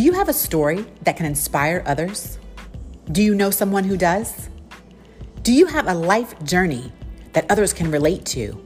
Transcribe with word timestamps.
Do 0.00 0.06
you 0.06 0.14
have 0.14 0.30
a 0.30 0.32
story 0.32 0.86
that 1.02 1.18
can 1.18 1.26
inspire 1.26 1.82
others? 1.84 2.38
Do 3.12 3.22
you 3.22 3.34
know 3.34 3.50
someone 3.50 3.84
who 3.84 3.98
does? 3.98 4.48
Do 5.42 5.52
you 5.52 5.66
have 5.66 5.88
a 5.88 5.92
life 5.92 6.42
journey 6.42 6.90
that 7.34 7.44
others 7.50 7.74
can 7.74 7.90
relate 7.90 8.24
to? 8.36 8.64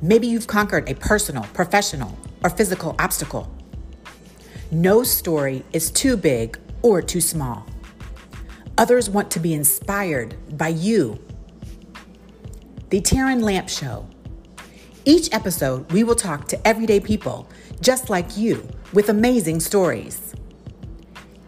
Maybe 0.00 0.28
you've 0.28 0.46
conquered 0.46 0.88
a 0.88 0.94
personal, 0.94 1.42
professional, 1.52 2.16
or 2.44 2.50
physical 2.50 2.94
obstacle. 3.00 3.52
No 4.70 5.02
story 5.02 5.64
is 5.72 5.90
too 5.90 6.16
big 6.16 6.60
or 6.82 7.02
too 7.02 7.20
small. 7.20 7.66
Others 8.78 9.10
want 9.10 9.32
to 9.32 9.40
be 9.40 9.52
inspired 9.52 10.36
by 10.56 10.68
you. 10.68 11.18
The 12.90 13.00
Taryn 13.00 13.42
Lamp 13.42 13.68
Show. 13.68 14.06
Each 15.04 15.28
episode, 15.32 15.90
we 15.90 16.04
will 16.04 16.14
talk 16.14 16.46
to 16.46 16.68
everyday 16.68 17.00
people 17.00 17.50
just 17.80 18.10
like 18.10 18.36
you 18.36 18.64
with 18.94 19.08
amazing 19.08 19.58
stories. 19.58 20.34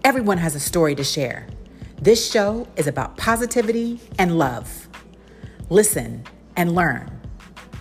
Everyone 0.03 0.39
has 0.39 0.57
a 0.57 0.61
story 0.61 0.97
to 0.97 1.05
share. 1.05 1.47
This 2.03 2.29
show 2.29 2.67
is 2.75 2.89
about 2.89 3.17
positivity 3.17 4.01
and 4.19 4.37
love. 4.37 4.89
Listen 5.71 6.25
and 6.57 6.75
learn 6.75 7.09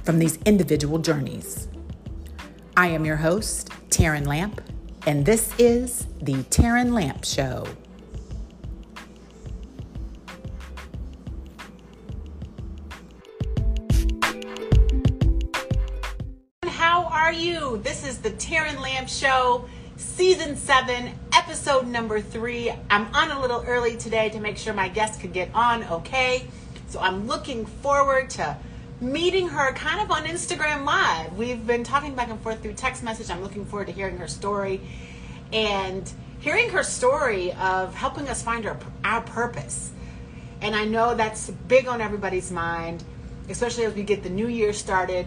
from 0.03 0.19
these 0.19 0.37
individual 0.45 0.99
journeys. 0.99 1.67
I 2.77 2.87
am 2.89 3.05
your 3.05 3.15
host, 3.15 3.69
Taryn 3.89 4.27
Lamp, 4.27 4.61
and 5.07 5.25
this 5.25 5.51
is 5.57 6.05
the 6.21 6.35
Taryn 6.43 6.93
Lamp 6.93 7.25
Show. 7.25 7.65
Are 17.25 17.33
you? 17.33 17.81
This 17.83 18.07
is 18.07 18.19
the 18.19 18.29
Taryn 18.29 18.79
Lamp 18.79 19.09
Show, 19.09 19.67
Season 19.97 20.55
7, 20.55 21.11
Episode 21.33 21.87
number 21.87 22.21
3. 22.21 22.71
I'm 22.91 23.07
on 23.15 23.31
a 23.31 23.41
little 23.41 23.63
early 23.65 23.97
today 23.97 24.29
to 24.29 24.39
make 24.39 24.57
sure 24.57 24.75
my 24.75 24.89
guests 24.89 25.19
could 25.19 25.33
get 25.33 25.49
on 25.55 25.83
okay. 25.85 26.45
So 26.85 26.99
I'm 26.99 27.25
looking 27.25 27.65
forward 27.65 28.29
to 28.31 28.55
meeting 29.01 29.47
her 29.47 29.73
kind 29.73 30.01
of 30.01 30.11
on 30.11 30.25
Instagram 30.25 30.85
Live. 30.85 31.35
We've 31.35 31.65
been 31.65 31.83
talking 31.83 32.13
back 32.13 32.29
and 32.29 32.39
forth 32.41 32.61
through 32.61 32.73
text 32.73 33.01
message. 33.01 33.31
I'm 33.31 33.41
looking 33.41 33.65
forward 33.65 33.87
to 33.87 33.91
hearing 33.91 34.19
her 34.19 34.27
story 34.27 34.79
and 35.51 36.07
hearing 36.41 36.69
her 36.69 36.83
story 36.83 37.53
of 37.53 37.95
helping 37.95 38.29
us 38.29 38.43
find 38.43 38.67
our, 38.67 38.77
our 39.03 39.21
purpose. 39.21 39.91
And 40.61 40.75
I 40.75 40.85
know 40.85 41.15
that's 41.15 41.49
big 41.49 41.87
on 41.87 42.01
everybody's 42.01 42.51
mind, 42.51 43.03
especially 43.49 43.85
as 43.85 43.95
we 43.95 44.03
get 44.03 44.21
the 44.21 44.29
new 44.29 44.47
year 44.47 44.73
started. 44.73 45.25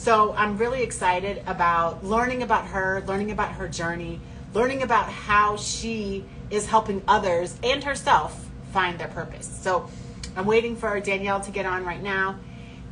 So 0.00 0.32
I'm 0.32 0.56
really 0.56 0.82
excited 0.82 1.42
about 1.46 2.02
learning 2.02 2.42
about 2.42 2.68
her, 2.68 3.04
learning 3.06 3.32
about 3.32 3.52
her 3.52 3.68
journey, 3.68 4.18
learning 4.54 4.82
about 4.82 5.10
how 5.10 5.58
she 5.58 6.24
is 6.48 6.66
helping 6.66 7.02
others 7.06 7.54
and 7.62 7.84
herself 7.84 8.48
find 8.72 8.98
their 8.98 9.08
purpose. 9.08 9.46
So 9.60 9.90
I'm 10.36 10.46
waiting 10.46 10.74
for 10.74 10.98
Danielle 11.00 11.42
to 11.42 11.50
get 11.50 11.66
on 11.66 11.84
right 11.84 12.02
now. 12.02 12.36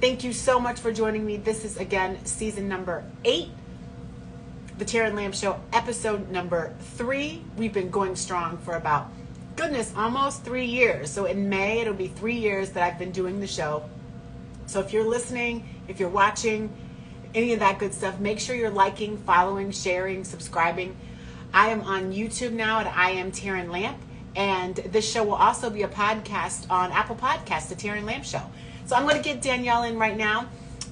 Thank 0.03 0.23
you 0.23 0.35
so 0.35 0.61
much 0.61 0.81
for 0.81 0.93
joining 0.93 1.25
me. 1.25 1.39
This 1.39 1.65
is 1.65 1.79
again 1.79 2.27
season 2.27 2.69
number 2.69 3.03
eight, 3.25 3.49
the 4.77 4.85
Taryn 4.85 5.15
Lamp 5.15 5.35
Show, 5.35 5.59
episode 5.73 6.29
number 6.29 6.75
three. 6.79 7.43
We've 7.57 7.73
been 7.73 7.89
going 7.89 8.17
strong 8.17 8.59
for 8.59 8.75
about, 8.75 9.11
goodness, 9.57 9.95
almost 9.97 10.45
three 10.45 10.67
years. 10.67 11.11
So 11.11 11.25
in 11.25 11.49
May, 11.49 11.81
it'll 11.81 11.95
be 11.95 12.09
three 12.09 12.37
years 12.37 12.73
that 12.73 12.83
I've 12.83 12.99
been 12.99 13.13
doing 13.13 13.41
the 13.41 13.47
show. 13.47 13.89
So 14.67 14.81
if 14.81 14.93
you're 14.93 15.09
listening, 15.09 15.67
if 15.89 15.99
you're 15.99 16.11
watching, 16.11 16.71
any 17.35 17.53
of 17.53 17.61
that 17.61 17.79
good 17.79 17.95
stuff, 17.95 18.19
make 18.21 18.41
sure 18.41 18.57
you're 18.57 18.71
liking, 18.71 19.19
following, 19.19 19.71
sharing, 19.71 20.25
subscribing. 20.25 20.97
I 21.53 21.69
am 21.69 21.83
on 21.83 22.13
YouTube 22.13 22.53
now 22.53 22.81
at 22.81 22.87
I 22.87 23.11
am 23.13 23.33
Taryn 23.33 23.71
Lamp. 23.71 23.99
And 24.37 24.77
this 24.77 25.11
show 25.11 25.25
will 25.25 25.35
also 25.35 25.71
be 25.71 25.83
a 25.83 25.89
podcast 25.89 26.71
on 26.71 26.93
Apple 26.93 27.17
Podcasts, 27.17 27.69
the 27.69 27.75
Taryn 27.75 28.05
Lamp 28.05 28.25
Show. 28.25 28.43
So 28.87 28.95
I'm 28.95 29.03
going 29.03 29.17
to 29.17 29.23
get 29.23 29.43
Danielle 29.43 29.83
in 29.83 29.99
right 29.99 30.17
now. 30.17 30.49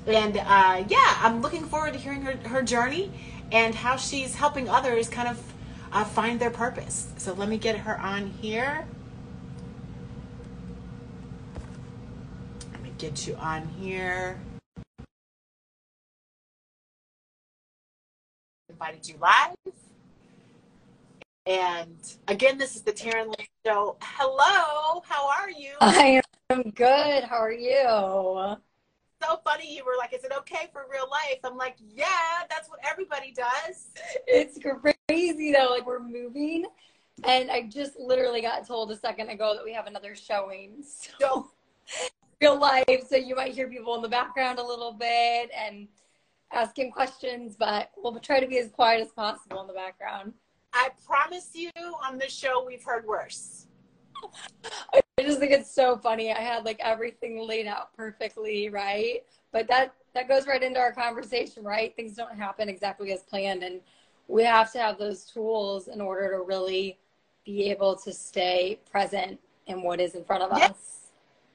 And 0.07 0.37
uh, 0.37 0.85
yeah, 0.89 1.19
I'm 1.21 1.43
looking 1.43 1.65
forward 1.65 1.93
to 1.93 1.99
hearing 1.99 2.23
her, 2.23 2.37
her 2.49 2.63
journey 2.63 3.11
and 3.53 3.75
how 3.75 3.97
she's 3.97 4.35
helping 4.35 4.69
others 4.69 5.09
kind 5.09 5.29
of 5.29 5.53
uh, 5.93 6.05
find 6.05 6.41
their 6.41 6.51
purpose. 6.51 7.09
So 7.17 7.33
let 7.35 7.49
me 7.49 7.59
get 7.59 7.77
her 7.79 7.99
on 8.01 8.31
here. 8.31 8.87
Let 12.73 12.83
me 12.83 12.93
get 12.99 13.27
you 13.27 13.35
on 13.37 13.69
here. 13.69 14.39
Invited 18.79 19.09
you 19.09 19.15
live. 19.19 19.55
And 21.47 21.97
again, 22.29 22.59
this 22.59 22.77
is 22.77 22.83
the 22.83 22.93
Taryn 22.93 23.29
Lamp 23.29 23.49
Show. 23.65 23.97
Hello, 24.03 25.01
how 25.07 25.27
are 25.31 25.49
you? 25.49 25.73
I 25.81 26.21
am 26.51 26.63
good. 26.73 27.25
How 27.25 27.37
are 27.37 27.51
you? 27.51 28.59
So 29.23 29.41
funny. 29.45 29.75
You 29.75 29.83
were 29.87 29.95
like, 29.97 30.13
"Is 30.13 30.25
it 30.25 30.33
okay 30.41 30.69
for 30.75 30.85
real 30.93 31.09
life?" 31.11 31.39
I'm 31.43 31.57
like, 31.57 31.77
"Yeah, 31.89 32.07
that's 32.51 32.69
what 32.69 32.81
everybody 32.87 33.33
does." 33.33 33.87
It's 34.27 34.59
crazy 34.59 35.53
though. 35.53 35.69
Like 35.71 35.87
we're 35.87 35.99
moving, 35.99 36.67
and 37.25 37.51
I 37.51 37.63
just 37.63 37.99
literally 37.99 38.43
got 38.43 38.67
told 38.67 38.91
a 38.91 38.97
second 38.97 39.31
ago 39.31 39.55
that 39.55 39.65
we 39.65 39.73
have 39.73 39.87
another 39.87 40.15
showing. 40.15 40.85
So 41.19 41.49
real 42.43 42.59
life. 42.59 43.09
So 43.09 43.17
you 43.17 43.37
might 43.37 43.55
hear 43.55 43.69
people 43.69 43.95
in 43.95 44.03
the 44.03 44.09
background 44.09 44.59
a 44.59 44.63
little 44.63 44.93
bit 44.93 45.51
and 45.57 45.89
asking 46.53 46.93
questions, 46.93 47.57
but 47.57 47.91
we'll 47.97 48.19
try 48.21 48.41
to 48.41 48.47
be 48.47 48.59
as 48.59 48.71
quiet 48.71 49.01
as 49.01 49.13
possible 49.13 49.61
in 49.61 49.67
the 49.67 49.73
background. 49.73 50.33
I 50.73 50.91
promise 51.07 51.51
you 51.55 51.71
on 52.05 52.19
this 52.19 52.33
show 52.33 52.65
we've 52.67 52.85
heard 52.85 53.07
worse. 53.07 53.67
I 54.93 55.01
just 55.23 55.39
think 55.39 55.53
it's 55.53 55.71
so 55.71 55.97
funny. 55.97 56.33
I 56.33 56.41
had 56.41 56.65
like 56.65 56.79
everything 56.81 57.41
laid 57.41 57.67
out 57.67 57.95
perfectly, 57.97 58.69
right? 58.69 59.25
But 59.53 59.69
that 59.69 59.95
that 60.15 60.29
goes 60.29 60.47
right 60.47 60.63
into 60.63 60.79
our 60.79 60.93
conversation, 60.93 61.65
right? 61.65 61.95
Things 61.97 62.15
don't 62.15 62.37
happen 62.37 62.69
exactly 62.69 63.13
as 63.13 63.23
planned 63.23 63.63
and 63.63 63.81
we 64.29 64.43
have 64.43 64.73
to 64.73 64.79
have 64.79 64.99
those 64.99 65.25
tools 65.25 65.89
in 65.89 66.01
order 66.01 66.31
to 66.37 66.43
really 66.43 66.99
be 67.45 67.71
able 67.71 67.95
to 67.95 68.13
stay 68.13 68.81
present 68.91 69.39
in 69.67 69.83
what 69.83 70.01
is 70.01 70.15
in 70.15 70.25
front 70.25 70.43
of 70.43 70.57
Yeah. 70.59 70.67
us. 70.67 71.06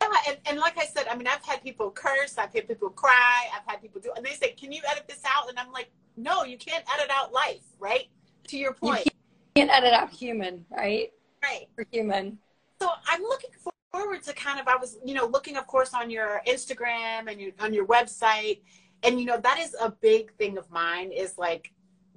Yeah, 0.02 0.08
and, 0.30 0.38
and 0.46 0.60
like 0.60 0.78
I 0.78 0.86
said, 0.86 1.08
I 1.10 1.16
mean, 1.16 1.28
I've 1.28 1.44
had 1.44 1.62
people 1.64 1.92
curse, 1.92 2.38
I've 2.38 2.54
had 2.54 2.68
people 2.68 2.90
cry, 2.90 3.48
I've 3.56 3.66
had 3.66 3.82
people 3.82 4.02
do, 4.02 4.12
and 4.16 4.26
they 4.26 4.32
say, 4.32 4.52
"Can 4.54 4.72
you 4.72 4.82
edit 4.90 5.06
this 5.08 5.22
out?" 5.26 5.50
And 5.50 5.60
I'm 5.60 5.72
like, 5.72 5.92
"No, 6.18 6.44
you 6.44 6.58
can't 6.58 6.84
edit 6.94 7.12
out 7.12 7.32
life, 7.32 7.62
right?" 7.80 8.08
To 8.48 8.58
your 8.58 8.74
point, 8.74 9.06
You 9.06 9.12
can't 9.56 9.72
edit 9.72 9.94
out 9.94 10.10
human, 10.10 10.66
right? 10.70 11.12
right? 11.44 11.68
For 11.76 11.86
human. 11.92 12.38
So 12.82 12.90
I'm 13.08 13.22
looking 13.22 13.52
forward 13.92 14.24
to 14.24 14.34
kind 14.34 14.60
of 14.60 14.68
I 14.68 14.76
was 14.76 14.98
you 15.06 15.14
know 15.14 15.28
looking 15.28 15.58
of 15.58 15.68
course 15.68 15.94
on 15.94 16.10
your 16.10 16.42
Instagram 16.48 17.30
and 17.30 17.40
your, 17.40 17.52
on 17.60 17.74
your 17.74 17.86
website, 17.86 18.62
and 19.04 19.20
you 19.20 19.26
know 19.26 19.40
that 19.40 19.60
is 19.60 19.76
a 19.80 19.92
big 19.92 20.34
thing 20.34 20.58
of 20.58 20.70
mine 20.72 21.12
is 21.12 21.38
like 21.38 21.72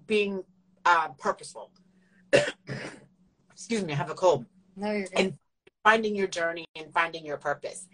being 0.07 0.43
uh, 0.87 1.09
purposeful. 1.19 1.71
Excuse 3.53 3.85
me, 3.85 3.93
I 3.93 3.97
have 3.97 4.11
a 4.11 4.15
cold. 4.15 4.47
No, 4.77 4.91
you're 4.91 5.03
good. 5.03 5.19
And- 5.19 5.39
Finding 5.85 6.17
your 6.17 6.27
journey 6.27 6.64
and 6.77 6.93
finding 6.93 7.25
your 7.25 7.37
purpose. 7.37 7.87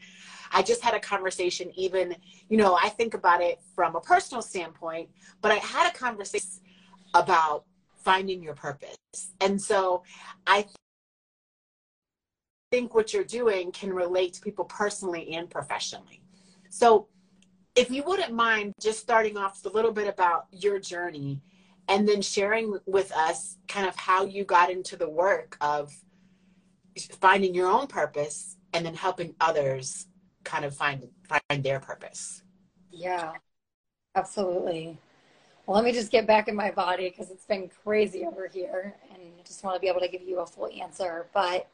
I 0.53 0.63
just 0.63 0.83
had 0.83 0.95
a 0.95 1.01
conversation, 1.01 1.71
even 1.77 2.17
you 2.49 2.57
know 2.57 2.79
I 2.81 2.89
think 2.89 3.15
about 3.15 3.41
it 3.43 3.61
from 3.75 3.95
a 3.95 4.01
personal 4.01 4.43
standpoint, 4.43 5.11
but 5.43 5.53
I 5.53 5.57
had 5.57 5.93
a 5.93 5.97
conversation 5.97 6.49
about 7.15 7.65
finding 7.97 8.43
your 8.43 8.55
purpose, 8.55 8.97
and 9.41 9.61
so 9.61 10.03
I 10.47 10.67
think 12.73 12.95
what 12.95 13.13
you're 13.13 13.25
doing 13.25 13.71
can 13.73 13.93
relate 13.93 14.35
to 14.35 14.41
people 14.41 14.65
personally 14.65 15.35
and 15.35 15.51
professionally. 15.51 16.23
So, 16.71 17.09
if 17.77 17.91
you 17.91 18.03
wouldn't 18.03 18.33
mind 18.33 18.73
just 18.81 18.99
starting 18.99 19.37
off 19.37 19.65
a 19.65 19.69
little 19.69 19.93
bit 19.93 20.09
about 20.09 20.47
your 20.53 20.81
journey 20.81 21.41
and 21.89 22.09
then 22.09 22.23
sharing 22.23 22.79
with 22.87 23.13
us 23.13 23.59
kind 23.69 23.87
of 23.87 23.95
how 23.97 24.25
you 24.25 24.45
got 24.45 24.71
into 24.71 24.97
the 24.97 25.09
work 25.09 25.57
of 25.61 25.93
finding 27.21 27.55
your 27.55 27.69
own 27.69 27.87
purpose 27.87 28.57
and 28.73 28.85
then 28.85 28.95
helping 28.95 29.35
others 29.41 30.07
kind 30.45 30.65
of 30.65 30.75
find 30.77 31.09
find 31.29 31.63
their 31.63 31.81
purpose. 31.81 32.43
Yeah, 32.93 33.35
absolutely. 34.15 34.99
Well, 35.67 35.77
let 35.77 35.85
me 35.85 35.93
just 35.93 36.11
get 36.11 36.27
back 36.27 36.49
in 36.49 36.57
my 36.57 36.71
body 36.71 37.09
because 37.11 37.31
it's 37.31 37.45
been 37.45 37.71
crazy 37.85 38.27
over 38.27 38.49
here 38.49 38.95
and 39.13 39.23
I 39.39 39.43
just 39.45 39.63
want 39.63 39.77
to 39.77 39.81
be 39.81 39.89
able 39.89 40.01
to 40.01 40.09
give 40.09 40.23
you 40.23 40.41
a 40.41 40.47
full 40.47 40.69
answer. 40.69 41.27
But 41.33 41.69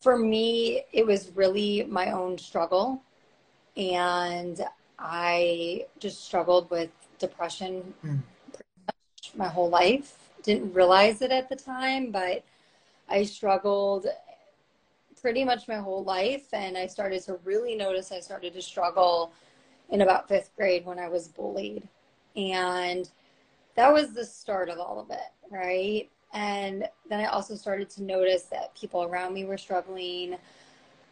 for 0.00 0.18
me, 0.18 0.82
it 0.92 1.06
was 1.06 1.30
really 1.34 1.84
my 1.88 2.10
own 2.10 2.38
struggle. 2.38 3.02
And 3.76 4.60
I 4.98 5.86
just 5.98 6.24
struggled 6.24 6.70
with 6.70 6.90
depression 7.18 7.94
Mm. 8.04 8.22
pretty 8.52 8.70
much 8.86 9.36
my 9.36 9.48
whole 9.48 9.68
life. 9.70 10.30
Didn't 10.42 10.74
realize 10.74 11.22
it 11.22 11.30
at 11.30 11.48
the 11.48 11.56
time, 11.56 12.10
but 12.10 12.44
I 13.08 13.24
struggled 13.24 14.06
pretty 15.24 15.42
much 15.42 15.66
my 15.66 15.76
whole 15.76 16.04
life. 16.04 16.52
And 16.52 16.76
I 16.76 16.86
started 16.86 17.22
to 17.22 17.38
really 17.44 17.74
notice 17.74 18.12
I 18.12 18.20
started 18.20 18.52
to 18.52 18.60
struggle 18.60 19.32
in 19.88 20.02
about 20.02 20.28
fifth 20.28 20.50
grade 20.54 20.84
when 20.84 20.98
I 20.98 21.08
was 21.08 21.28
bullied. 21.28 21.88
And 22.36 23.08
that 23.74 23.90
was 23.90 24.12
the 24.12 24.26
start 24.26 24.68
of 24.68 24.78
all 24.78 25.00
of 25.00 25.08
it, 25.10 25.32
right? 25.50 26.10
And 26.34 26.86
then 27.08 27.20
I 27.20 27.24
also 27.28 27.54
started 27.54 27.88
to 27.90 28.02
notice 28.02 28.42
that 28.50 28.74
people 28.78 29.02
around 29.02 29.32
me 29.32 29.46
were 29.46 29.56
struggling. 29.56 30.36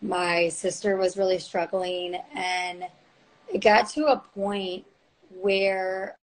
My 0.03 0.51
sister 0.51 0.99
was 0.99 1.17
really 1.17 1.39
struggling. 1.39 2.17
And 2.35 2.85
it 3.49 3.63
got 3.63 3.89
to 3.93 4.09
a 4.09 4.19
point 4.19 4.85
where 5.41 6.19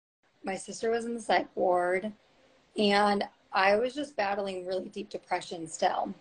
my 0.44 0.56
sister 0.56 0.90
was 0.90 1.06
in 1.06 1.14
the 1.14 1.22
psych 1.22 1.48
ward 1.54 2.12
and 2.76 3.24
I 3.50 3.76
was 3.76 3.94
just 3.94 4.14
battling 4.14 4.66
really 4.66 4.90
deep 4.90 5.08
depression 5.08 5.66
still. 5.66 6.12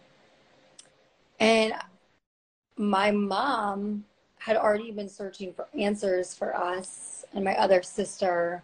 And 1.40 1.74
my 2.78 3.12
mom 3.12 4.06
had 4.40 4.56
already 4.56 4.92
been 4.92 5.10
searching 5.10 5.54
for 5.54 5.68
answers 5.78 6.34
for 6.34 6.56
us 6.56 7.26
and 7.34 7.44
my 7.44 7.56
other 7.56 7.82
sister 7.84 8.64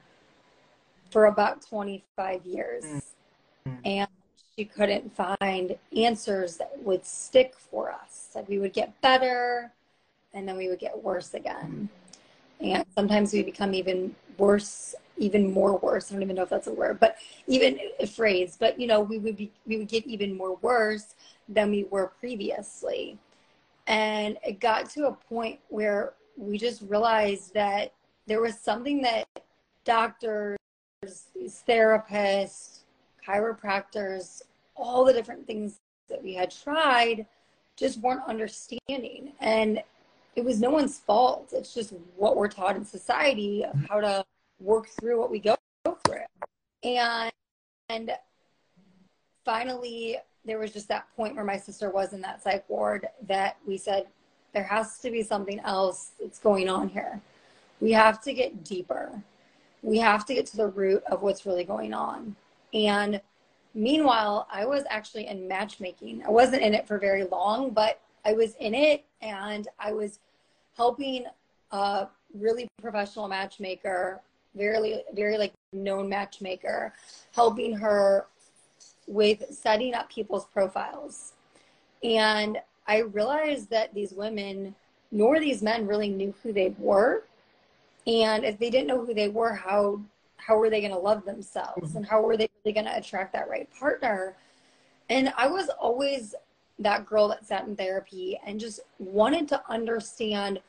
for 1.10 1.26
about 1.26 1.62
25 1.62 2.46
years. 2.46 2.84
Mm-hmm. 2.86 3.76
And 3.86 4.08
she 4.56 4.66
couldn't 4.66 5.16
find 5.16 5.78
answers 5.96 6.58
that 6.58 6.72
would 6.84 7.06
stick 7.06 7.56
for 7.58 7.92
us. 7.92 8.30
Like 8.36 8.48
we 8.48 8.60
would 8.60 8.74
get 8.74 9.00
better 9.02 9.72
and 10.34 10.48
then 10.48 10.58
we 10.58 10.70
would 10.70 10.80
get 10.80 11.04
worse 11.04 11.34
again. 11.34 11.90
And 12.60 12.86
sometimes 12.96 13.34
we 13.34 13.44
become 13.44 13.74
even 13.74 14.16
worse, 14.38 14.96
even 15.18 15.52
more 15.52 15.78
worse. 15.78 16.10
I 16.12 16.16
don't 16.16 16.24
even 16.24 16.36
know 16.36 16.44
if 16.44 16.50
that's 16.50 16.68
a 16.68 16.74
word, 16.74 17.00
but 17.00 17.18
even 17.48 17.80
a 18.00 18.08
phrase. 18.08 18.58
But 18.60 18.80
you 18.80 18.88
know, 18.88 19.02
we 19.02 19.18
would 19.18 19.38
be 19.38 19.52
we 19.66 19.78
would 19.78 19.88
get 19.88 20.06
even 20.06 20.36
more 20.36 20.56
worse 20.58 21.16
than 21.48 21.72
we 21.72 21.86
were 21.86 22.08
previously. 22.20 23.18
And 23.88 24.38
it 24.46 24.60
got 24.60 24.90
to 24.92 25.08
a 25.08 25.12
point 25.14 25.60
where 25.70 26.14
we 26.38 26.58
just 26.58 26.82
realized 26.84 27.54
that 27.54 27.94
there 28.28 28.42
was 28.42 28.58
something 28.58 29.02
that 29.02 29.28
doctors, 29.84 30.58
therapists, 31.68 32.80
chiropractors, 33.28 34.42
all 34.76 35.04
the 35.04 35.14
different 35.14 35.46
things 35.46 35.80
that 36.10 36.24
we 36.24 36.34
had 36.34 36.50
tried 36.50 37.26
just 37.76 38.00
weren't 38.00 38.24
understanding. 38.28 39.34
And 39.40 39.84
it 40.36 40.44
was 40.44 40.60
no 40.60 40.70
one's 40.70 41.00
fault. 41.00 41.50
It's 41.52 41.74
just 41.74 41.94
what 42.16 42.38
we're 42.38 42.48
taught 42.48 42.76
in 42.76 42.86
society 42.86 43.66
of 43.66 43.76
how 43.90 44.00
to 44.00 44.26
work 44.60 44.88
through 44.88 45.20
what 45.20 45.32
we 45.32 45.40
go, 45.40 45.56
through. 46.06 46.18
And, 46.84 47.32
and 47.90 48.12
finally, 49.46 50.18
there 50.46 50.60
was 50.60 50.72
just 50.72 50.88
that 50.90 51.08
point 51.16 51.36
where 51.36 51.46
my 51.46 51.58
sister 51.58 51.90
was 51.90 52.14
in 52.14 52.22
that 52.22 52.44
psych 52.44 52.68
ward 52.70 53.08
that 53.28 53.58
we 53.66 53.78
said, 53.78 54.08
there 54.54 54.64
has 54.64 55.00
to 55.00 55.10
be 55.10 55.24
something 55.24 55.60
else 55.62 56.12
that's 56.20 56.40
going 56.40 56.70
on 56.70 56.90
here. 56.90 57.22
We 57.82 57.92
have 57.92 58.22
to 58.24 58.34
get 58.34 58.64
deeper. 58.64 59.22
We 59.82 59.98
have 60.00 60.26
to 60.28 60.34
get 60.34 60.46
to 60.48 60.58
the 60.58 60.68
root 60.68 61.04
of 61.12 61.22
what's 61.22 61.46
really 61.46 61.64
going 61.64 61.94
on. 61.94 62.36
And 62.74 63.20
meanwhile, 63.74 64.48
I 64.52 64.66
was 64.66 64.84
actually 64.90 65.28
in 65.28 65.48
matchmaking. 65.48 66.24
I 66.26 66.30
wasn't 66.30 66.62
in 66.62 66.74
it 66.74 66.88
for 66.88 66.98
very 66.98 67.24
long, 67.26 67.72
but 67.72 68.00
I 68.26 68.34
was 68.34 68.56
in 68.56 68.74
it 68.74 69.06
and 69.22 69.68
I 69.80 69.92
was 69.92 70.20
helping 70.78 71.26
a 71.72 72.08
really 72.34 72.68
professional 72.82 73.28
matchmaker, 73.28 74.22
very, 74.56 75.04
very 75.14 75.38
like 75.38 75.54
known 75.72 76.10
matchmaker, 76.10 76.94
helping 77.34 77.76
her 77.78 78.28
with 79.08 79.44
setting 79.52 79.94
up 79.94 80.10
people's 80.10 80.46
profiles. 80.46 81.34
And 82.04 82.60
I 82.88 83.00
realized 83.00 83.70
that 83.70 83.94
these 83.94 84.14
women 84.14 84.76
nor 85.14 85.40
these 85.40 85.62
men 85.62 85.88
really 85.88 86.10
knew 86.10 86.34
who 86.42 86.52
they 86.52 86.74
were. 86.80 87.24
And 88.08 88.44
if 88.44 88.58
they 88.58 88.70
didn't 88.70 88.88
know 88.88 89.06
who 89.06 89.14
they 89.14 89.30
were, 89.30 89.54
how 89.54 90.02
how 90.38 90.58
were 90.58 90.70
they 90.70 90.82
going 90.82 90.92
to 90.92 91.00
love 91.00 91.24
themselves 91.24 91.90
mm-hmm. 91.90 91.98
and 91.98 92.06
how 92.06 92.22
were 92.22 92.36
they 92.36 92.50
really 92.66 92.74
going 92.74 92.86
to 92.86 92.98
attract 92.98 93.32
that 93.32 93.50
right 93.50 93.70
partner? 93.80 94.36
And 95.10 95.32
I 95.38 95.48
was 95.48 95.70
always 95.70 96.36
that 96.80 97.06
girl 97.06 97.30
that 97.30 97.46
sat 97.46 97.66
in 97.66 97.76
therapy 97.78 98.38
and 98.46 98.60
just 98.60 98.82
wanted 99.00 99.48
to 99.50 99.62
understand 99.70 100.60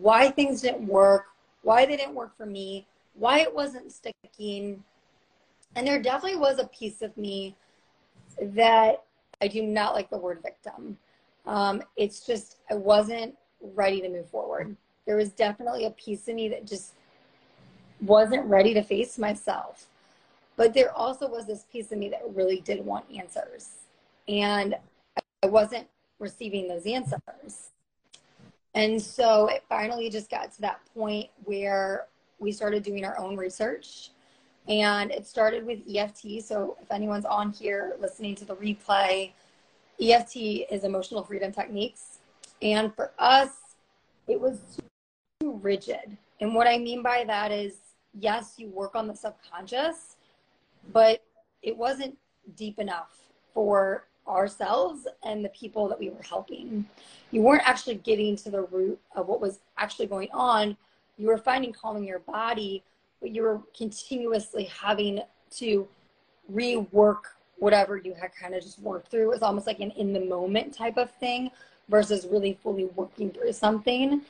why 0.00 0.30
things 0.30 0.62
didn't 0.62 0.86
work, 0.86 1.26
why 1.62 1.86
they 1.86 1.96
didn't 1.96 2.14
work 2.14 2.36
for 2.36 2.46
me, 2.46 2.86
why 3.20 3.40
it 3.40 3.54
wasn't 3.54 3.92
sticking. 3.92 4.82
And 5.76 5.86
there 5.86 6.00
definitely 6.00 6.38
was 6.38 6.58
a 6.58 6.66
piece 6.68 7.02
of 7.02 7.16
me 7.16 7.54
that 8.40 9.04
I 9.42 9.46
do 9.46 9.62
not 9.62 9.94
like 9.94 10.08
the 10.08 10.18
word 10.18 10.40
victim. 10.42 10.96
Um, 11.46 11.82
it's 11.96 12.26
just, 12.26 12.56
I 12.70 12.74
wasn't 12.74 13.36
ready 13.60 14.00
to 14.00 14.08
move 14.08 14.28
forward. 14.30 14.74
There 15.06 15.16
was 15.16 15.30
definitely 15.30 15.84
a 15.84 15.90
piece 15.90 16.28
of 16.28 16.34
me 16.34 16.48
that 16.48 16.66
just 16.66 16.94
wasn't 18.00 18.46
ready 18.46 18.72
to 18.72 18.82
face 18.82 19.18
myself. 19.18 19.86
But 20.56 20.72
there 20.72 20.92
also 20.96 21.28
was 21.28 21.46
this 21.46 21.66
piece 21.70 21.92
of 21.92 21.98
me 21.98 22.08
that 22.08 22.22
really 22.34 22.60
did 22.62 22.84
want 22.84 23.04
answers. 23.14 23.80
And 24.28 24.76
I 25.42 25.46
wasn't 25.46 25.86
receiving 26.18 26.68
those 26.68 26.86
answers. 26.86 27.70
And 28.74 29.00
so 29.00 29.48
it 29.48 29.62
finally 29.68 30.08
just 30.08 30.30
got 30.30 30.52
to 30.52 30.60
that 30.62 30.80
point 30.94 31.28
where 31.44 32.06
we 32.40 32.50
started 32.50 32.82
doing 32.82 33.04
our 33.04 33.18
own 33.18 33.36
research. 33.36 34.10
And 34.68 35.10
it 35.10 35.26
started 35.26 35.64
with 35.64 35.80
EFT. 35.92 36.42
So 36.42 36.76
if 36.80 36.90
anyone's 36.90 37.24
on 37.24 37.52
here 37.52 37.96
listening 38.00 38.34
to 38.36 38.44
the 38.44 38.56
replay, 38.56 39.32
EFT 40.00 40.36
is 40.70 40.84
emotional 40.84 41.22
freedom 41.22 41.52
techniques. 41.52 42.18
And 42.62 42.94
for 42.94 43.12
us, 43.18 43.50
it 44.26 44.40
was 44.40 44.58
too 45.40 45.58
rigid. 45.62 46.16
And 46.40 46.54
what 46.54 46.66
I 46.66 46.78
mean 46.78 47.02
by 47.02 47.24
that 47.24 47.52
is, 47.52 47.76
yes, 48.18 48.54
you 48.56 48.68
work 48.68 48.94
on 48.94 49.06
the 49.06 49.14
subconscious, 49.14 50.16
but 50.92 51.22
it 51.62 51.76
wasn't 51.76 52.16
deep 52.56 52.78
enough 52.78 53.10
for 53.52 54.04
ourselves 54.26 55.06
and 55.24 55.44
the 55.44 55.48
people 55.50 55.88
that 55.88 55.98
we 55.98 56.10
were 56.10 56.22
helping. 56.22 56.86
You 57.30 57.42
weren't 57.42 57.66
actually 57.66 57.96
getting 57.96 58.36
to 58.36 58.50
the 58.50 58.62
root 58.62 58.98
of 59.16 59.26
what 59.26 59.40
was 59.40 59.58
actually 59.76 60.06
going 60.06 60.28
on. 60.32 60.76
You 61.20 61.26
were 61.26 61.36
finding 61.36 61.72
calming 61.72 62.04
your 62.04 62.20
body, 62.20 62.82
but 63.20 63.30
you 63.30 63.42
were 63.42 63.60
continuously 63.76 64.64
having 64.64 65.20
to 65.56 65.86
rework 66.50 67.20
whatever 67.58 67.98
you 67.98 68.14
had 68.14 68.34
kind 68.34 68.54
of 68.54 68.62
just 68.62 68.78
worked 68.78 69.10
through. 69.10 69.24
It 69.24 69.34
was 69.34 69.42
almost 69.42 69.66
like 69.66 69.80
an 69.80 69.90
in 69.90 70.14
the 70.14 70.20
moment 70.20 70.72
type 70.72 70.96
of 70.96 71.10
thing 71.10 71.50
versus 71.90 72.26
really 72.30 72.58
fully 72.62 72.86
working 72.86 73.30
through 73.30 73.52
something. 73.52 74.22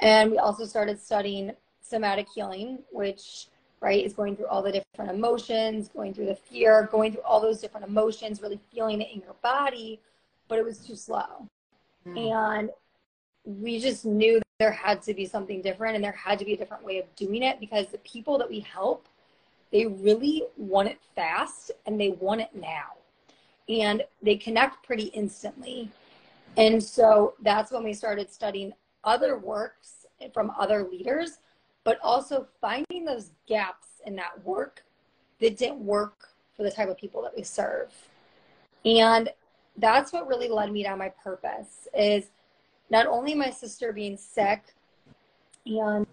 And 0.00 0.30
we 0.30 0.36
also 0.36 0.66
started 0.66 1.00
studying 1.00 1.52
somatic 1.80 2.26
healing, 2.34 2.80
which 2.92 3.46
right? 3.80 4.04
Is 4.04 4.12
going 4.12 4.36
through 4.36 4.46
all 4.46 4.62
the 4.62 4.72
different 4.72 5.10
emotions, 5.10 5.88
going 5.88 6.12
through 6.12 6.26
the 6.26 6.34
fear, 6.34 6.88
going 6.90 7.12
through 7.12 7.22
all 7.22 7.40
those 7.40 7.60
different 7.60 7.86
emotions, 7.86 8.42
really 8.42 8.60
feeling 8.74 9.00
it 9.00 9.08
in 9.12 9.20
your 9.20 9.34
body, 9.42 10.00
but 10.48 10.58
it 10.58 10.64
was 10.64 10.78
too 10.78 10.96
slow. 10.96 11.48
Mm. 12.06 12.32
And 12.32 12.70
we 13.44 13.78
just 13.78 14.04
knew 14.04 14.40
there 14.58 14.72
had 14.72 15.02
to 15.02 15.14
be 15.14 15.26
something 15.26 15.60
different 15.60 15.94
and 15.94 16.04
there 16.04 16.12
had 16.12 16.38
to 16.38 16.44
be 16.44 16.54
a 16.54 16.56
different 16.56 16.84
way 16.84 16.98
of 16.98 17.14
doing 17.16 17.42
it 17.42 17.60
because 17.60 17.88
the 17.88 17.98
people 17.98 18.38
that 18.38 18.48
we 18.48 18.60
help, 18.60 19.06
they 19.70 19.86
really 19.86 20.44
want 20.56 20.88
it 20.88 20.98
fast 21.14 21.70
and 21.86 22.00
they 22.00 22.10
want 22.10 22.40
it 22.40 22.54
now. 22.54 22.94
And 23.68 24.02
they 24.22 24.36
connect 24.36 24.86
pretty 24.86 25.04
instantly. 25.06 25.90
And 26.56 26.82
so 26.82 27.34
that's 27.42 27.70
when 27.70 27.84
we 27.84 27.92
started 27.92 28.30
studying 28.32 28.72
other 29.04 29.38
works 29.38 30.06
from 30.32 30.50
other 30.58 30.88
leaders 30.90 31.38
but 31.86 32.00
also 32.02 32.48
finding 32.60 33.04
those 33.04 33.30
gaps 33.46 33.86
in 34.06 34.16
that 34.16 34.44
work 34.44 34.82
that 35.40 35.56
didn't 35.56 35.78
work 35.78 36.30
for 36.56 36.64
the 36.64 36.70
type 36.70 36.88
of 36.88 36.98
people 36.98 37.22
that 37.22 37.32
we 37.36 37.44
serve. 37.44 37.92
And 38.84 39.30
that's 39.76 40.12
what 40.12 40.26
really 40.26 40.48
led 40.48 40.72
me 40.72 40.82
down 40.82 40.98
my 40.98 41.10
purpose 41.22 41.86
is 41.96 42.24
not 42.90 43.06
only 43.06 43.34
my 43.34 43.50
sister 43.50 43.92
being 43.92 44.16
sick 44.16 44.62
and 45.66 46.06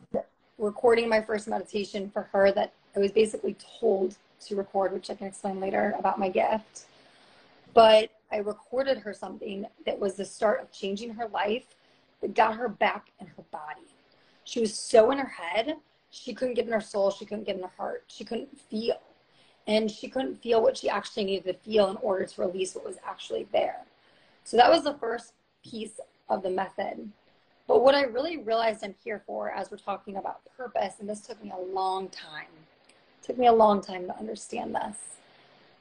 recording 0.57 1.07
my 1.07 1.21
first 1.21 1.47
meditation 1.47 2.09
for 2.09 2.23
her 2.31 2.51
that 2.51 2.73
I 2.95 2.99
was 2.99 3.11
basically 3.11 3.55
told 3.79 4.15
to 4.45 4.55
record, 4.55 4.93
which 4.93 5.09
I 5.09 5.15
can 5.15 5.27
explain 5.27 5.59
later 5.59 5.95
about 5.97 6.19
my 6.19 6.29
gift. 6.29 6.85
But 7.73 8.11
I 8.31 8.37
recorded 8.37 8.99
her 8.99 9.13
something 9.13 9.65
that 9.85 9.99
was 9.99 10.15
the 10.15 10.25
start 10.25 10.61
of 10.61 10.71
changing 10.71 11.13
her 11.13 11.27
life 11.27 11.65
that 12.21 12.35
got 12.35 12.55
her 12.55 12.69
back 12.69 13.07
in 13.19 13.27
her 13.27 13.43
body. 13.51 13.87
She 14.43 14.59
was 14.59 14.73
so 14.73 15.11
in 15.11 15.17
her 15.17 15.27
head, 15.27 15.77
she 16.09 16.33
couldn't 16.33 16.55
get 16.55 16.65
in 16.65 16.71
her 16.71 16.81
soul, 16.81 17.11
she 17.11 17.25
couldn't 17.25 17.45
get 17.45 17.55
in 17.55 17.63
her 17.63 17.71
heart, 17.77 18.03
she 18.07 18.23
couldn't 18.23 18.59
feel. 18.59 18.99
And 19.65 19.89
she 19.89 20.09
couldn't 20.09 20.41
feel 20.41 20.61
what 20.61 20.77
she 20.77 20.89
actually 20.89 21.23
needed 21.25 21.45
to 21.45 21.53
feel 21.53 21.89
in 21.89 21.97
order 21.97 22.25
to 22.25 22.41
release 22.41 22.75
what 22.75 22.85
was 22.85 22.97
actually 23.07 23.47
there. 23.53 23.77
So 24.43 24.57
that 24.57 24.69
was 24.69 24.83
the 24.83 24.95
first 24.95 25.33
piece 25.63 25.99
of 26.29 26.43
the 26.43 26.49
method. 26.49 27.09
But 27.67 27.83
what 27.83 27.95
I 27.95 28.03
really 28.03 28.37
realized 28.37 28.83
I'm 28.83 28.95
here 29.03 29.21
for 29.25 29.51
as 29.51 29.71
we're 29.71 29.77
talking 29.77 30.17
about 30.17 30.41
purpose, 30.57 30.95
and 30.99 31.09
this 31.09 31.21
took 31.21 31.41
me 31.43 31.51
a 31.51 31.73
long 31.73 32.09
time, 32.09 32.47
took 33.21 33.37
me 33.37 33.47
a 33.47 33.53
long 33.53 33.81
time 33.81 34.05
to 34.07 34.17
understand 34.17 34.75
this, 34.75 34.97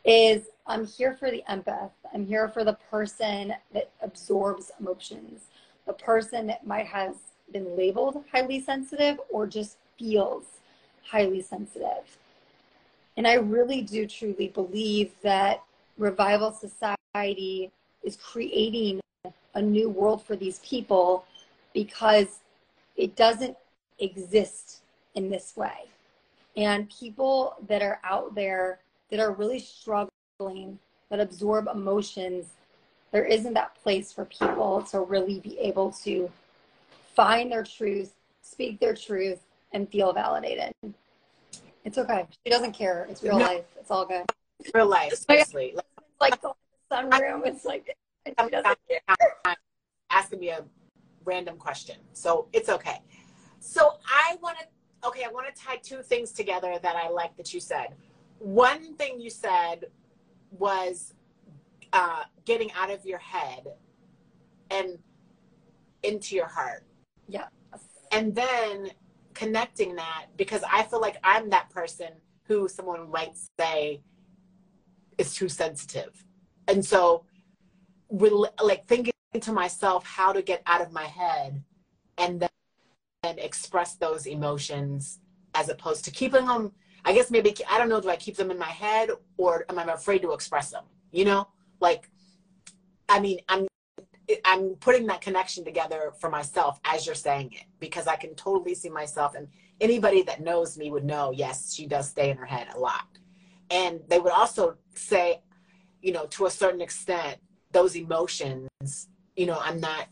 is 0.04 0.48
I'm 0.66 0.86
here 0.86 1.14
for 1.14 1.30
the 1.30 1.42
empath. 1.48 1.90
I'm 2.14 2.26
here 2.26 2.48
for 2.48 2.64
the 2.64 2.74
person 2.90 3.54
that 3.72 3.90
absorbs 4.00 4.70
emotions, 4.78 5.42
the 5.86 5.92
person 5.92 6.46
that 6.48 6.66
might 6.66 6.86
have 6.86 7.16
been 7.52 7.76
labeled 7.76 8.24
highly 8.32 8.60
sensitive 8.60 9.20
or 9.30 9.46
just 9.46 9.76
feels 9.98 10.44
highly 11.04 11.42
sensitive. 11.42 12.18
And 13.16 13.26
I 13.26 13.34
really 13.34 13.82
do 13.82 14.06
truly 14.06 14.48
believe 14.48 15.12
that 15.22 15.62
Revival 15.98 16.52
Society 16.52 17.70
is 18.02 18.16
creating 18.16 19.00
a 19.54 19.62
new 19.62 19.88
world 19.88 20.24
for 20.24 20.36
these 20.36 20.58
people 20.60 21.24
because 21.74 22.40
it 22.96 23.16
doesn't 23.16 23.56
exist 23.98 24.82
in 25.14 25.30
this 25.30 25.56
way. 25.56 25.88
And 26.56 26.90
people 26.90 27.56
that 27.68 27.82
are 27.82 28.00
out 28.04 28.34
there 28.34 28.80
that 29.10 29.20
are 29.20 29.32
really 29.32 29.58
struggling, 29.58 30.78
that 31.10 31.20
absorb 31.20 31.68
emotions, 31.68 32.46
there 33.10 33.24
isn't 33.24 33.54
that 33.54 33.74
place 33.82 34.12
for 34.12 34.24
people 34.24 34.82
to 34.90 35.00
really 35.00 35.40
be 35.40 35.58
able 35.58 35.92
to 36.04 36.30
find 37.14 37.52
their 37.52 37.62
truth, 37.62 38.12
speak 38.42 38.80
their 38.80 38.94
truth, 38.94 39.40
and 39.72 39.88
feel 39.88 40.12
validated. 40.12 40.72
It's 41.84 41.98
okay. 41.98 42.26
She 42.44 42.50
doesn't 42.50 42.72
care. 42.72 43.06
It's 43.10 43.22
real 43.22 43.38
no. 43.38 43.44
life. 43.44 43.64
It's 43.78 43.90
all 43.90 44.06
good. 44.06 44.24
Real 44.74 44.86
life, 44.86 45.12
especially. 45.12 45.74
It's 45.76 46.20
like 46.20 46.40
the 46.40 46.52
sunroom. 46.90 47.46
It's 47.46 47.64
like 47.64 47.84
she 47.84 47.84
doesn't 47.84 47.86
care. 47.86 48.01
Asking 50.10 50.40
me 50.40 50.50
a 50.50 50.64
random 51.24 51.56
question, 51.56 51.96
so 52.12 52.48
it's 52.52 52.68
okay. 52.68 53.00
So 53.60 53.98
I 54.06 54.36
want 54.42 54.58
to. 54.58 54.66
Okay, 55.04 55.24
I 55.24 55.28
want 55.32 55.52
to 55.52 55.60
tie 55.60 55.76
two 55.82 56.00
things 56.02 56.30
together 56.30 56.78
that 56.80 56.94
I 56.94 57.08
like 57.08 57.36
that 57.36 57.52
you 57.52 57.58
said. 57.58 57.88
One 58.38 58.94
thing 58.94 59.18
you 59.18 59.30
said 59.30 59.86
was 60.50 61.14
uh, 61.92 62.22
getting 62.44 62.70
out 62.72 62.90
of 62.90 63.04
your 63.04 63.18
head 63.18 63.66
and 64.70 64.98
into 66.02 66.36
your 66.36 66.46
heart. 66.46 66.84
Yeah. 67.28 67.46
And 68.10 68.34
then 68.34 68.90
connecting 69.34 69.96
that 69.96 70.26
because 70.36 70.62
I 70.70 70.82
feel 70.84 71.00
like 71.00 71.16
I'm 71.24 71.50
that 71.50 71.70
person 71.70 72.08
who 72.44 72.68
someone 72.68 73.10
might 73.10 73.36
say 73.58 74.00
is 75.18 75.34
too 75.34 75.48
sensitive. 75.48 76.24
And 76.68 76.84
so, 76.84 77.24
like 78.12 78.86
thinking 78.86 79.12
to 79.40 79.52
myself 79.52 80.04
how 80.04 80.32
to 80.32 80.42
get 80.42 80.62
out 80.66 80.82
of 80.82 80.92
my 80.92 81.04
head 81.04 81.62
and 82.18 82.40
then 82.40 82.48
and 83.24 83.38
express 83.38 83.94
those 83.94 84.26
emotions 84.26 85.20
as 85.54 85.68
opposed 85.68 86.04
to 86.04 86.10
keeping 86.10 86.46
them. 86.46 86.72
I 87.04 87.12
guess 87.12 87.30
maybe, 87.30 87.54
I 87.68 87.78
don't 87.78 87.88
know, 87.88 88.00
do 88.00 88.10
I 88.10 88.16
keep 88.16 88.36
them 88.36 88.50
in 88.50 88.58
my 88.58 88.66
head 88.66 89.10
or 89.36 89.64
am 89.68 89.78
I 89.78 89.84
afraid 89.84 90.22
to 90.22 90.32
express 90.32 90.70
them? 90.70 90.84
You 91.12 91.24
know, 91.24 91.48
like, 91.80 92.10
I 93.08 93.20
mean, 93.20 93.38
I'm 93.48 93.66
I'm 94.44 94.76
putting 94.76 95.06
that 95.08 95.20
connection 95.20 95.64
together 95.64 96.12
for 96.20 96.30
myself 96.30 96.80
as 96.84 97.06
you're 97.06 97.14
saying 97.14 97.52
it 97.52 97.64
because 97.80 98.06
I 98.06 98.16
can 98.16 98.34
totally 98.34 98.74
see 98.74 98.88
myself 98.88 99.34
and 99.34 99.48
anybody 99.80 100.22
that 100.22 100.40
knows 100.40 100.78
me 100.78 100.90
would 100.90 101.04
know 101.04 101.32
yes 101.34 101.74
she 101.74 101.86
does 101.86 102.08
stay 102.08 102.30
in 102.30 102.36
her 102.36 102.46
head 102.46 102.68
a 102.74 102.78
lot 102.78 103.06
and 103.70 104.00
they 104.08 104.20
would 104.20 104.32
also 104.32 104.76
say 104.94 105.42
you 106.00 106.12
know 106.12 106.26
to 106.26 106.46
a 106.46 106.50
certain 106.50 106.80
extent 106.80 107.38
those 107.72 107.96
emotions 107.96 109.08
you 109.36 109.46
know 109.46 109.58
I'm 109.60 109.80
not 109.80 110.08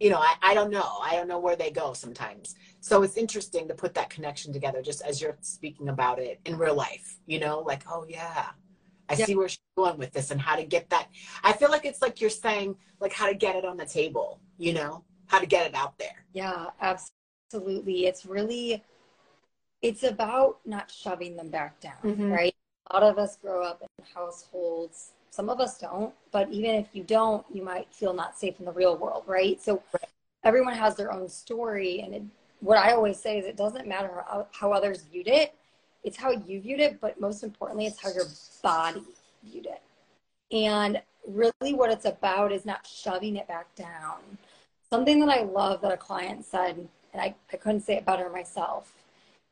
you 0.00 0.10
know 0.10 0.18
I, 0.18 0.34
I 0.42 0.54
don't 0.54 0.70
know 0.70 0.98
I 1.02 1.14
don't 1.14 1.28
know 1.28 1.38
where 1.38 1.56
they 1.56 1.70
go 1.70 1.92
sometimes 1.92 2.54
so 2.80 3.02
it's 3.02 3.16
interesting 3.16 3.68
to 3.68 3.74
put 3.74 3.94
that 3.94 4.10
connection 4.10 4.52
together 4.52 4.82
just 4.82 5.02
as 5.02 5.20
you're 5.20 5.36
speaking 5.40 5.88
about 5.88 6.18
it 6.18 6.40
in 6.44 6.58
real 6.58 6.74
life 6.74 7.18
you 7.26 7.38
know 7.38 7.60
like 7.60 7.82
oh 7.90 8.04
yeah 8.08 8.50
I 9.08 9.14
see 9.16 9.34
where 9.34 9.48
she's 9.48 9.58
going 9.76 9.98
with 9.98 10.12
this 10.12 10.30
and 10.30 10.40
how 10.40 10.56
to 10.56 10.64
get 10.64 10.90
that. 10.90 11.08
I 11.42 11.52
feel 11.52 11.70
like 11.70 11.84
it's 11.84 12.00
like 12.00 12.20
you're 12.20 12.30
saying, 12.30 12.76
like 13.00 13.12
how 13.12 13.28
to 13.28 13.34
get 13.34 13.56
it 13.56 13.64
on 13.64 13.76
the 13.76 13.84
table, 13.84 14.40
you 14.58 14.72
know, 14.72 15.04
how 15.26 15.38
to 15.38 15.46
get 15.46 15.66
it 15.66 15.74
out 15.74 15.98
there. 15.98 16.24
Yeah, 16.32 16.66
absolutely. 16.80 18.06
It's 18.06 18.24
really, 18.24 18.82
it's 19.82 20.02
about 20.02 20.60
not 20.64 20.90
shoving 20.90 21.36
them 21.36 21.50
back 21.50 21.80
down, 21.80 21.96
mm-hmm. 22.02 22.30
right? 22.30 22.54
A 22.90 22.94
lot 22.94 23.02
of 23.02 23.18
us 23.18 23.36
grow 23.36 23.62
up 23.62 23.82
in 23.82 24.04
households. 24.14 25.12
Some 25.34 25.48
of 25.48 25.60
us 25.60 25.78
don't, 25.78 26.14
but 26.30 26.48
even 26.50 26.70
if 26.76 26.88
you 26.92 27.02
don't, 27.02 27.44
you 27.52 27.62
might 27.62 27.92
feel 27.92 28.12
not 28.12 28.38
safe 28.38 28.58
in 28.60 28.66
the 28.66 28.72
real 28.72 28.96
world, 28.96 29.24
right? 29.26 29.60
So 29.60 29.82
right. 29.92 30.08
everyone 30.44 30.74
has 30.74 30.94
their 30.94 31.12
own 31.12 31.28
story. 31.28 32.00
And 32.00 32.14
it, 32.14 32.22
what 32.60 32.78
I 32.78 32.92
always 32.92 33.18
say 33.18 33.38
is 33.38 33.44
it 33.44 33.56
doesn't 33.56 33.88
matter 33.88 34.10
how, 34.28 34.46
how 34.52 34.72
others 34.72 35.02
viewed 35.10 35.28
it 35.28 35.54
it's 36.04 36.18
how 36.18 36.30
you 36.30 36.60
viewed 36.60 36.80
it, 36.80 37.00
but 37.00 37.18
most 37.18 37.42
importantly, 37.42 37.86
it's 37.86 38.00
how 38.00 38.12
your 38.12 38.26
body 38.62 39.02
viewed 39.42 39.66
it. 39.66 39.82
And 40.54 41.00
really, 41.26 41.72
what 41.72 41.90
it's 41.90 42.04
about 42.04 42.52
is 42.52 42.66
not 42.66 42.86
shoving 42.86 43.36
it 43.36 43.48
back 43.48 43.74
down. 43.74 44.18
Something 44.90 45.18
that 45.20 45.30
I 45.30 45.42
love 45.42 45.80
that 45.80 45.90
a 45.90 45.96
client 45.96 46.44
said, 46.44 46.76
and 47.12 47.22
I, 47.22 47.34
I 47.52 47.56
couldn't 47.56 47.80
say 47.80 47.94
it 47.96 48.04
better 48.04 48.28
myself, 48.28 48.92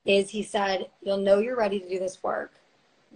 is 0.04 0.28
he 0.28 0.42
said, 0.42 0.88
You'll 1.02 1.16
know 1.16 1.38
you're 1.38 1.56
ready 1.56 1.80
to 1.80 1.88
do 1.88 1.98
this 1.98 2.22
work 2.22 2.52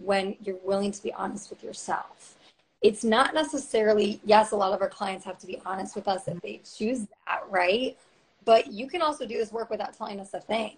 when 0.02 0.36
you're 0.42 0.58
willing 0.64 0.92
to 0.92 1.02
be 1.02 1.12
honest 1.12 1.50
with 1.50 1.62
yourself. 1.62 2.35
It's 2.82 3.04
not 3.04 3.34
necessarily, 3.34 4.20
yes, 4.24 4.52
a 4.52 4.56
lot 4.56 4.72
of 4.72 4.80
our 4.80 4.88
clients 4.88 5.24
have 5.24 5.38
to 5.38 5.46
be 5.46 5.60
honest 5.64 5.96
with 5.96 6.06
us 6.08 6.28
if 6.28 6.40
they 6.42 6.60
choose 6.78 7.06
that, 7.26 7.42
right? 7.48 7.96
But 8.44 8.72
you 8.72 8.86
can 8.86 9.02
also 9.02 9.26
do 9.26 9.36
this 9.38 9.50
work 9.50 9.70
without 9.70 9.96
telling 9.96 10.20
us 10.20 10.34
a 10.34 10.40
thing. 10.40 10.76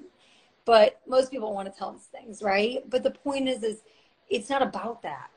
But 0.64 1.00
most 1.06 1.30
people 1.30 1.52
want 1.54 1.72
to 1.72 1.76
tell 1.76 1.90
us 1.90 2.06
things 2.12 2.42
right? 2.42 2.82
But 2.88 3.02
the 3.02 3.10
point 3.10 3.48
is 3.48 3.62
is 3.62 3.82
it's 4.28 4.50
not 4.50 4.62
about 4.62 5.02
that. 5.02 5.30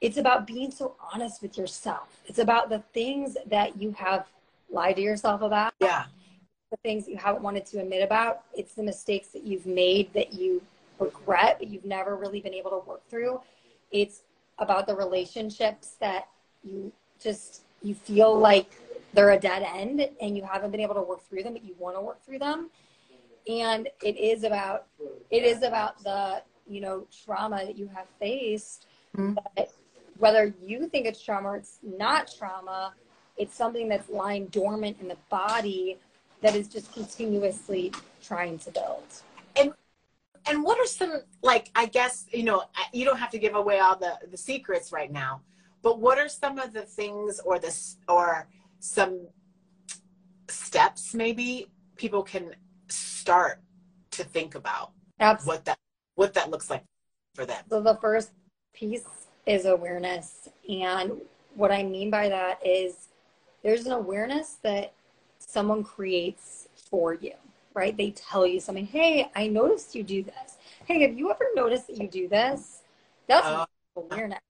It's 0.00 0.16
about 0.16 0.46
being 0.46 0.70
so 0.70 0.96
honest 1.12 1.42
with 1.42 1.58
yourself. 1.58 2.20
It's 2.26 2.38
about 2.38 2.70
the 2.70 2.82
things 2.94 3.36
that 3.46 3.80
you 3.80 3.92
have 3.92 4.26
lied 4.70 4.96
to 4.96 5.02
yourself 5.02 5.42
about. 5.42 5.74
Yeah. 5.80 6.06
The 6.70 6.78
things 6.82 7.08
you 7.08 7.16
haven't 7.16 7.42
wanted 7.42 7.66
to 7.66 7.80
admit 7.80 8.02
about. 8.02 8.44
It's 8.54 8.74
the 8.74 8.82
mistakes 8.82 9.28
that 9.28 9.44
you've 9.44 9.66
made 9.66 10.12
that 10.14 10.32
you 10.32 10.62
regret 10.98 11.56
but 11.58 11.68
you've 11.68 11.84
never 11.84 12.16
really 12.16 12.40
been 12.40 12.54
able 12.54 12.70
to 12.70 12.88
work 12.88 13.06
through. 13.08 13.40
It's 13.90 14.22
about 14.60 14.86
the 14.86 14.94
relationships 14.94 15.96
that 16.00 16.28
you 16.62 16.92
just 17.20 17.62
you 17.82 17.94
feel 17.94 18.38
like 18.38 18.70
they're 19.12 19.30
a 19.30 19.38
dead 19.38 19.62
end 19.62 20.08
and 20.20 20.36
you 20.36 20.42
haven't 20.44 20.70
been 20.70 20.80
able 20.80 20.94
to 20.94 21.02
work 21.02 21.26
through 21.28 21.42
them 21.42 21.54
but 21.54 21.64
you 21.64 21.74
want 21.78 21.96
to 21.96 22.00
work 22.00 22.24
through 22.24 22.38
them. 22.38 22.70
And 23.48 23.88
it 24.02 24.16
is 24.16 24.44
about 24.44 24.86
it 25.30 25.42
is 25.42 25.62
about 25.62 26.02
the 26.04 26.42
you 26.68 26.80
know 26.80 27.06
trauma 27.24 27.64
that 27.64 27.76
you 27.76 27.88
have 27.88 28.06
faced. 28.18 28.86
Mm-hmm. 29.16 29.34
but 29.56 29.72
whether 30.18 30.54
you 30.62 30.86
think 30.86 31.04
it's 31.06 31.20
trauma 31.20 31.48
or 31.48 31.56
it's 31.56 31.80
not 31.82 32.32
trauma 32.38 32.92
it's 33.36 33.56
something 33.56 33.88
that's 33.88 34.08
lying 34.08 34.46
dormant 34.46 34.98
in 35.00 35.08
the 35.08 35.16
body 35.30 35.98
that 36.42 36.54
is 36.54 36.68
just 36.68 36.92
continuously 36.92 37.92
trying 38.22 38.58
to 38.58 38.70
build 38.70 39.02
and 40.46 40.62
what 40.62 40.78
are 40.78 40.86
some 40.86 41.20
like 41.42 41.70
i 41.74 41.86
guess 41.86 42.26
you 42.32 42.42
know 42.42 42.62
you 42.92 43.04
don't 43.04 43.18
have 43.18 43.30
to 43.30 43.38
give 43.38 43.54
away 43.54 43.78
all 43.78 43.96
the 43.96 44.14
the 44.30 44.36
secrets 44.36 44.92
right 44.92 45.12
now 45.12 45.40
but 45.82 45.98
what 46.00 46.18
are 46.18 46.28
some 46.28 46.58
of 46.58 46.72
the 46.72 46.82
things 46.82 47.40
or 47.44 47.58
this 47.58 47.96
or 48.08 48.48
some 48.78 49.26
steps 50.48 51.14
maybe 51.14 51.66
people 51.96 52.22
can 52.22 52.54
start 52.88 53.60
to 54.10 54.24
think 54.24 54.54
about 54.54 54.92
Absolutely. 55.20 55.56
what 55.56 55.64
that 55.64 55.78
what 56.14 56.34
that 56.34 56.50
looks 56.50 56.68
like 56.70 56.84
for 57.34 57.46
them. 57.46 57.64
So 57.70 57.80
the 57.80 57.96
first 57.96 58.30
piece 58.74 59.04
is 59.46 59.64
awareness. 59.64 60.48
And 60.68 61.12
what 61.54 61.72
I 61.72 61.82
mean 61.82 62.10
by 62.10 62.28
that 62.28 62.60
is 62.64 63.08
there's 63.62 63.86
an 63.86 63.92
awareness 63.92 64.58
that 64.62 64.92
someone 65.38 65.82
creates 65.82 66.68
for 66.90 67.14
you, 67.14 67.34
right? 67.74 67.96
They 67.96 68.10
tell 68.10 68.46
you 68.46 68.60
something, 68.60 68.86
hey, 68.86 69.30
I 69.34 69.46
noticed 69.46 69.94
you 69.94 70.02
do 70.02 70.22
this. 70.22 70.56
Hey, 70.86 71.02
have 71.02 71.16
you 71.16 71.30
ever 71.30 71.46
noticed 71.54 71.86
that 71.88 71.98
you 71.98 72.08
do 72.08 72.28
this? 72.28 72.82
That's 73.26 73.46
uh, 73.46 73.66
awareness. 73.96 74.40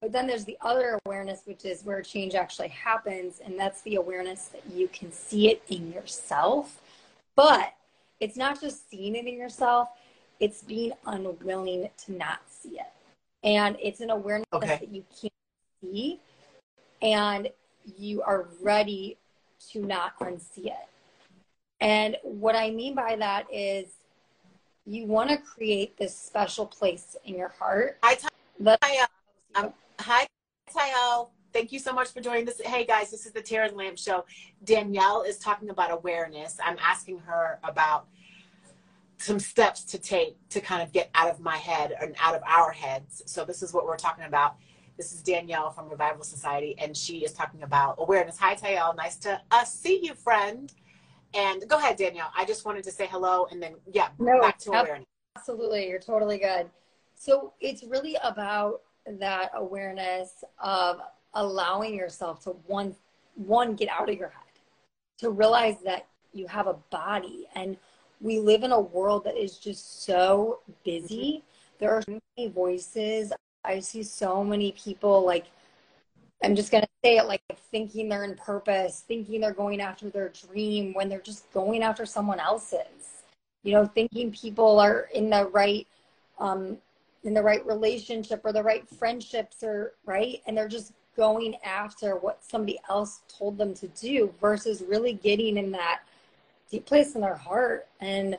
But 0.00 0.12
then 0.12 0.26
there's 0.26 0.44
the 0.44 0.58
other 0.60 0.98
awareness, 1.06 1.42
which 1.44 1.64
is 1.64 1.84
where 1.84 2.02
change 2.02 2.34
actually 2.34 2.68
happens. 2.68 3.40
And 3.44 3.58
that's 3.58 3.82
the 3.82 3.96
awareness 3.96 4.46
that 4.46 4.62
you 4.72 4.88
can 4.88 5.12
see 5.12 5.48
it 5.48 5.62
in 5.68 5.92
yourself. 5.92 6.80
But 7.36 7.74
it's 8.18 8.36
not 8.36 8.60
just 8.60 8.88
seeing 8.90 9.14
it 9.16 9.26
in 9.26 9.36
yourself, 9.36 9.88
it's 10.40 10.62
being 10.62 10.92
unwilling 11.06 11.88
to 12.04 12.12
not 12.12 12.40
see 12.48 12.78
it. 12.80 12.92
And 13.44 13.76
it's 13.82 14.00
an 14.00 14.10
awareness 14.10 14.46
okay. 14.52 14.78
that 14.80 14.88
you 14.88 15.04
can't 15.20 15.32
see, 15.80 16.20
and 17.00 17.48
you 17.96 18.22
are 18.22 18.48
ready 18.60 19.18
to 19.70 19.84
not 19.84 20.18
unsee 20.20 20.66
it. 20.66 20.88
And 21.82 22.16
what 22.22 22.54
I 22.54 22.70
mean 22.70 22.94
by 22.94 23.16
that 23.16 23.52
is 23.52 23.88
you 24.86 25.04
want 25.04 25.30
to 25.30 25.36
create 25.36 25.96
this 25.98 26.16
special 26.16 26.64
place 26.64 27.16
in 27.24 27.34
your 27.34 27.48
heart. 27.48 27.98
Hi, 28.04 28.16
hi, 28.64 29.06
um, 29.56 29.72
hi, 29.98 30.24
Tayel. 30.72 31.30
Thank 31.52 31.72
you 31.72 31.80
so 31.80 31.92
much 31.92 32.12
for 32.12 32.20
joining 32.20 32.44
this. 32.44 32.60
Hey 32.64 32.86
guys, 32.86 33.10
this 33.10 33.26
is 33.26 33.32
the 33.32 33.42
Taryn 33.42 33.74
Lamp 33.74 33.98
Show. 33.98 34.24
Danielle 34.62 35.22
is 35.22 35.38
talking 35.38 35.70
about 35.70 35.90
awareness. 35.90 36.56
I'm 36.64 36.78
asking 36.80 37.18
her 37.18 37.58
about 37.64 38.06
some 39.18 39.40
steps 39.40 39.82
to 39.86 39.98
take 39.98 40.36
to 40.50 40.60
kind 40.60 40.82
of 40.82 40.92
get 40.92 41.10
out 41.16 41.30
of 41.30 41.40
my 41.40 41.56
head 41.56 41.94
and 42.00 42.14
out 42.20 42.36
of 42.36 42.42
our 42.46 42.70
heads. 42.70 43.24
So 43.26 43.44
this 43.44 43.60
is 43.60 43.72
what 43.72 43.86
we're 43.86 43.96
talking 43.96 44.24
about. 44.24 44.54
This 44.96 45.12
is 45.12 45.20
Danielle 45.20 45.70
from 45.70 45.88
Revival 45.88 46.22
Society, 46.22 46.76
and 46.78 46.96
she 46.96 47.24
is 47.24 47.32
talking 47.32 47.64
about 47.64 47.96
awareness. 47.98 48.38
Hi, 48.38 48.54
Tayel. 48.54 48.94
Nice 48.96 49.16
to 49.16 49.40
uh, 49.50 49.64
see 49.64 49.98
you, 50.00 50.14
friend. 50.14 50.72
And 51.34 51.66
go 51.68 51.78
ahead, 51.78 51.96
Danielle. 51.96 52.30
I 52.36 52.44
just 52.44 52.64
wanted 52.64 52.84
to 52.84 52.90
say 52.90 53.06
hello, 53.06 53.46
and 53.50 53.62
then 53.62 53.74
yeah, 53.90 54.08
no, 54.18 54.40
back 54.40 54.58
to 54.60 54.70
awareness. 54.70 55.06
Absolutely, 55.36 55.88
you're 55.88 55.98
totally 55.98 56.38
good. 56.38 56.68
So 57.14 57.54
it's 57.60 57.84
really 57.84 58.16
about 58.22 58.82
that 59.06 59.50
awareness 59.54 60.44
of 60.58 61.00
allowing 61.34 61.94
yourself 61.94 62.42
to 62.44 62.50
one 62.66 62.94
one 63.34 63.74
get 63.74 63.88
out 63.88 64.10
of 64.10 64.16
your 64.16 64.28
head 64.28 64.42
to 65.18 65.30
realize 65.30 65.76
that 65.84 66.06
you 66.32 66.46
have 66.46 66.66
a 66.66 66.74
body 66.90 67.46
and 67.54 67.76
we 68.20 68.38
live 68.38 68.62
in 68.62 68.72
a 68.72 68.80
world 68.80 69.24
that 69.24 69.36
is 69.36 69.58
just 69.58 70.04
so 70.04 70.60
busy 70.84 71.38
mm-hmm. 71.38 71.76
there 71.78 71.90
are 71.90 72.02
so 72.02 72.18
many 72.36 72.50
voices 72.50 73.32
i 73.64 73.80
see 73.80 74.02
so 74.02 74.44
many 74.44 74.72
people 74.72 75.24
like 75.24 75.46
i'm 76.42 76.54
just 76.54 76.70
going 76.70 76.82
to 76.82 76.88
say 77.04 77.16
it 77.16 77.26
like 77.26 77.42
thinking 77.70 78.08
they're 78.08 78.24
in 78.24 78.34
purpose 78.36 79.04
thinking 79.06 79.40
they're 79.40 79.52
going 79.52 79.80
after 79.80 80.10
their 80.10 80.30
dream 80.30 80.92
when 80.94 81.08
they're 81.08 81.20
just 81.20 81.50
going 81.52 81.82
after 81.82 82.06
someone 82.06 82.40
else's. 82.40 83.22
You 83.64 83.72
know 83.72 83.86
thinking 83.86 84.32
people 84.32 84.80
are 84.80 85.08
in 85.14 85.30
the 85.30 85.46
right 85.48 85.86
um 86.38 86.78
in 87.24 87.34
the 87.34 87.42
right 87.42 87.64
relationship 87.64 88.40
or 88.44 88.52
the 88.52 88.62
right 88.62 88.88
friendships 88.88 89.62
or 89.62 89.92
right? 90.04 90.42
And 90.46 90.56
they're 90.56 90.68
just 90.68 90.92
going 91.16 91.56
after 91.62 92.16
what 92.16 92.42
somebody 92.42 92.78
else 92.88 93.20
told 93.28 93.58
them 93.58 93.74
to 93.74 93.86
do 93.88 94.32
versus 94.40 94.82
really 94.86 95.12
getting 95.12 95.56
in 95.56 95.70
that 95.72 96.00
deep 96.70 96.86
place 96.86 97.14
in 97.14 97.20
their 97.20 97.36
heart. 97.36 97.86
And 98.00 98.38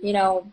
you 0.00 0.12
know 0.12 0.50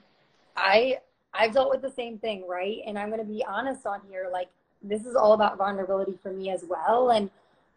i 0.56 0.98
i've 1.34 1.54
dealt 1.54 1.70
with 1.70 1.82
the 1.82 1.92
same 1.92 2.18
thing 2.18 2.48
right? 2.48 2.80
And 2.86 2.98
i'm 2.98 3.10
going 3.10 3.20
to 3.20 3.26
be 3.26 3.44
honest 3.44 3.86
on 3.86 4.02
here 4.10 4.30
like 4.32 4.50
this 4.84 5.06
is 5.06 5.16
all 5.16 5.34
about 5.34 5.58
vulnerability 5.58 6.18
for 6.22 6.32
me 6.32 6.50
as 6.50 6.64
well 6.68 7.12
and 7.12 7.30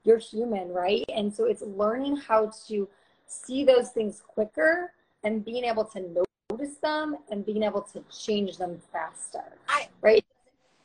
you're 0.04 0.18
human 0.18 0.68
right 0.68 1.04
and 1.14 1.32
so 1.34 1.44
it's 1.44 1.62
learning 1.62 2.16
how 2.16 2.50
to 2.66 2.88
see 3.26 3.64
those 3.64 3.90
things 3.90 4.22
quicker 4.26 4.92
and 5.22 5.44
being 5.44 5.64
able 5.64 5.84
to 5.84 6.26
notice 6.50 6.76
them 6.76 7.16
and 7.30 7.44
being 7.44 7.62
able 7.62 7.82
to 7.82 8.02
change 8.10 8.56
them 8.58 8.80
faster 8.92 9.44
I, 9.68 9.88
right 10.00 10.24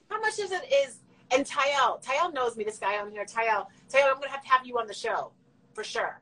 how 0.10 0.20
much 0.20 0.40
is 0.40 0.52
it 0.52 0.64
is 0.86 1.00
and 1.32 1.46
Tayel, 1.46 2.04
Tayel 2.04 2.34
knows 2.34 2.58
me, 2.58 2.64
this 2.64 2.78
guy 2.78 2.98
on 2.98 3.12
here. 3.12 3.26
Tayel, 3.26 3.68
Tayel, 3.92 4.10
I'm 4.10 4.16
gonna 4.16 4.30
have 4.30 4.44
to 4.44 4.50
have 4.50 4.66
you 4.66 4.80
on 4.80 4.88
the 4.88 4.94
show 4.94 5.32
for 5.74 5.84
sure. 5.84 6.20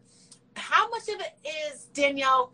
How 0.56 0.89
much 0.89 1.08
of 1.08 1.22
it 1.22 1.38
is 1.72 1.86
Danielle 1.94 2.51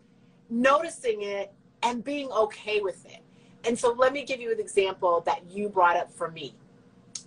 noticing 0.50 1.22
it 1.22 1.52
and 1.82 2.04
being 2.04 2.30
okay 2.30 2.80
with 2.80 3.04
it? 3.06 3.22
And 3.66 3.78
so 3.78 3.92
let 3.92 4.12
me 4.12 4.24
give 4.24 4.40
you 4.40 4.52
an 4.52 4.60
example 4.60 5.22
that 5.26 5.50
you 5.50 5.68
brought 5.68 5.96
up 5.96 6.12
for 6.12 6.30
me. 6.30 6.54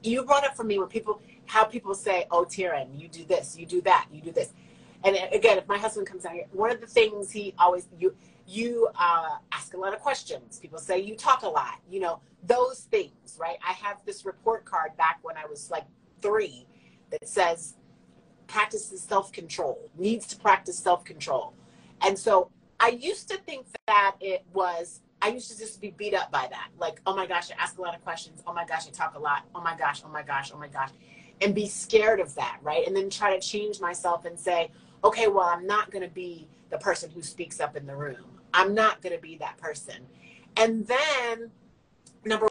You 0.07 0.23
brought 0.23 0.45
up 0.45 0.55
for 0.55 0.63
me 0.63 0.79
when 0.79 0.87
people, 0.87 1.21
how 1.45 1.65
people 1.65 1.93
say, 1.93 2.25
"Oh, 2.31 2.45
Taryn, 2.45 2.99
you 2.99 3.07
do 3.07 3.25
this, 3.25 3.57
you 3.57 3.65
do 3.65 3.81
that, 3.81 4.07
you 4.11 4.21
do 4.21 4.31
this." 4.31 4.53
And 5.03 5.17
again, 5.31 5.57
if 5.57 5.67
my 5.67 5.77
husband 5.77 6.07
comes 6.07 6.25
out 6.25 6.33
here, 6.33 6.45
one 6.51 6.71
of 6.71 6.81
the 6.81 6.87
things 6.87 7.31
he 7.31 7.53
always 7.59 7.87
you 7.99 8.15
you 8.47 8.87
uh, 8.95 9.37
ask 9.51 9.73
a 9.73 9.77
lot 9.77 9.93
of 9.93 9.99
questions. 9.99 10.59
People 10.59 10.79
say 10.79 10.99
you 10.99 11.15
talk 11.15 11.43
a 11.43 11.47
lot. 11.47 11.79
You 11.89 11.99
know 11.99 12.21
those 12.43 12.81
things, 12.81 13.37
right? 13.39 13.57
I 13.67 13.73
have 13.73 13.97
this 14.05 14.25
report 14.25 14.65
card 14.65 14.95
back 14.97 15.19
when 15.21 15.37
I 15.37 15.45
was 15.45 15.69
like 15.69 15.85
three 16.21 16.65
that 17.11 17.27
says 17.27 17.75
practices 18.47 19.01
self 19.01 19.31
control, 19.31 19.89
needs 19.97 20.25
to 20.27 20.37
practice 20.37 20.79
self 20.79 21.03
control. 21.03 21.53
And 22.01 22.17
so 22.17 22.49
I 22.79 22.89
used 22.89 23.29
to 23.29 23.37
think 23.37 23.67
that 23.87 24.15
it 24.19 24.45
was, 24.53 25.01
I 25.21 25.29
used 25.29 25.49
to 25.51 25.57
just 25.57 25.81
be 25.81 25.91
beat 25.91 26.13
up 26.13 26.31
by 26.31 26.47
that. 26.49 26.69
Like, 26.77 27.01
oh 27.05 27.15
my 27.15 27.25
gosh, 27.25 27.51
I 27.51 27.61
ask 27.61 27.77
a 27.77 27.81
lot 27.81 27.95
of 27.95 28.03
questions. 28.03 28.43
Oh 28.45 28.53
my 28.53 28.65
gosh, 28.65 28.87
I 28.87 28.91
talk 28.91 29.15
a 29.15 29.19
lot. 29.19 29.45
Oh 29.55 29.61
my 29.61 29.75
gosh, 29.75 30.01
oh 30.05 30.09
my 30.09 30.21
gosh, 30.21 30.51
oh 30.53 30.57
my 30.57 30.67
gosh. 30.67 30.91
And 31.41 31.53
be 31.53 31.67
scared 31.67 32.19
of 32.19 32.33
that, 32.35 32.59
right? 32.61 32.85
And 32.85 32.95
then 32.95 33.09
try 33.09 33.35
to 33.35 33.41
change 33.45 33.79
myself 33.79 34.25
and 34.25 34.39
say, 34.39 34.71
okay, 35.03 35.27
well, 35.27 35.45
I'm 35.45 35.65
not 35.65 35.91
going 35.91 36.03
to 36.03 36.13
be 36.13 36.47
the 36.69 36.77
person 36.77 37.09
who 37.09 37.21
speaks 37.21 37.59
up 37.59 37.75
in 37.75 37.85
the 37.85 37.95
room. 37.95 38.25
I'm 38.53 38.73
not 38.73 39.01
going 39.01 39.15
to 39.15 39.21
be 39.21 39.37
that 39.37 39.57
person. 39.57 40.05
And 40.55 40.87
then 40.87 41.51
number 42.25 42.47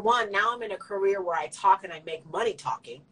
one, 0.00 0.30
now 0.30 0.54
I'm 0.54 0.62
in 0.62 0.72
a 0.72 0.76
career 0.76 1.22
where 1.22 1.38
I 1.38 1.46
talk 1.48 1.84
and 1.84 1.92
I 1.92 2.02
make 2.04 2.30
money 2.30 2.54
talking. 2.54 3.02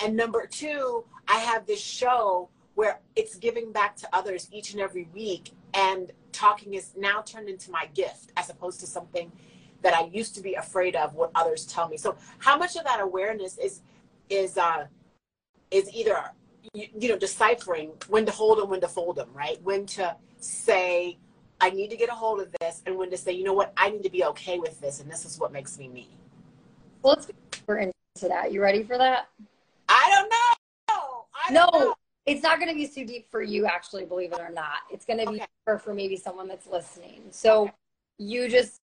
And 0.00 0.16
number 0.16 0.46
two, 0.46 1.04
I 1.28 1.38
have 1.38 1.66
this 1.66 1.80
show 1.80 2.48
where 2.74 3.00
it's 3.14 3.36
giving 3.36 3.72
back 3.72 3.96
to 3.96 4.08
others 4.12 4.48
each 4.52 4.72
and 4.72 4.80
every 4.80 5.08
week. 5.14 5.52
And 5.72 6.12
talking 6.36 6.74
is 6.74 6.92
now 6.96 7.22
turned 7.22 7.48
into 7.48 7.70
my 7.70 7.86
gift 7.94 8.30
as 8.36 8.50
opposed 8.50 8.78
to 8.80 8.86
something 8.86 9.32
that 9.82 9.94
I 9.94 10.06
used 10.06 10.34
to 10.36 10.42
be 10.42 10.54
afraid 10.54 10.94
of 10.94 11.14
what 11.14 11.30
others 11.34 11.64
tell 11.64 11.88
me. 11.88 11.96
So 11.96 12.16
how 12.38 12.58
much 12.58 12.76
of 12.76 12.84
that 12.84 13.00
awareness 13.00 13.58
is 13.58 13.80
is 14.28 14.58
uh 14.58 14.86
is 15.70 15.88
either 15.94 16.32
you, 16.74 16.86
you 16.98 17.08
know 17.08 17.18
deciphering 17.18 17.92
when 18.08 18.26
to 18.26 18.32
hold 18.32 18.58
them, 18.58 18.68
when 18.68 18.80
to 18.80 18.88
fold 18.88 19.16
them, 19.16 19.30
right? 19.34 19.60
When 19.62 19.86
to 19.86 20.16
say 20.38 21.18
I 21.60 21.70
need 21.70 21.90
to 21.90 21.96
get 21.96 22.10
a 22.10 22.12
hold 22.12 22.40
of 22.40 22.48
this 22.60 22.82
and 22.84 22.96
when 22.98 23.10
to 23.10 23.16
say, 23.16 23.32
you 23.32 23.44
know 23.44 23.54
what, 23.54 23.72
I 23.76 23.88
need 23.88 24.02
to 24.02 24.10
be 24.10 24.24
okay 24.24 24.58
with 24.58 24.78
this 24.80 25.00
and 25.00 25.10
this 25.10 25.24
is 25.24 25.38
what 25.38 25.52
makes 25.52 25.78
me 25.78 25.88
me. 25.88 26.08
Well, 27.02 27.14
let's 27.14 27.26
get 27.26 27.36
into 27.78 28.28
that. 28.28 28.52
You 28.52 28.60
ready 28.60 28.82
for 28.82 28.98
that? 28.98 29.28
I 29.88 30.10
don't 30.14 30.28
know. 30.28 31.26
I 31.48 31.52
don't 31.52 31.72
no, 31.72 31.78
know. 31.78 31.94
It's 32.26 32.42
not 32.42 32.58
going 32.58 32.68
to 32.68 32.74
be 32.74 32.86
too 32.86 33.06
deep 33.06 33.30
for 33.30 33.42
you, 33.42 33.66
actually, 33.66 34.04
believe 34.04 34.32
it 34.32 34.40
or 34.40 34.50
not. 34.50 34.78
It's 34.90 35.04
going 35.04 35.20
to 35.24 35.30
be 35.30 35.36
okay. 35.36 35.46
for, 35.64 35.78
for 35.78 35.94
maybe 35.94 36.16
someone 36.16 36.48
that's 36.48 36.66
listening. 36.66 37.22
So 37.30 37.64
okay. 37.64 37.72
you 38.18 38.48
just 38.48 38.80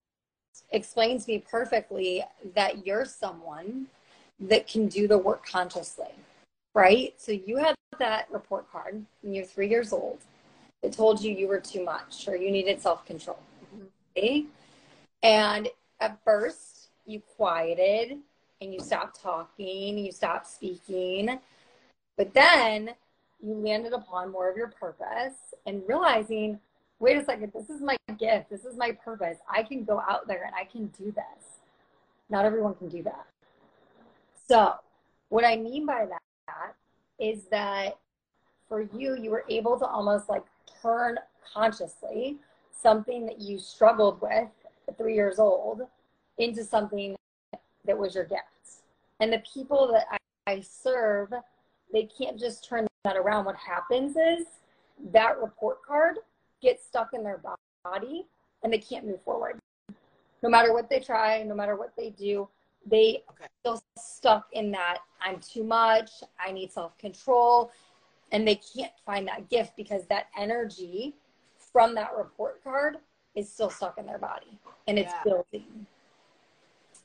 explained 0.70 1.20
to 1.20 1.30
me 1.30 1.44
perfectly 1.50 2.24
that 2.54 2.86
you're 2.86 3.04
someone 3.04 3.86
that 4.40 4.66
can 4.66 4.88
do 4.88 5.06
the 5.06 5.18
work 5.18 5.46
consciously, 5.46 6.12
right? 6.74 7.14
So 7.18 7.32
you 7.32 7.58
had 7.58 7.74
that 7.98 8.26
report 8.30 8.70
card 8.72 9.04
when 9.22 9.34
you're 9.34 9.44
three 9.44 9.68
years 9.68 9.92
old 9.92 10.18
it 10.84 10.92
told 10.92 11.22
you 11.22 11.32
you 11.32 11.48
were 11.48 11.60
too 11.60 11.82
much 11.82 12.28
or 12.28 12.36
you 12.36 12.50
needed 12.50 12.80
self 12.80 13.06
control. 13.06 13.38
Mm-hmm. 13.74 13.84
Okay? 14.16 14.44
And 15.22 15.68
at 15.98 16.22
first, 16.24 16.88
you 17.06 17.22
quieted 17.36 18.18
and 18.60 18.72
you 18.72 18.80
stopped 18.80 19.20
talking, 19.20 19.98
you 19.98 20.12
stopped 20.12 20.46
speaking. 20.46 21.40
But 22.18 22.34
then 22.34 22.90
you 23.44 23.54
landed 23.54 23.92
upon 23.92 24.32
more 24.32 24.50
of 24.50 24.56
your 24.56 24.68
purpose 24.68 25.54
and 25.66 25.82
realizing, 25.86 26.58
wait 26.98 27.16
a 27.18 27.24
second, 27.24 27.52
this 27.52 27.68
is 27.68 27.82
my 27.82 27.96
gift, 28.18 28.50
this 28.50 28.64
is 28.64 28.76
my 28.76 28.92
purpose. 28.92 29.38
I 29.48 29.62
can 29.62 29.84
go 29.84 30.00
out 30.08 30.26
there 30.26 30.44
and 30.44 30.54
I 30.54 30.64
can 30.64 30.86
do 30.98 31.12
this. 31.12 31.60
Not 32.30 32.44
everyone 32.44 32.74
can 32.74 32.88
do 32.88 33.02
that. 33.02 33.26
So, 34.48 34.74
what 35.28 35.44
I 35.44 35.56
mean 35.56 35.86
by 35.86 36.06
that 36.06 36.74
is 37.18 37.44
that 37.50 37.98
for 38.68 38.80
you, 38.80 39.16
you 39.16 39.30
were 39.30 39.44
able 39.48 39.78
to 39.78 39.86
almost 39.86 40.28
like 40.28 40.44
turn 40.82 41.18
consciously 41.52 42.38
something 42.72 43.26
that 43.26 43.40
you 43.40 43.58
struggled 43.58 44.20
with 44.20 44.48
at 44.88 44.98
three 44.98 45.14
years 45.14 45.38
old 45.38 45.82
into 46.38 46.64
something 46.64 47.16
that 47.84 47.96
was 47.96 48.14
your 48.14 48.24
gift. 48.24 48.42
And 49.20 49.32
the 49.32 49.42
people 49.52 49.90
that 49.92 50.06
I, 50.10 50.52
I 50.52 50.60
serve, 50.60 51.32
they 51.94 52.02
can't 52.18 52.38
just 52.38 52.68
turn 52.68 52.86
that 53.04 53.16
around. 53.16 53.46
What 53.46 53.56
happens 53.56 54.16
is 54.16 54.46
that 55.12 55.40
report 55.40 55.82
card 55.82 56.16
gets 56.60 56.84
stuck 56.84 57.14
in 57.14 57.22
their 57.22 57.40
body 57.84 58.26
and 58.62 58.72
they 58.72 58.78
can't 58.78 59.06
move 59.06 59.22
forward. 59.22 59.58
No 60.42 60.50
matter 60.50 60.74
what 60.74 60.90
they 60.90 61.00
try, 61.00 61.42
no 61.44 61.54
matter 61.54 61.76
what 61.76 61.92
they 61.96 62.10
do, 62.10 62.48
they 62.84 63.22
okay. 63.30 63.46
still 63.60 63.82
stuck 63.96 64.48
in 64.52 64.70
that 64.72 64.98
I'm 65.22 65.40
too 65.40 65.64
much, 65.64 66.10
I 66.38 66.52
need 66.52 66.70
self 66.70 66.98
control, 66.98 67.70
and 68.32 68.46
they 68.46 68.56
can't 68.56 68.92
find 69.06 69.26
that 69.28 69.48
gift 69.48 69.74
because 69.76 70.04
that 70.06 70.26
energy 70.36 71.14
from 71.72 71.94
that 71.94 72.10
report 72.16 72.62
card 72.62 72.98
is 73.34 73.50
still 73.50 73.70
stuck 73.70 73.98
in 73.98 74.06
their 74.06 74.18
body 74.18 74.58
and 74.86 74.98
it's 74.98 75.12
yeah. 75.12 75.22
building 75.24 75.86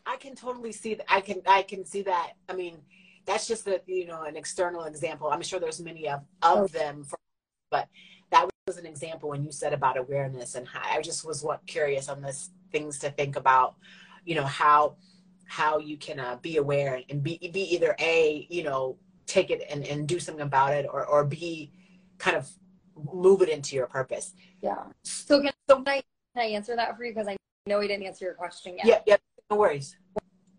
i 0.05 0.15
can 0.17 0.35
totally 0.35 0.71
see 0.71 0.93
that 0.93 1.11
i 1.11 1.19
can 1.19 1.41
i 1.47 1.63
can 1.63 1.83
see 1.83 2.03
that 2.03 2.33
i 2.49 2.53
mean 2.53 2.77
that's 3.25 3.47
just 3.47 3.67
a 3.67 3.81
you 3.85 4.05
know 4.05 4.23
an 4.23 4.35
external 4.35 4.83
example 4.85 5.29
i'm 5.29 5.41
sure 5.41 5.59
there's 5.59 5.81
many 5.81 6.07
of 6.07 6.21
of 6.41 6.57
oh. 6.57 6.67
them 6.67 7.03
for, 7.03 7.17
but 7.71 7.87
that 8.31 8.47
was 8.67 8.77
an 8.77 8.85
example 8.85 9.29
when 9.29 9.43
you 9.43 9.51
said 9.51 9.73
about 9.73 9.97
awareness 9.97 10.55
and 10.55 10.67
how, 10.67 10.81
i 10.95 11.01
just 11.01 11.25
was 11.25 11.43
what 11.43 11.65
curious 11.65 12.09
on 12.09 12.21
this 12.21 12.51
things 12.71 12.99
to 12.99 13.09
think 13.11 13.35
about 13.35 13.75
you 14.25 14.35
know 14.35 14.45
how 14.45 14.95
how 15.45 15.79
you 15.79 15.97
can 15.97 16.19
uh, 16.19 16.37
be 16.41 16.57
aware 16.57 17.01
and 17.09 17.23
be 17.23 17.37
be 17.51 17.73
either 17.73 17.95
a 17.99 18.45
you 18.49 18.63
know 18.63 18.97
take 19.29 19.51
it 19.51 19.63
and, 19.69 19.85
and 19.85 20.07
do 20.07 20.19
something 20.19 20.43
about 20.43 20.73
it 20.73 20.85
or, 20.91 21.05
or 21.05 21.23
be 21.23 21.71
kind 22.17 22.35
of 22.35 22.49
move 23.13 23.41
it 23.41 23.49
into 23.49 23.75
your 23.75 23.87
purpose. 23.87 24.33
Yeah. 24.61 24.75
So 25.03 25.41
can, 25.41 25.51
so, 25.69 25.75
can, 25.77 25.87
I, 25.87 26.03
can 26.35 26.43
I 26.43 26.45
answer 26.45 26.75
that 26.75 26.97
for 26.97 27.05
you? 27.05 27.13
Because 27.13 27.27
I 27.27 27.37
know 27.67 27.79
we 27.79 27.87
didn't 27.87 28.05
answer 28.05 28.25
your 28.25 28.33
question 28.33 28.75
yet. 28.77 28.85
Yeah, 28.85 28.99
yeah, 29.05 29.17
no 29.49 29.57
worries. 29.57 29.95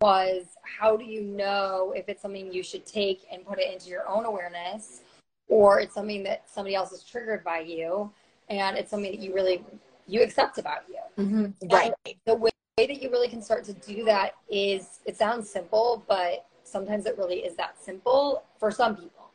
Was 0.01 0.57
how 0.63 0.97
do 0.97 1.05
you 1.05 1.21
know 1.21 1.93
if 1.95 2.09
it's 2.09 2.23
something 2.23 2.53
you 2.53 2.63
should 2.63 2.87
take 2.87 3.27
and 3.31 3.45
put 3.45 3.59
it 3.59 3.73
into 3.73 3.91
your 3.91 4.09
own 4.09 4.25
awareness 4.25 5.03
or 5.49 5.81
it's 5.81 5.95
something 5.95 6.23
that 6.23 6.49
somebody 6.49 6.75
else 6.75 6.93
is 6.93 7.03
triggered 7.03 7.45
by 7.45 7.61
you 7.61 8.11
and 8.49 8.79
it's 8.79 8.91
something 8.91 9.11
that 9.11 9.21
you 9.21 9.35
really 9.35 9.63
you 10.07 10.23
accept 10.23 10.59
about 10.59 10.81
you. 10.89 11.25
Mm-hmm. 11.25 11.69
Right. 11.69 11.93
The 12.25 12.35
way 12.35 12.51
that 12.79 13.03
you 13.03 13.11
really 13.11 13.29
can 13.29 13.43
start 13.43 13.65
to 13.65 13.75
do 13.75 14.05
that 14.05 14.35
is 14.49 15.01
it 15.05 15.17
sounds 15.17 15.51
simple, 15.51 16.03
but 16.09 16.47
sometimes 16.65 17.07
it 17.07 17.19
really 17.19 17.41
is 17.41 17.57
that 17.57 17.83
simple 17.83 18.45
for 18.59 18.71
some 18.71 18.97
people 18.97 19.31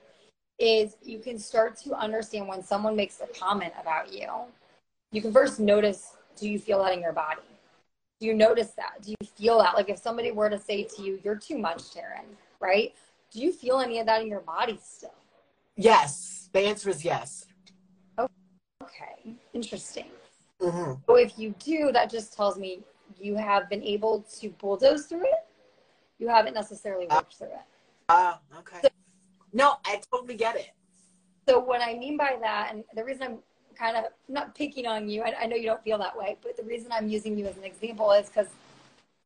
is 0.58 0.95
you 1.04 1.19
can 1.19 1.38
start 1.38 1.78
to 1.78 1.93
understand 1.93 2.47
when 2.47 2.63
someone 2.63 2.95
makes 2.95 3.19
a 3.21 3.28
comment 3.38 3.73
about 3.80 4.13
you 4.13 4.28
you 5.12 5.21
can 5.21 5.34
first 5.34 5.60
notice 5.60 6.13
do 6.38 6.49
you 6.49 6.58
feel 6.58 6.82
that 6.82 6.93
in 6.93 7.01
your 7.01 7.12
body 7.12 7.41
Do 8.19 8.28
you 8.28 8.34
notice 8.34 8.71
that? 8.71 9.01
Do 9.01 9.12
you 9.12 9.28
feel 9.36 9.60
that? 9.60 9.75
Like 9.75 9.89
if 9.89 9.97
somebody 9.97 10.32
were 10.32 10.49
to 10.49 10.58
say 10.58 10.84
to 10.84 11.01
you, 11.01 11.19
"You're 11.23 11.36
too 11.36 11.58
much, 11.58 11.84
Taryn," 11.93 12.25
right? 12.60 12.95
Do 13.32 13.41
you 13.41 13.51
feel 13.51 13.80
any 13.80 13.99
of 13.99 14.06
that 14.06 14.21
in 14.21 14.28
your 14.28 14.39
body 14.39 14.80
still? 14.82 15.13
Yes. 15.75 16.49
The 16.54 16.62
answer 16.62 16.89
is 16.89 17.04
yes. 17.04 17.45
Okay, 18.82 19.36
interesting. 19.54 20.06
Mm-hmm. 20.62 20.93
So 21.08 21.15
if 21.15 21.38
you 21.38 21.54
do, 21.60 21.91
that 21.91 22.10
just 22.10 22.34
tells 22.34 22.58
me 22.58 22.82
you 23.19 23.36
have 23.36 23.69
been 23.69 23.84
able 23.84 24.21
to 24.39 24.49
bulldoze 24.51 25.08
through 25.08 25.23
it. 25.25 25.45
You 26.19 26.30
haven't 26.30 26.54
necessarily 26.54 27.08
worked 27.08 27.36
through 27.36 27.47
it. 27.47 27.65
Ah, 28.10 28.39
okay. 28.60 28.80
So- 28.84 28.89
no, 29.51 29.78
I 29.86 30.01
totally 30.12 30.36
get 30.36 30.56
it. 30.56 30.71
So 31.47 31.60
what 31.60 31.82
I 31.82 31.95
mean 31.97 32.15
by 32.15 32.38
that, 32.41 32.69
and 32.73 32.84
the 32.95 33.04
reason 33.04 33.23
I'm 33.23 33.38
kind 33.75 33.97
of 33.97 34.05
not 34.27 34.55
picking 34.55 34.88
on 34.88 35.09
you, 35.09 35.21
I, 35.23 35.33
I 35.41 35.45
know 35.45 35.55
you 35.55 35.65
don't 35.65 35.83
feel 35.83 35.97
that 35.99 36.17
way, 36.17 36.38
but 36.41 36.57
the 36.57 36.63
reason 36.63 36.91
I'm 36.91 37.07
using 37.07 37.38
you 37.38 37.45
as 37.45 37.57
an 37.57 37.63
example 37.63 38.11
is 38.11 38.27
because 38.27 38.47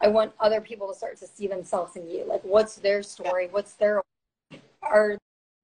I 0.01 0.07
want 0.07 0.33
other 0.39 0.61
people 0.61 0.87
to 0.87 0.93
start 0.93 1.17
to 1.17 1.27
see 1.27 1.47
themselves 1.47 1.95
in 1.95 2.09
you. 2.09 2.25
Like, 2.25 2.41
what's 2.43 2.75
their 2.75 3.03
story? 3.03 3.47
What's 3.51 3.73
their 3.73 4.01
are 4.81 5.17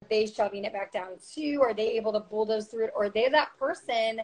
they 0.10 0.28
shoving 0.28 0.65
it 0.65 0.74
back 0.74 0.91
down 0.91 1.12
too? 1.34 1.60
Are 1.62 1.74
they 1.74 1.91
able 1.91 2.13
to 2.13 2.19
bulldoze 2.19 2.67
through 2.67 2.86
it? 2.86 2.93
Or 2.95 3.06
are 3.06 3.10
they 3.10 3.30
that 3.30 3.58
person 3.58 4.21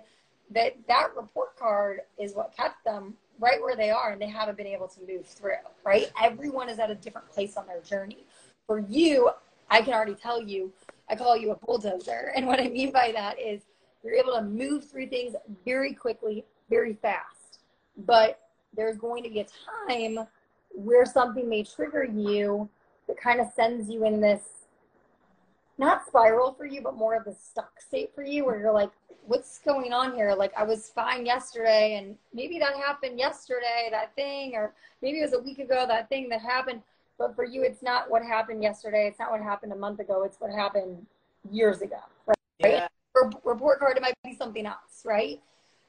that 0.51 0.75
that 0.87 1.15
report 1.15 1.55
card 1.57 2.01
is 2.19 2.33
what 2.33 2.55
kept 2.55 2.83
them 2.83 3.15
right 3.39 3.61
where 3.61 3.75
they 3.75 3.89
are 3.89 4.11
and 4.11 4.21
they 4.21 4.27
haven't 4.27 4.57
been 4.57 4.67
able 4.67 4.87
to 4.87 4.99
move 5.07 5.25
through, 5.25 5.53
right? 5.83 6.11
Everyone 6.21 6.69
is 6.69 6.77
at 6.77 6.91
a 6.91 6.95
different 6.95 7.29
place 7.31 7.57
on 7.57 7.65
their 7.65 7.81
journey. 7.81 8.25
For 8.67 8.79
you, 8.79 9.31
I 9.69 9.81
can 9.81 9.93
already 9.93 10.15
tell 10.15 10.41
you, 10.41 10.71
I 11.09 11.15
call 11.15 11.35
you 11.35 11.51
a 11.51 11.55
bulldozer. 11.55 12.31
And 12.35 12.45
what 12.45 12.59
I 12.59 12.67
mean 12.67 12.91
by 12.91 13.11
that 13.13 13.39
is 13.39 13.61
you're 14.03 14.15
able 14.15 14.33
to 14.33 14.41
move 14.41 14.89
through 14.89 15.07
things 15.07 15.35
very 15.65 15.93
quickly, 15.93 16.45
very 16.69 16.93
fast. 16.93 17.59
But 18.05 18.39
there's 18.75 18.97
going 18.97 19.23
to 19.23 19.29
be 19.29 19.41
a 19.41 19.47
time 19.77 20.27
where 20.73 21.05
something 21.05 21.47
may 21.49 21.63
trigger 21.63 22.03
you 22.03 22.69
that 23.07 23.17
kind 23.17 23.39
of 23.39 23.47
sends 23.53 23.89
you 23.89 24.05
in 24.05 24.21
this 24.21 24.41
not 25.77 26.05
spiral 26.05 26.53
for 26.53 26.65
you, 26.65 26.81
but 26.81 26.95
more 26.95 27.15
of 27.15 27.25
a 27.27 27.33
stuck 27.33 27.81
state 27.81 28.11
for 28.13 28.23
you 28.23 28.45
where 28.45 28.59
you're 28.59 28.71
like, 28.71 28.91
what's 29.25 29.59
going 29.59 29.93
on 29.93 30.13
here? 30.15 30.33
Like 30.33 30.53
I 30.55 30.63
was 30.63 30.89
fine 30.89 31.25
yesterday 31.25 31.95
and 31.97 32.15
maybe 32.33 32.59
that 32.59 32.75
happened 32.75 33.19
yesterday, 33.19 33.89
that 33.91 34.15
thing, 34.15 34.55
or 34.55 34.73
maybe 35.01 35.19
it 35.19 35.23
was 35.23 35.33
a 35.33 35.39
week 35.39 35.59
ago, 35.59 35.85
that 35.87 36.07
thing 36.09 36.29
that 36.29 36.41
happened. 36.41 36.81
But 37.17 37.35
for 37.35 37.45
you, 37.45 37.63
it's 37.63 37.81
not 37.81 38.09
what 38.09 38.23
happened 38.23 38.63
yesterday. 38.63 39.07
It's 39.07 39.19
not 39.19 39.31
what 39.31 39.41
happened 39.41 39.73
a 39.73 39.75
month 39.75 39.99
ago. 39.99 40.23
It's 40.23 40.39
what 40.39 40.51
happened 40.51 41.05
years 41.51 41.81
ago, 41.81 41.99
right? 42.25 42.37
Yeah. 42.59 42.87
Report 43.43 43.79
card, 43.79 43.97
it 43.97 44.01
might 44.01 44.15
be 44.23 44.35
something 44.35 44.65
else, 44.65 45.03
right? 45.05 45.41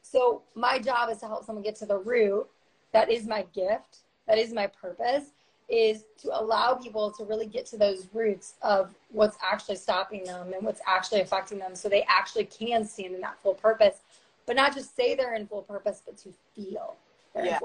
So 0.03 0.42
my 0.55 0.79
job 0.79 1.11
is 1.11 1.18
to 1.18 1.27
help 1.27 1.45
someone 1.45 1.62
get 1.62 1.77
to 1.77 1.87
the 1.87 1.99
root. 1.99 2.47
That 2.92 3.11
is 3.11 3.27
my 3.27 3.47
gift. 3.55 3.99
That 4.27 4.38
is 4.38 4.53
my 4.53 4.66
purpose 4.66 5.31
is 5.68 6.05
to 6.18 6.38
allow 6.38 6.75
people 6.75 7.11
to 7.11 7.25
really 7.25 7.47
get 7.47 7.64
to 7.64 7.77
those 7.79 8.09
roots 8.12 8.55
of 8.62 8.95
what's 9.11 9.38
actually 9.42 9.77
stopping 9.77 10.23
them 10.25 10.53
and 10.53 10.64
what's 10.66 10.83
actually 10.87 11.21
affecting 11.21 11.59
them 11.59 11.75
so 11.75 11.88
they 11.88 12.03
actually 12.09 12.45
can 12.45 12.85
stand 12.85 13.14
in 13.14 13.21
that 13.21 13.38
full 13.42 13.55
purpose 13.55 13.99
but 14.47 14.57
not 14.57 14.75
just 14.75 14.95
say 14.95 15.14
they're 15.14 15.35
in 15.35 15.47
full 15.47 15.62
purpose 15.62 16.03
but 16.05 16.16
to 16.18 16.31
feel 16.55 16.97
Yeah. 17.35 17.59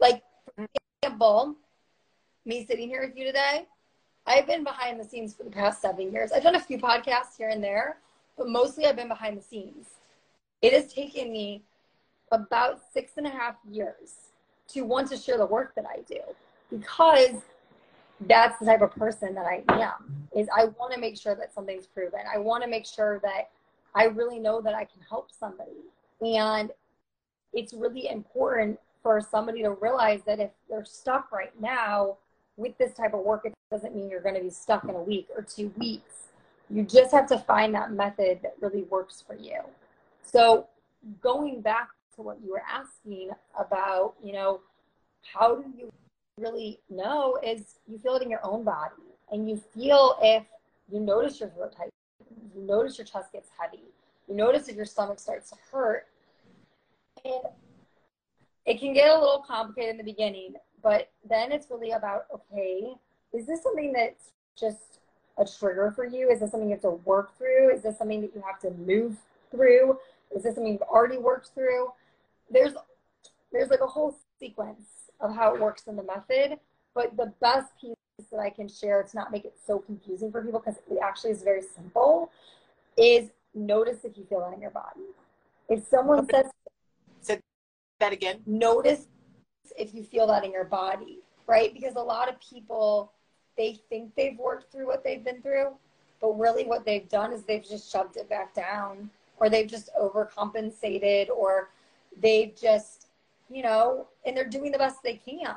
like 0.00 0.22
for 0.56 0.66
example 1.02 1.56
me 2.46 2.64
sitting 2.64 2.88
here 2.88 3.04
with 3.06 3.16
you 3.16 3.26
today 3.26 3.66
i've 4.26 4.46
been 4.46 4.64
behind 4.64 4.98
the 4.98 5.04
scenes 5.04 5.34
for 5.34 5.42
the 5.42 5.50
past 5.50 5.82
seven 5.82 6.12
years 6.12 6.32
i've 6.32 6.42
done 6.42 6.54
a 6.54 6.60
few 6.60 6.78
podcasts 6.78 7.36
here 7.36 7.50
and 7.50 7.62
there 7.62 7.98
but 8.36 8.48
mostly 8.48 8.86
i've 8.86 8.96
been 8.96 9.08
behind 9.08 9.36
the 9.36 9.42
scenes 9.42 9.86
it 10.62 10.72
has 10.72 10.92
taken 10.92 11.32
me 11.32 11.62
about 12.32 12.80
six 12.92 13.12
and 13.16 13.26
a 13.26 13.30
half 13.30 13.56
years 13.70 14.30
to 14.68 14.82
want 14.82 15.08
to 15.08 15.16
share 15.16 15.38
the 15.38 15.46
work 15.46 15.74
that 15.74 15.84
i 15.86 16.00
do 16.08 16.20
because 16.70 17.42
that's 18.22 18.58
the 18.58 18.66
type 18.66 18.80
of 18.80 18.90
person 18.92 19.34
that 19.34 19.46
I 19.46 19.64
am. 19.72 20.28
Is 20.36 20.48
I 20.56 20.66
want 20.78 20.92
to 20.92 21.00
make 21.00 21.16
sure 21.16 21.34
that 21.34 21.52
something's 21.52 21.86
proven. 21.86 22.20
I 22.32 22.38
want 22.38 22.62
to 22.64 22.68
make 22.68 22.86
sure 22.86 23.20
that 23.22 23.50
I 23.94 24.04
really 24.04 24.38
know 24.38 24.60
that 24.60 24.74
I 24.74 24.84
can 24.84 25.00
help 25.08 25.30
somebody. 25.30 25.70
And 26.20 26.70
it's 27.52 27.72
really 27.72 28.08
important 28.08 28.78
for 29.02 29.20
somebody 29.20 29.62
to 29.62 29.70
realize 29.70 30.22
that 30.26 30.40
if 30.40 30.50
they're 30.68 30.84
stuck 30.84 31.30
right 31.30 31.52
now 31.60 32.16
with 32.56 32.76
this 32.78 32.94
type 32.94 33.14
of 33.14 33.20
work, 33.20 33.42
it 33.44 33.54
doesn't 33.70 33.94
mean 33.94 34.08
you're 34.08 34.20
going 34.20 34.34
to 34.34 34.40
be 34.40 34.50
stuck 34.50 34.84
in 34.84 34.90
a 34.90 35.02
week 35.02 35.28
or 35.36 35.42
two 35.42 35.72
weeks. 35.76 36.28
You 36.74 36.82
just 36.82 37.12
have 37.12 37.28
to 37.28 37.38
find 37.38 37.72
that 37.76 37.92
method 37.92 38.40
that 38.42 38.56
really 38.60 38.82
works 38.82 39.22
for 39.24 39.36
you. 39.36 39.60
So 40.24 40.66
going 41.22 41.60
back 41.60 41.86
to 42.16 42.22
what 42.22 42.38
you 42.44 42.50
were 42.50 42.64
asking 42.68 43.30
about, 43.56 44.14
you 44.24 44.32
know, 44.32 44.60
how 45.22 45.54
do 45.54 45.72
you 45.78 45.92
really 46.36 46.80
know 46.90 47.38
is 47.44 47.78
you 47.86 47.96
feel 47.96 48.16
it 48.16 48.22
in 48.22 48.30
your 48.30 48.44
own 48.44 48.64
body 48.64 49.04
and 49.30 49.48
you 49.48 49.56
feel 49.72 50.18
if 50.20 50.42
you 50.90 50.98
notice 50.98 51.38
your 51.38 51.48
throat 51.50 51.76
tightens, 51.76 51.92
you 52.56 52.62
notice 52.62 52.98
your 52.98 53.06
chest 53.06 53.30
gets 53.30 53.50
heavy, 53.56 53.84
you 54.28 54.34
notice 54.34 54.66
if 54.66 54.74
your 54.74 54.84
stomach 54.84 55.20
starts 55.20 55.50
to 55.50 55.56
hurt. 55.70 56.08
And 57.24 57.44
it 58.66 58.80
can 58.80 58.94
get 58.94 59.10
a 59.10 59.14
little 59.14 59.44
complicated 59.46 59.92
in 59.92 59.98
the 59.98 60.02
beginning, 60.02 60.54
but 60.82 61.12
then 61.28 61.52
it's 61.52 61.70
really 61.70 61.92
about 61.92 62.24
okay, 62.34 62.94
is 63.32 63.46
this 63.46 63.62
something 63.62 63.92
that's 63.92 64.32
just 64.58 64.98
a 65.38 65.44
trigger 65.44 65.92
for 65.94 66.04
you? 66.04 66.30
Is 66.30 66.40
this 66.40 66.50
something 66.50 66.68
you 66.68 66.74
have 66.74 66.82
to 66.82 66.90
work 67.04 67.36
through? 67.38 67.74
Is 67.74 67.82
this 67.82 67.98
something 67.98 68.20
that 68.20 68.34
you 68.34 68.42
have 68.46 68.60
to 68.60 68.70
move 68.70 69.16
through? 69.50 69.98
Is 70.34 70.42
this 70.42 70.54
something 70.54 70.72
you've 70.72 70.82
already 70.82 71.18
worked 71.18 71.50
through? 71.54 71.92
There's 72.50 72.74
there's 73.52 73.70
like 73.70 73.80
a 73.80 73.86
whole 73.86 74.16
sequence 74.40 74.86
of 75.20 75.34
how 75.34 75.54
it 75.54 75.60
works 75.60 75.84
in 75.86 75.96
the 75.96 76.02
method. 76.02 76.58
But 76.94 77.16
the 77.16 77.32
best 77.40 77.72
piece 77.80 77.94
that 78.30 78.38
I 78.38 78.50
can 78.50 78.68
share 78.68 79.02
to 79.02 79.16
not 79.16 79.32
make 79.32 79.44
it 79.44 79.54
so 79.66 79.78
confusing 79.78 80.30
for 80.30 80.42
people, 80.42 80.60
because 80.60 80.80
it 80.90 80.98
actually 81.02 81.32
is 81.32 81.42
very 81.42 81.62
simple, 81.62 82.30
is 82.96 83.30
notice 83.54 83.98
if 84.04 84.16
you 84.16 84.24
feel 84.24 84.48
it 84.50 84.54
in 84.54 84.60
your 84.60 84.70
body. 84.70 85.06
If 85.68 85.86
someone 85.88 86.28
says, 86.30 86.46
Say 87.20 87.40
that 88.00 88.12
again. 88.12 88.40
notice 88.46 89.06
if 89.76 89.94
you 89.94 90.04
feel 90.04 90.26
that 90.28 90.44
in 90.44 90.52
your 90.52 90.64
body, 90.64 91.20
right? 91.46 91.72
Because 91.72 91.94
a 91.96 92.00
lot 92.00 92.28
of 92.28 92.36
people, 92.40 93.12
they 93.56 93.80
think 93.88 94.14
they've 94.14 94.38
worked 94.38 94.70
through 94.72 94.86
what 94.86 95.04
they've 95.04 95.24
been 95.24 95.42
through, 95.42 95.70
but 96.20 96.38
really 96.38 96.64
what 96.64 96.84
they've 96.84 97.08
done 97.08 97.32
is 97.32 97.44
they've 97.44 97.66
just 97.66 97.90
shoved 97.90 98.16
it 98.16 98.28
back 98.28 98.54
down, 98.54 99.10
or 99.38 99.48
they've 99.48 99.68
just 99.68 99.90
overcompensated, 100.00 101.28
or 101.30 101.70
they've 102.20 102.54
just 102.54 103.04
you 103.50 103.62
know, 103.62 104.08
and 104.24 104.36
they're 104.36 104.48
doing 104.48 104.72
the 104.72 104.78
best 104.78 105.02
they 105.02 105.14
can, 105.14 105.56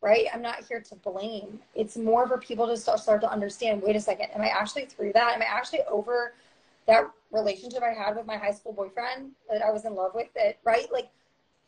right? 0.00 0.26
I'm 0.32 0.42
not 0.42 0.64
here 0.64 0.80
to 0.80 0.94
blame. 0.96 1.58
It's 1.74 1.96
more 1.96 2.26
for 2.26 2.38
people 2.38 2.66
to 2.66 2.76
start, 2.76 3.00
start 3.00 3.20
to 3.22 3.30
understand 3.30 3.82
wait 3.82 3.96
a 3.96 4.00
second, 4.00 4.30
am 4.34 4.40
I 4.40 4.48
actually 4.48 4.86
through 4.86 5.12
that? 5.14 5.34
Am 5.34 5.42
I 5.42 5.46
actually 5.46 5.80
over 5.90 6.34
that 6.86 7.10
relationship 7.30 7.82
I 7.82 7.92
had 7.92 8.16
with 8.16 8.26
my 8.26 8.36
high 8.36 8.52
school 8.52 8.72
boyfriend 8.72 9.32
that 9.50 9.62
I 9.62 9.70
was 9.70 9.84
in 9.84 9.94
love 9.94 10.12
with? 10.14 10.28
That, 10.34 10.58
right? 10.64 10.90
Like, 10.92 11.10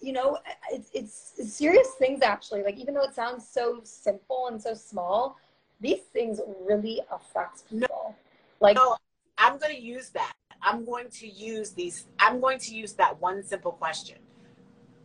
you 0.00 0.12
know, 0.12 0.38
it's, 0.70 0.90
it's, 0.94 1.32
it's 1.36 1.52
serious 1.52 1.88
things 1.98 2.22
actually. 2.22 2.62
Like, 2.62 2.78
even 2.78 2.94
though 2.94 3.04
it 3.04 3.14
sounds 3.14 3.46
so 3.46 3.80
simple 3.82 4.48
and 4.50 4.60
so 4.60 4.72
small, 4.72 5.36
these 5.80 6.00
things 6.12 6.40
really 6.66 7.00
affect 7.10 7.68
people. 7.70 7.88
No, 7.88 8.14
Like, 8.60 8.76
No, 8.76 8.96
I'm 9.38 9.58
going 9.58 9.74
to 9.74 9.80
use 9.80 10.10
that. 10.10 10.32
I'm 10.62 10.84
going 10.84 11.08
to 11.10 11.26
use 11.26 11.70
these. 11.70 12.06
I'm 12.18 12.40
going 12.40 12.58
to 12.60 12.74
use 12.74 12.92
that 12.94 13.20
one 13.20 13.42
simple 13.42 13.72
question. 13.72 14.18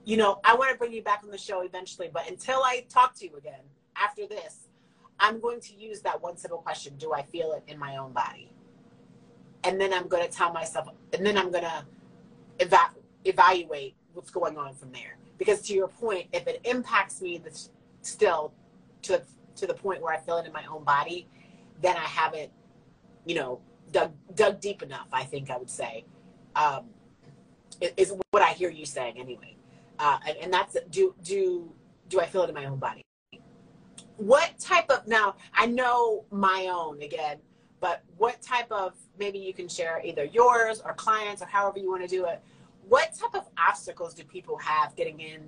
You 0.04 0.18
know, 0.18 0.40
I 0.44 0.56
want 0.56 0.72
to 0.72 0.78
bring 0.78 0.94
you 0.94 1.02
back 1.02 1.22
on 1.24 1.32
the 1.32 1.38
show 1.38 1.62
eventually, 1.62 2.10
but 2.14 2.30
until 2.30 2.62
I 2.64 2.86
talk 2.90 3.16
to 3.16 3.26
you 3.26 3.36
again 3.38 3.62
after 3.96 4.28
this, 4.28 4.68
I'm 5.20 5.40
going 5.40 5.62
to 5.62 5.74
use 5.76 6.02
that 6.02 6.22
one 6.22 6.38
simple 6.38 6.60
question 6.60 6.96
Do 6.98 7.14
I 7.14 7.24
feel 7.24 7.54
it 7.54 7.64
in 7.68 7.80
my 7.80 7.98
own 7.98 8.12
body? 8.12 8.52
And 9.64 9.80
then 9.80 9.94
I'm 9.94 10.08
going 10.08 10.24
to 10.24 10.32
tell 10.32 10.52
myself, 10.54 10.90
and 11.14 11.26
then 11.26 11.38
I'm 11.38 11.50
going 11.50 11.64
to 11.64 11.86
eva- 12.60 12.92
evaluate 13.24 13.96
what's 14.14 14.30
going 14.30 14.58
on 14.58 14.76
from 14.76 14.92
there. 14.92 15.18
Because 15.38 15.62
to 15.64 15.74
your 15.74 15.88
point, 15.88 16.28
if 16.34 16.46
it 16.48 16.62
impacts 16.66 17.22
me 17.22 17.38
this, 17.40 17.72
still 18.02 18.54
to, 19.04 19.22
to 19.56 19.68
the 19.68 19.74
point 19.74 20.02
where 20.02 20.14
I 20.14 20.20
feel 20.20 20.38
it 20.38 20.46
in 20.46 20.54
my 20.54 20.66
own 20.66 20.84
body, 20.84 21.28
then 21.82 21.96
I 21.96 22.06
haven't, 22.06 22.52
you 23.26 23.36
know, 23.36 23.60
dug, 23.92 24.14
dug 24.36 24.60
deep 24.60 24.82
enough, 24.82 25.08
I 25.12 25.24
think 25.24 25.50
I 25.50 25.58
would 25.58 25.70
say, 25.70 26.06
um, 26.56 26.86
is 27.98 28.14
what 28.32 28.44
I 28.44 28.52
hear 28.52 28.70
you 28.70 28.86
saying 28.86 29.18
anyway. 29.18 29.56
Uh, 30.00 30.20
and, 30.28 30.38
and 30.38 30.54
that's 30.54 30.78
do 30.90 31.16
do 31.24 31.72
do 32.10 32.20
I 32.20 32.26
feel 32.26 32.44
it 32.44 32.50
in 32.50 32.56
my 32.56 32.66
own 32.66 32.80
body? 32.80 33.02
What 34.18 34.58
type 34.60 34.90
of 34.90 35.08
now? 35.08 35.36
I 35.54 35.66
know 35.66 36.26
my 36.32 36.70
own 36.72 37.02
again, 37.02 37.38
but 37.80 38.04
what 38.18 38.42
type 38.42 38.72
of 38.72 38.94
maybe 39.18 39.40
you 39.40 39.54
can 39.54 39.68
share 39.68 40.02
either 40.04 40.26
yours 40.26 40.82
or 40.84 40.94
clients 40.94 41.42
or 41.42 41.46
however 41.46 41.80
you 41.80 41.90
want 41.90 42.02
to 42.02 42.08
do 42.08 42.26
it. 42.26 42.42
What 42.88 43.14
type 43.16 43.34
of 43.34 43.48
obstacles 43.58 44.14
do 44.14 44.24
people 44.24 44.58
have 44.58 44.96
getting 44.96 45.20
in? 45.20 45.42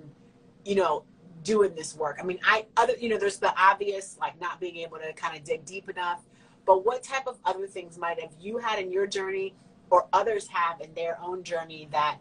You 0.64 0.74
know, 0.74 1.04
doing 1.48 1.74
this 1.74 1.96
work. 1.96 2.18
I 2.20 2.24
mean, 2.24 2.38
I 2.44 2.66
other 2.76 2.92
you 3.00 3.08
know, 3.08 3.16
there's 3.16 3.38
the 3.38 3.54
obvious 3.58 4.18
like 4.20 4.38
not 4.38 4.60
being 4.60 4.76
able 4.76 4.98
to 4.98 5.14
kind 5.14 5.34
of 5.34 5.44
dig 5.44 5.64
deep 5.64 5.88
enough. 5.88 6.20
But 6.66 6.84
what 6.84 7.02
type 7.02 7.26
of 7.26 7.38
other 7.46 7.66
things 7.66 7.96
might 7.96 8.20
have 8.20 8.32
you 8.38 8.58
had 8.58 8.78
in 8.78 8.92
your 8.92 9.06
journey, 9.06 9.54
or 9.88 10.06
others 10.12 10.46
have 10.48 10.82
in 10.82 10.92
their 10.92 11.18
own 11.22 11.42
journey 11.42 11.88
that 11.90 12.18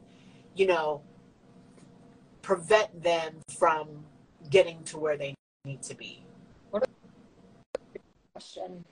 you 0.56 0.66
know 0.66 1.02
prevent 2.42 3.04
them 3.04 3.36
from 3.60 4.06
getting 4.50 4.82
to 4.86 4.98
where 4.98 5.18
they 5.18 5.36
need 5.66 5.84
to 5.84 5.94
be? 5.94 6.24
Question. 8.32 8.86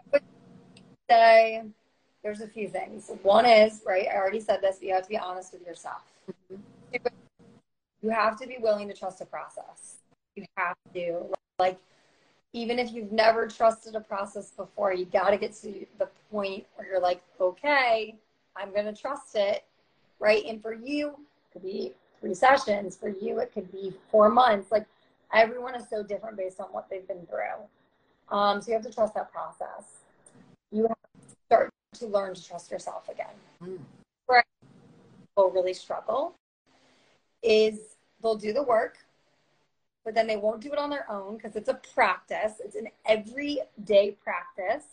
I 0.00 0.02
would 0.12 0.22
say 1.08 1.62
there's 2.24 2.40
a 2.40 2.48
few 2.48 2.68
things. 2.68 3.12
One 3.22 3.46
is, 3.46 3.82
right, 3.86 4.08
I 4.12 4.16
already 4.16 4.40
said 4.40 4.60
this, 4.60 4.78
but 4.78 4.88
you 4.88 4.94
have 4.94 5.04
to 5.04 5.08
be 5.08 5.18
honest 5.18 5.52
with 5.52 5.64
yourself. 5.64 6.02
Mm-hmm. 6.52 7.06
You 8.02 8.10
have 8.10 8.38
to 8.40 8.46
be 8.48 8.56
willing 8.60 8.88
to 8.88 8.94
trust 8.94 9.20
a 9.20 9.24
process. 9.24 9.98
You 10.34 10.44
have 10.56 10.74
to. 10.94 11.32
Like, 11.58 11.78
even 12.52 12.78
if 12.78 12.92
you've 12.92 13.12
never 13.12 13.46
trusted 13.46 13.94
a 13.94 14.00
process 14.00 14.50
before, 14.50 14.92
you 14.92 15.04
got 15.06 15.30
to 15.30 15.38
get 15.38 15.54
to 15.62 15.86
the 15.98 16.08
point 16.30 16.66
where 16.74 16.86
you're 16.86 17.00
like, 17.00 17.22
okay, 17.40 18.16
I'm 18.56 18.72
going 18.72 18.86
to 18.86 18.92
trust 18.92 19.36
it, 19.36 19.64
right? 20.18 20.44
And 20.44 20.60
for 20.60 20.74
you, 20.74 21.10
it 21.10 21.52
could 21.52 21.62
be 21.62 21.92
three 22.20 22.34
sessions. 22.34 22.96
For 22.96 23.08
you, 23.08 23.38
it 23.38 23.52
could 23.54 23.70
be 23.70 23.94
four 24.10 24.28
months. 24.28 24.72
Like, 24.72 24.86
everyone 25.32 25.76
is 25.76 25.88
so 25.88 26.02
different 26.02 26.36
based 26.36 26.60
on 26.60 26.66
what 26.66 26.90
they've 26.90 27.06
been 27.06 27.24
through. 27.26 28.36
Um, 28.36 28.60
so 28.60 28.68
you 28.68 28.74
have 28.74 28.84
to 28.84 28.92
trust 28.92 29.14
that 29.14 29.30
process. 29.30 30.00
You 30.72 30.82
have 30.88 30.96
to 30.96 31.36
start 31.46 31.70
to 31.98 32.06
learn 32.06 32.34
to 32.34 32.44
trust 32.44 32.70
yourself 32.70 33.08
again. 33.08 33.34
Mm. 33.62 33.78
Where 34.26 34.42
people 35.20 35.50
really 35.50 35.74
struggle 35.74 36.34
is 37.42 37.96
they'll 38.22 38.36
do 38.36 38.52
the 38.52 38.62
work, 38.62 38.98
but 40.04 40.14
then 40.14 40.26
they 40.26 40.36
won't 40.36 40.60
do 40.60 40.72
it 40.72 40.78
on 40.78 40.90
their 40.90 41.10
own 41.10 41.36
because 41.36 41.56
it's 41.56 41.68
a 41.68 41.80
practice. 41.94 42.54
It's 42.64 42.76
an 42.76 42.88
everyday 43.06 44.12
practice 44.22 44.84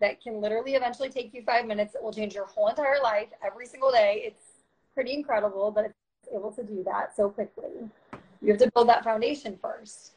that 0.00 0.22
can 0.22 0.40
literally 0.40 0.74
eventually 0.74 1.10
take 1.10 1.32
you 1.34 1.42
five 1.42 1.66
minutes. 1.66 1.94
It 1.94 2.02
will 2.02 2.12
change 2.12 2.34
your 2.34 2.46
whole 2.46 2.68
entire 2.68 3.00
life 3.02 3.28
every 3.44 3.66
single 3.66 3.90
day. 3.90 4.22
It's 4.24 4.44
pretty 4.94 5.12
incredible 5.12 5.70
that 5.72 5.84
it's 5.86 6.34
able 6.34 6.52
to 6.52 6.62
do 6.62 6.82
that 6.84 7.14
so 7.14 7.28
quickly. 7.28 7.88
You 8.42 8.48
have 8.52 8.58
to 8.58 8.70
build 8.74 8.88
that 8.88 9.04
foundation 9.04 9.58
first. 9.60 10.12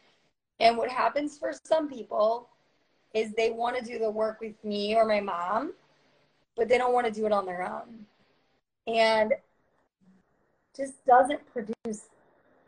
And 0.59 0.77
what 0.77 0.89
happens 0.89 1.37
for 1.37 1.51
some 1.63 1.89
people 1.89 2.47
is 3.13 3.33
they 3.33 3.51
want 3.51 3.77
to 3.77 3.83
do 3.83 3.99
the 3.99 4.09
work 4.09 4.39
with 4.39 4.55
me 4.63 4.95
or 4.95 5.05
my 5.05 5.19
mom, 5.19 5.73
but 6.55 6.67
they 6.67 6.77
don't 6.77 6.93
want 6.93 7.05
to 7.05 7.11
do 7.11 7.25
it 7.25 7.31
on 7.31 7.45
their 7.45 7.63
own. 7.63 8.05
And 8.87 9.33
just 10.75 11.05
doesn't 11.05 11.41
produce 11.51 12.07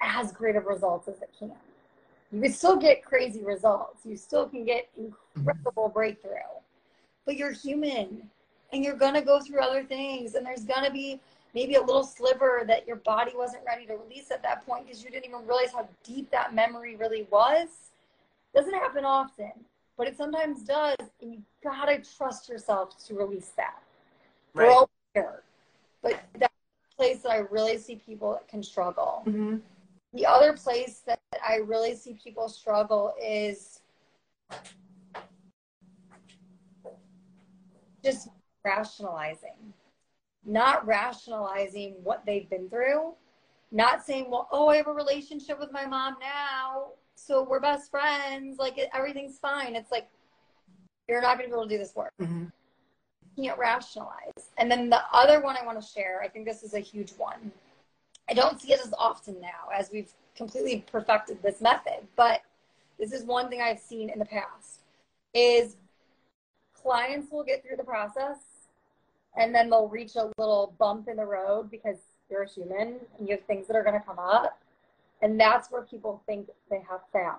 as 0.02 0.32
great 0.32 0.56
of 0.56 0.65
results 0.65 1.08
as 1.08 1.22
it 1.22 1.30
can. 1.38 1.52
You 2.32 2.41
can 2.41 2.54
still 2.54 2.76
get 2.76 3.04
crazy 3.04 3.44
results. 3.44 4.02
You 4.06 4.18
still 4.18 4.48
can 4.48 4.65
get 4.65 4.89
incredible 4.98 5.89
breakthrough. 5.89 6.32
But 7.26 7.38
you're 7.38 7.52
human 7.52 8.30
and 8.74 8.84
you're 8.84 8.96
going 8.96 9.13
to 9.13 9.22
go 9.22 9.39
through 9.39 9.62
other 9.62 9.84
things 9.84 10.36
and 10.36 10.46
there's 10.46 10.65
going 10.65 10.86
to 10.86 10.91
be 10.91 11.20
maybe 11.56 11.76
a 11.76 11.82
little 11.82 12.04
sliver 12.04 12.63
that 12.68 12.86
your 12.86 12.98
body 12.98 13.32
wasn't 13.36 13.63
ready 13.65 13.86
to 13.86 13.96
release 13.96 14.30
at 14.30 14.44
that 14.44 14.65
point 14.65 14.86
because 14.86 15.04
you 15.04 15.10
didn't 15.10 15.26
even 15.26 15.48
realize 15.48 15.72
how 15.72 15.88
deep 16.04 16.30
that 16.30 16.54
memory 16.54 16.98
really 16.98 17.26
was. 17.32 17.70
Doesn't 18.54 18.74
happen 18.74 19.06
often, 19.06 19.52
but 19.98 20.08
it 20.08 20.18
sometimes 20.18 20.62
does, 20.63 20.98
and 21.22 21.34
you 21.34 21.41
gotta 21.63 22.02
trust 22.18 22.50
yourself 22.50 23.04
to 23.08 23.15
release 23.15 23.52
that. 23.56 23.82
Right. 24.54 24.68
We're 24.68 24.74
all 24.74 24.89
here, 25.13 25.41
but 26.02 26.22
that's 26.38 26.54
a 26.54 26.55
place 26.97 27.21
that 27.21 27.31
I 27.31 27.38
really 27.38 27.77
see 27.77 27.95
people 27.95 28.34
that 28.34 28.47
can 28.47 28.63
struggle. 28.63 29.23
Mm-hmm. 29.25 29.58
The 30.13 30.25
other 30.25 30.53
place 30.53 31.01
that 31.05 31.19
I 31.45 31.58
really 31.58 31.95
see 31.95 32.17
people 32.21 32.47
struggle 32.47 33.13
is 33.21 33.81
just 38.03 38.29
rationalizing 38.63 39.73
not 40.45 40.86
rationalizing 40.86 41.95
what 42.03 42.23
they've 42.25 42.49
been 42.49 42.69
through, 42.69 43.13
not 43.71 44.05
saying, 44.05 44.29
well, 44.29 44.47
oh, 44.51 44.69
I 44.69 44.77
have 44.77 44.88
a 44.88 44.93
relationship 44.93 45.60
with 45.60 45.71
my 45.71 45.86
mom 45.86 46.15
now, 46.21 46.91
so 47.15 47.43
we're 47.43 47.60
best 47.60 47.89
friends, 47.89 48.58
like 48.60 48.79
everything's 48.93 49.39
fine. 49.39 49.75
It's 49.75 49.91
like, 49.91 50.08
you're 51.10 51.21
not 51.21 51.38
going 51.38 51.49
to 51.49 51.55
be 51.55 51.60
able 51.60 51.67
to 51.67 51.75
do 51.75 51.77
this 51.77 51.95
work. 51.95 52.13
Mm-hmm. 52.21 52.45
Can't 53.36 53.58
rationalize. 53.58 54.50
And 54.58 54.71
then 54.71 54.89
the 54.89 55.02
other 55.12 55.41
one 55.41 55.58
I 55.62 55.65
want 55.65 55.82
to 55.82 55.88
share, 55.88 56.21
I 56.24 56.28
think 56.28 56.45
this 56.45 56.63
is 56.63 56.74
a 56.74 56.80
huge 56.80 57.12
one. 57.17 57.52
I 58.30 58.34
don't 58.34 58.60
see 58.60 58.74
it 58.74 58.80
as 58.84 58.93
often 58.98 59.39
now 59.41 59.69
as 59.74 59.89
we've 59.91 60.12
completely 60.36 60.86
perfected 60.91 61.41
this 61.41 61.62
method, 61.62 62.08
but 62.15 62.41
this 63.00 63.12
is 63.12 63.24
one 63.24 63.50
thing 63.50 63.62
I've 63.62 63.80
seen 63.80 64.10
in 64.10 64.19
the 64.19 64.26
past 64.26 64.80
is 65.34 65.76
clients 66.74 67.32
will 67.32 67.43
get 67.43 67.63
through 67.63 67.78
the 67.78 67.84
process 67.84 68.38
and 69.38 69.54
then 69.54 69.69
they'll 69.69 69.88
reach 69.88 70.15
a 70.15 70.32
little 70.38 70.74
bump 70.78 71.08
in 71.08 71.17
the 71.17 71.26
road 71.26 71.69
because 71.69 71.98
you're 72.30 72.43
a 72.43 72.50
human 72.50 72.95
and 73.17 73.28
you 73.28 73.36
have 73.36 73.43
things 73.45 73.67
that 73.67 73.76
are 73.76 73.84
going 73.84 74.00
to 74.00 74.06
come 74.06 74.19
up 74.19 74.60
and 75.21 75.39
that's 75.39 75.71
where 75.71 75.82
people 75.82 76.21
think 76.26 76.48
they 76.69 76.82
have 76.89 77.02
failed 77.12 77.36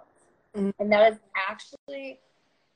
mm-hmm. 0.56 0.70
and 0.78 0.92
that 0.92 1.12
is 1.12 1.18
actually 1.48 2.18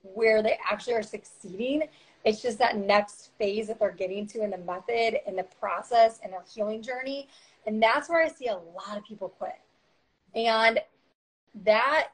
where 0.02 0.42
they 0.42 0.58
actually 0.68 0.94
are 0.94 1.02
succeeding 1.02 1.82
it's 2.24 2.42
just 2.42 2.58
that 2.58 2.76
next 2.76 3.30
phase 3.38 3.68
that 3.68 3.78
they're 3.78 3.90
getting 3.90 4.26
to 4.28 4.42
in 4.42 4.50
the 4.50 4.58
method 4.58 5.20
and 5.26 5.38
the 5.38 5.46
process 5.58 6.20
and 6.22 6.32
their 6.32 6.44
healing 6.52 6.82
journey. 6.82 7.28
And 7.66 7.82
that's 7.82 8.08
where 8.08 8.22
i 8.22 8.28
see 8.28 8.46
a 8.46 8.54
lot 8.56 8.96
of 8.96 9.04
people 9.04 9.28
quit. 9.28 9.58
And 10.34 10.80
that 11.64 12.08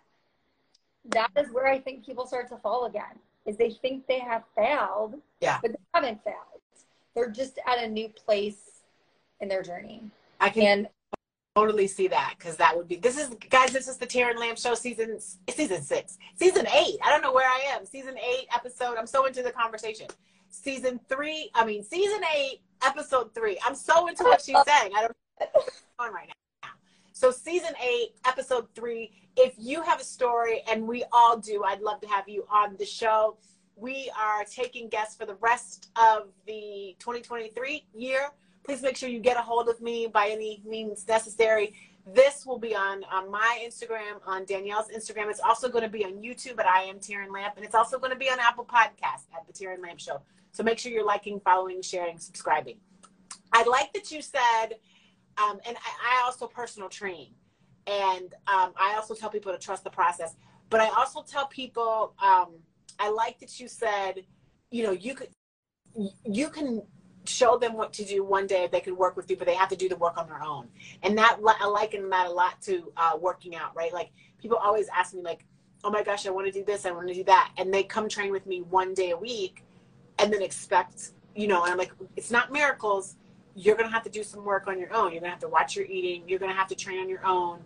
that 1.11 1.31
is 1.37 1.53
where 1.53 1.66
i 1.66 1.79
think 1.79 2.05
people 2.05 2.27
start 2.27 2.49
to 2.49 2.57
fall 2.57 2.87
again 2.87 3.19
is 3.45 3.57
they 3.57 3.71
think 3.71 4.07
they 4.07 4.19
have 4.19 4.42
failed 4.57 5.14
yeah. 5.40 5.59
but 5.62 5.73
they 5.73 5.79
haven't 5.95 6.23
failed. 6.25 6.37
They're 7.14 7.31
just 7.31 7.59
at 7.66 7.83
a 7.83 7.88
new 7.88 8.09
place 8.09 8.83
in 9.40 9.49
their 9.49 9.62
journey. 9.62 10.03
I 10.40 10.51
can 10.51 10.79
and, 10.79 10.88
totally 11.57 11.87
see 11.87 12.07
that 12.07 12.35
because 12.38 12.57
that 12.57 12.77
would 12.77 12.87
be 12.87 12.97
this 12.97 13.16
is 13.16 13.31
guys 13.49 13.73
this 13.73 13.88
is 13.88 13.97
the 13.97 14.07
Taryn 14.07 14.38
Lamp 14.38 14.59
show 14.59 14.75
season 14.75 15.19
season 15.49 15.83
six 15.83 16.19
season 16.35 16.66
eight. 16.66 16.99
I 17.03 17.11
don't 17.11 17.23
know 17.23 17.33
where 17.33 17.49
I 17.49 17.61
am. 17.75 17.87
Season 17.87 18.14
eight 18.19 18.47
episode 18.55 18.97
I'm 18.99 19.07
so 19.07 19.25
into 19.25 19.42
the 19.42 19.51
conversation. 19.51 20.07
Season 20.51 21.01
three 21.09 21.51
I 21.55 21.64
mean 21.64 21.83
season 21.83 22.21
eight 22.37 22.61
episode 22.85 23.35
three. 23.35 23.59
I'm 23.64 23.75
so 23.75 24.07
into 24.07 24.25
what 24.25 24.42
she's 24.42 24.59
saying. 24.66 24.92
I 24.95 25.03
don't 25.03 25.16
on 25.99 26.12
right 26.12 26.29
now. 26.62 26.69
So 27.12 27.31
season 27.31 27.73
eight 27.83 28.16
episode 28.27 28.66
three 28.75 29.12
if 29.35 29.55
you 29.57 29.81
have 29.81 29.99
a 29.99 30.05
story 30.05 30.62
and 30.71 30.87
we 30.87 31.05
all 31.11 31.38
do 31.38 31.64
I'd 31.64 31.81
love 31.81 32.03
to 32.03 32.09
have 32.09 32.29
you 32.29 32.45
on 32.51 32.77
the 32.79 32.87
show. 32.87 33.38
We 33.77 34.11
are 34.19 34.45
taking 34.45 34.88
guests 34.90 35.16
for 35.16 35.25
the 35.25 35.37
rest 35.37 35.88
of 35.97 36.29
the 36.47 36.97
2023 36.99 37.87
year. 37.95 38.29
Please 38.66 38.83
make 38.83 38.96
sure 38.96 39.09
you 39.09 39.20
get 39.20 39.37
a 39.37 39.40
hold 39.40 39.68
of 39.68 39.81
me 39.81 40.09
by 40.09 40.29
any 40.29 40.61
means 40.66 41.07
necessary. 41.07 41.72
This 42.05 42.44
will 42.44 42.59
be 42.59 42.74
on, 42.74 43.05
on 43.05 43.31
my 43.31 43.64
Instagram, 43.64 44.20
on 44.26 44.44
Danielle's 44.44 44.88
Instagram. 44.88 45.31
It's 45.31 45.40
also 45.40 45.68
going 45.68 45.85
to 45.85 45.88
be 45.88 46.05
on 46.05 46.14
YouTube 46.14 46.59
at 46.59 46.66
I 46.66 46.83
am 46.83 46.96
Taryn 46.96 47.33
Lamp, 47.33 47.55
and 47.57 47.64
it's 47.64 47.76
also 47.76 47.96
going 47.96 48.11
to 48.11 48.18
be 48.18 48.29
on 48.29 48.40
Apple 48.40 48.64
Podcasts 48.64 49.26
at 49.37 49.46
the 49.46 49.52
Taryn 49.52 49.81
Lamp 49.81 50.00
Show. 50.00 50.20
So 50.50 50.64
make 50.64 50.81
sure 50.81 50.90
you're 50.90 51.07
liking, 51.07 51.38
following, 51.40 51.81
sharing, 51.81 52.18
subscribing. 52.18 52.79
I 53.52 53.62
like 53.64 53.92
that 53.92 54.11
you 54.11 54.20
said, 54.20 54.74
um, 55.38 55.61
and 55.64 55.76
I, 55.76 56.20
I, 56.20 56.22
also 56.24 56.48
personal 56.48 56.88
train, 56.88 57.35
and 57.87 58.35
um, 58.48 58.72
I 58.76 58.94
also 58.96 59.14
tell 59.14 59.31
people 59.31 59.52
to 59.52 59.59
trust 59.59 59.85
the 59.85 59.90
process. 59.90 60.35
But 60.70 60.81
I 60.81 60.88
also 60.88 61.22
tell 61.22 61.46
people 61.46 62.14
um, 62.20 62.55
I 62.98 63.11
like 63.11 63.38
that 63.38 63.61
you 63.61 63.68
said, 63.68 64.24
you 64.70 64.83
know, 64.83 64.90
you 64.90 65.14
could, 65.14 65.29
you 66.24 66.48
can 66.48 66.83
show 67.29 67.59
them 67.59 67.75
what 67.75 67.93
to 67.95 68.05
do 68.05 68.25
one 68.25 68.47
day 68.47 68.65
if 68.65 68.71
they 68.71 68.81
could 68.81 68.97
work 68.97 69.17
with 69.17 69.31
you, 69.31 69.37
but 69.37 69.47
they 69.47 69.55
have 69.55 69.69
to 69.69 69.77
do 69.77 69.89
the 69.89 69.97
work 69.97 70.17
on 70.17 70.29
their 70.29 70.43
own. 70.43 70.69
And 71.03 71.17
that 71.19 71.39
I 71.45 71.67
liken 71.67 72.09
that 72.11 72.27
a 72.27 72.31
lot 72.31 72.61
to 72.62 72.93
uh, 72.97 73.12
working 73.21 73.55
out, 73.55 73.75
right? 73.75 73.93
Like 73.93 74.11
people 74.41 74.57
always 74.57 74.89
ask 74.95 75.15
me, 75.15 75.23
like, 75.23 75.45
"Oh 75.85 75.91
my 75.91 76.03
gosh, 76.03 76.27
I 76.27 76.31
want 76.31 76.47
to 76.47 76.53
do 76.53 76.65
this, 76.65 76.87
I 76.87 76.91
want 76.91 77.09
to 77.09 77.15
do 77.15 77.25
that," 77.25 77.53
and 77.59 77.73
they 77.73 77.83
come 77.83 78.09
train 78.09 78.33
with 78.33 78.47
me 78.47 78.62
one 78.62 78.95
day 78.95 79.11
a 79.11 79.17
week, 79.17 79.65
and 80.19 80.33
then 80.33 80.43
expect, 80.43 81.11
you 81.35 81.47
know, 81.49 81.62
and 81.62 81.73
I'm 81.73 81.79
like, 81.79 81.93
it's 82.17 82.31
not 82.31 82.53
miracles. 82.53 83.17
You're 83.55 83.77
gonna 83.77 83.91
have 83.91 84.05
to 84.05 84.11
do 84.11 84.23
some 84.23 84.45
work 84.45 84.69
on 84.69 84.79
your 84.79 84.93
own. 84.93 85.12
You're 85.12 85.21
gonna 85.21 85.33
have 85.33 85.41
to 85.41 85.49
watch 85.49 85.77
your 85.77 85.87
eating. 85.87 86.29
You're 86.29 86.39
gonna 86.39 86.55
have 86.55 86.69
to 86.69 86.75
train 86.75 87.01
on 87.01 87.09
your 87.09 87.25
own. 87.25 87.61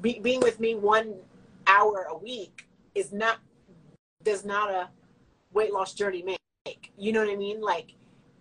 Be, 0.00 0.18
being 0.18 0.40
with 0.40 0.60
me 0.60 0.74
one 0.74 1.14
hour 1.66 2.06
a 2.10 2.16
week 2.16 2.66
is 2.94 3.12
not 3.12 3.38
does 4.22 4.44
not 4.44 4.70
a 4.70 4.88
weight 5.52 5.72
loss 5.72 5.94
journey 5.94 6.22
make. 6.22 6.38
You 6.96 7.12
know 7.12 7.20
what 7.20 7.30
I 7.30 7.36
mean? 7.36 7.60
Like, 7.60 7.94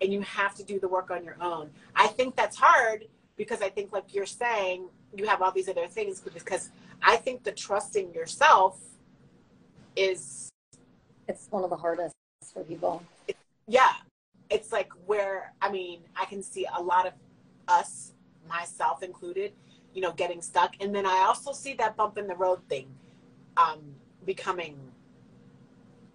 and 0.03 0.11
you 0.11 0.21
have 0.21 0.53
to 0.55 0.63
do 0.63 0.79
the 0.79 0.87
work 0.87 1.09
on 1.09 1.23
your 1.23 1.37
own. 1.41 1.69
I 1.95 2.07
think 2.07 2.35
that's 2.35 2.57
hard 2.57 3.05
because 3.37 3.61
I 3.61 3.69
think, 3.69 3.93
like 3.93 4.13
you're 4.13 4.25
saying, 4.25 4.89
you 5.15 5.25
have 5.25 5.41
all 5.41 5.51
these 5.51 5.69
other 5.69 5.87
things 5.87 6.19
because 6.19 6.69
I 7.01 7.15
think 7.15 7.43
the 7.43 7.53
trusting 7.53 8.13
yourself 8.13 8.79
is. 9.95 10.49
It's 11.29 11.47
one 11.49 11.63
of 11.63 11.69
the 11.69 11.77
hardest 11.77 12.13
for 12.53 12.63
people. 12.63 13.01
It, 13.29 13.37
yeah. 13.65 13.93
It's 14.49 14.73
like 14.73 14.91
where, 15.05 15.53
I 15.61 15.71
mean, 15.71 16.01
I 16.15 16.25
can 16.25 16.43
see 16.43 16.67
a 16.77 16.81
lot 16.81 17.07
of 17.07 17.13
us, 17.69 18.11
myself 18.47 19.01
included, 19.01 19.53
you 19.93 20.01
know, 20.01 20.11
getting 20.11 20.41
stuck. 20.41 20.75
And 20.81 20.93
then 20.93 21.05
I 21.05 21.23
also 21.25 21.53
see 21.53 21.73
that 21.75 21.95
bump 21.95 22.17
in 22.17 22.27
the 22.27 22.35
road 22.35 22.59
thing 22.67 22.87
um, 23.55 23.79
becoming 24.25 24.75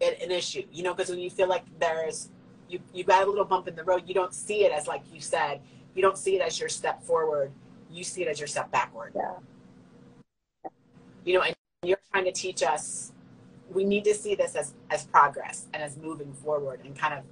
an 0.01 0.31
issue, 0.31 0.63
you 0.71 0.83
know, 0.83 0.93
because 0.95 1.09
when 1.09 1.19
you 1.19 1.31
feel 1.31 1.49
like 1.49 1.65
there's 1.81 2.29
you 2.69 2.81
you 2.93 3.05
got 3.05 3.27
a 3.27 3.31
little 3.31 3.45
bump 3.45 3.69
in 3.69 3.75
the 3.75 3.85
road, 3.85 4.05
you 4.07 4.15
don't 4.15 4.35
see 4.35 4.65
it 4.65 4.73
as 4.73 4.87
like 4.87 5.03
you 5.13 5.21
said, 5.21 5.61
you 5.95 6.03
don't 6.03 6.19
see 6.19 6.37
it 6.37 6.43
as 6.43 6.59
your 6.61 6.69
step 6.69 7.03
forward. 7.03 7.53
you 7.91 8.05
see 8.05 8.23
it 8.23 8.29
as 8.29 8.39
your 8.39 8.47
step 8.47 8.71
backward. 8.71 9.13
Yeah. 9.17 10.71
You 11.25 11.35
know, 11.35 11.43
and 11.43 11.57
you're 11.83 12.01
trying 12.13 12.25
to 12.25 12.33
teach 12.33 12.63
us 12.63 13.13
we 13.73 13.85
need 13.85 14.05
to 14.05 14.15
see 14.15 14.35
this 14.35 14.55
as 14.55 14.75
as 14.91 15.05
progress 15.05 15.67
and 15.73 15.83
as 15.83 15.97
moving 15.97 16.33
forward 16.33 16.81
and 16.85 16.97
kind 16.97 17.15
of 17.15 17.25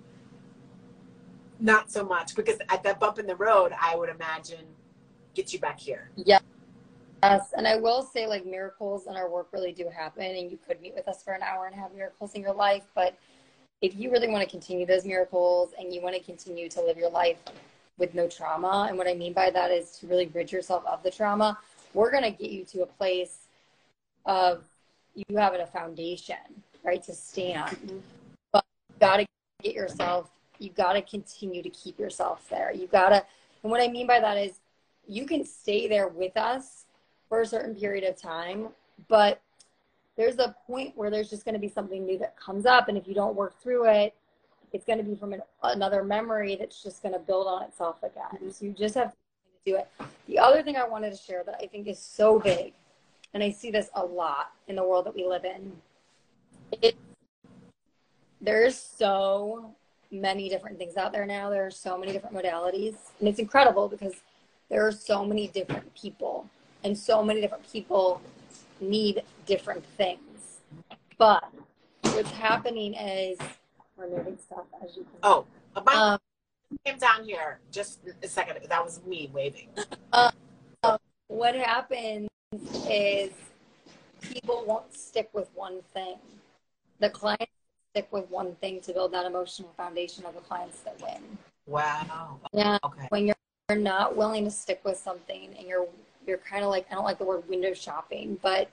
not 1.58 1.90
so 1.90 2.04
much 2.04 2.34
because 2.36 2.58
at 2.68 2.82
that 2.82 3.00
bump 3.00 3.18
in 3.18 3.26
the 3.26 3.36
road, 3.36 3.72
I 3.80 3.96
would 3.96 4.10
imagine 4.10 4.66
get 5.34 5.52
you 5.52 5.58
back 5.58 5.80
here. 5.80 6.10
Yeah. 6.16 6.40
Yes, 7.22 7.48
and 7.56 7.66
I 7.66 7.76
will 7.76 8.02
say 8.02 8.26
like 8.26 8.44
miracles 8.44 9.06
in 9.06 9.16
our 9.16 9.28
work 9.30 9.48
really 9.52 9.72
do 9.72 9.88
happen, 9.88 10.24
and 10.24 10.50
you 10.50 10.58
could 10.66 10.80
meet 10.82 10.94
with 10.94 11.08
us 11.08 11.22
for 11.22 11.32
an 11.32 11.42
hour 11.42 11.66
and 11.66 11.74
have 11.74 11.94
miracles 11.94 12.34
in 12.34 12.42
your 12.42 12.52
life. 12.54 12.84
But 12.94 13.16
if 13.82 13.96
you 13.96 14.10
really 14.10 14.28
want 14.28 14.42
to 14.42 14.50
continue 14.50 14.86
those 14.86 15.04
miracles 15.04 15.72
and 15.78 15.92
you 15.92 16.00
want 16.00 16.14
to 16.14 16.22
continue 16.22 16.68
to 16.70 16.80
live 16.80 16.96
your 16.96 17.10
life 17.10 17.38
with 17.98 18.14
no 18.14 18.28
trauma, 18.28 18.86
and 18.88 18.98
what 18.98 19.08
I 19.08 19.14
mean 19.14 19.32
by 19.32 19.50
that 19.50 19.70
is 19.70 19.92
to 19.98 20.06
really 20.06 20.26
rid 20.28 20.50
yourself 20.52 20.84
of 20.86 21.02
the 21.02 21.10
trauma, 21.10 21.58
we're 21.94 22.10
going 22.10 22.24
to 22.24 22.30
get 22.30 22.50
you 22.50 22.64
to 22.64 22.82
a 22.82 22.86
place 22.86 23.46
of 24.24 24.64
you 25.14 25.36
having 25.36 25.60
a 25.60 25.66
foundation, 25.66 26.36
right, 26.84 27.02
to 27.04 27.14
stand. 27.14 28.02
But 28.52 28.64
you 28.90 28.96
got 29.00 29.16
to 29.18 29.26
get 29.62 29.74
yourself, 29.74 30.30
you 30.58 30.70
got 30.70 30.94
to 30.94 31.02
continue 31.02 31.62
to 31.62 31.70
keep 31.70 31.98
yourself 31.98 32.46
there. 32.50 32.72
You 32.72 32.86
got 32.86 33.10
to, 33.10 33.24
and 33.62 33.70
what 33.70 33.80
I 33.80 33.88
mean 33.88 34.06
by 34.06 34.20
that 34.20 34.36
is 34.36 34.58
you 35.06 35.26
can 35.26 35.44
stay 35.44 35.86
there 35.88 36.08
with 36.08 36.36
us 36.36 36.84
for 37.28 37.40
a 37.40 37.46
certain 37.46 37.74
period 37.74 38.04
of 38.04 38.20
time, 38.20 38.68
but 39.08 39.40
there's 40.16 40.38
a 40.38 40.54
point 40.66 40.96
where 40.96 41.10
there's 41.10 41.30
just 41.30 41.44
going 41.44 41.54
to 41.54 41.60
be 41.60 41.68
something 41.68 42.04
new 42.04 42.18
that 42.18 42.36
comes 42.38 42.66
up. 42.66 42.88
And 42.88 42.96
if 42.96 43.06
you 43.06 43.14
don't 43.14 43.36
work 43.36 43.60
through 43.62 43.88
it, 43.88 44.14
it's 44.72 44.84
going 44.84 44.98
to 44.98 45.04
be 45.04 45.14
from 45.14 45.32
an, 45.32 45.42
another 45.62 46.02
memory 46.02 46.56
that's 46.56 46.82
just 46.82 47.02
going 47.02 47.14
to 47.14 47.20
build 47.20 47.46
on 47.46 47.62
itself 47.62 48.02
again. 48.02 48.24
Mm-hmm. 48.34 48.50
So 48.50 48.64
you 48.64 48.72
just 48.72 48.94
have 48.94 49.12
to 49.12 49.16
do 49.64 49.76
it. 49.76 49.88
The 50.26 50.38
other 50.38 50.62
thing 50.62 50.76
I 50.76 50.86
wanted 50.86 51.10
to 51.12 51.16
share 51.16 51.42
that 51.44 51.56
I 51.62 51.66
think 51.66 51.86
is 51.86 51.98
so 51.98 52.38
big 52.38 52.72
and 53.34 53.42
I 53.42 53.50
see 53.50 53.70
this 53.70 53.90
a 53.94 54.04
lot 54.04 54.52
in 54.66 54.76
the 54.76 54.82
world 54.82 55.04
that 55.06 55.14
we 55.14 55.26
live 55.26 55.44
in. 55.44 55.72
It, 56.80 56.96
there's 58.40 58.76
so 58.78 59.74
many 60.10 60.48
different 60.48 60.78
things 60.78 60.96
out 60.96 61.12
there 61.12 61.26
now. 61.26 61.50
There 61.50 61.66
are 61.66 61.70
so 61.70 61.98
many 61.98 62.12
different 62.12 62.34
modalities, 62.34 62.94
and 63.18 63.28
it's 63.28 63.38
incredible 63.38 63.88
because 63.88 64.14
there 64.70 64.86
are 64.86 64.92
so 64.92 65.24
many 65.24 65.48
different 65.48 65.94
people, 65.94 66.48
and 66.82 66.96
so 66.96 67.22
many 67.22 67.40
different 67.42 67.70
people 67.70 68.22
need 68.80 69.22
different 69.46 69.84
things. 69.96 70.60
But 71.18 71.44
what's 72.02 72.30
happening 72.32 72.94
is 72.94 73.38
we're 73.96 74.10
moving 74.10 74.38
stuff 74.38 74.64
as 74.84 74.96
you 74.96 75.02
can. 75.04 75.20
Oh, 75.22 75.46
about 75.74 75.96
um, 75.96 76.18
came 76.84 76.98
down 76.98 77.24
here 77.24 77.60
just 77.70 78.00
a 78.22 78.28
second. 78.28 78.58
That 78.68 78.84
was 78.84 79.00
me 79.06 79.30
waving. 79.32 79.68
Uh, 80.12 80.30
uh, 80.82 80.96
what 81.28 81.54
happens 81.54 82.28
is 82.88 83.30
people 84.22 84.64
won't 84.66 84.94
stick 84.94 85.28
with 85.34 85.48
one 85.54 85.80
thing. 85.92 86.16
The 87.00 87.10
clients 87.10 87.52
stick 87.90 88.08
with 88.12 88.30
one 88.30 88.54
thing 88.56 88.80
to 88.82 88.94
build 88.94 89.12
that 89.12 89.26
emotional 89.26 89.74
foundation 89.76 90.24
of 90.24 90.34
the 90.34 90.40
clients 90.40 90.80
that 90.80 90.98
win. 91.02 91.20
Wow. 91.66 92.40
Yeah. 92.54 92.78
Okay. 92.82 93.06
When 93.10 93.26
you're, 93.26 93.36
you're 93.68 93.78
not 93.78 94.16
willing 94.16 94.44
to 94.44 94.50
stick 94.50 94.80
with 94.84 94.96
something 94.96 95.54
and 95.58 95.68
you're 95.68 95.86
you're 96.26 96.38
kind 96.38 96.64
of 96.64 96.70
like 96.70 96.86
I 96.90 96.94
don't 96.94 97.04
like 97.04 97.18
the 97.18 97.24
word 97.24 97.46
window 97.48 97.74
shopping, 97.74 98.38
but 98.40 98.70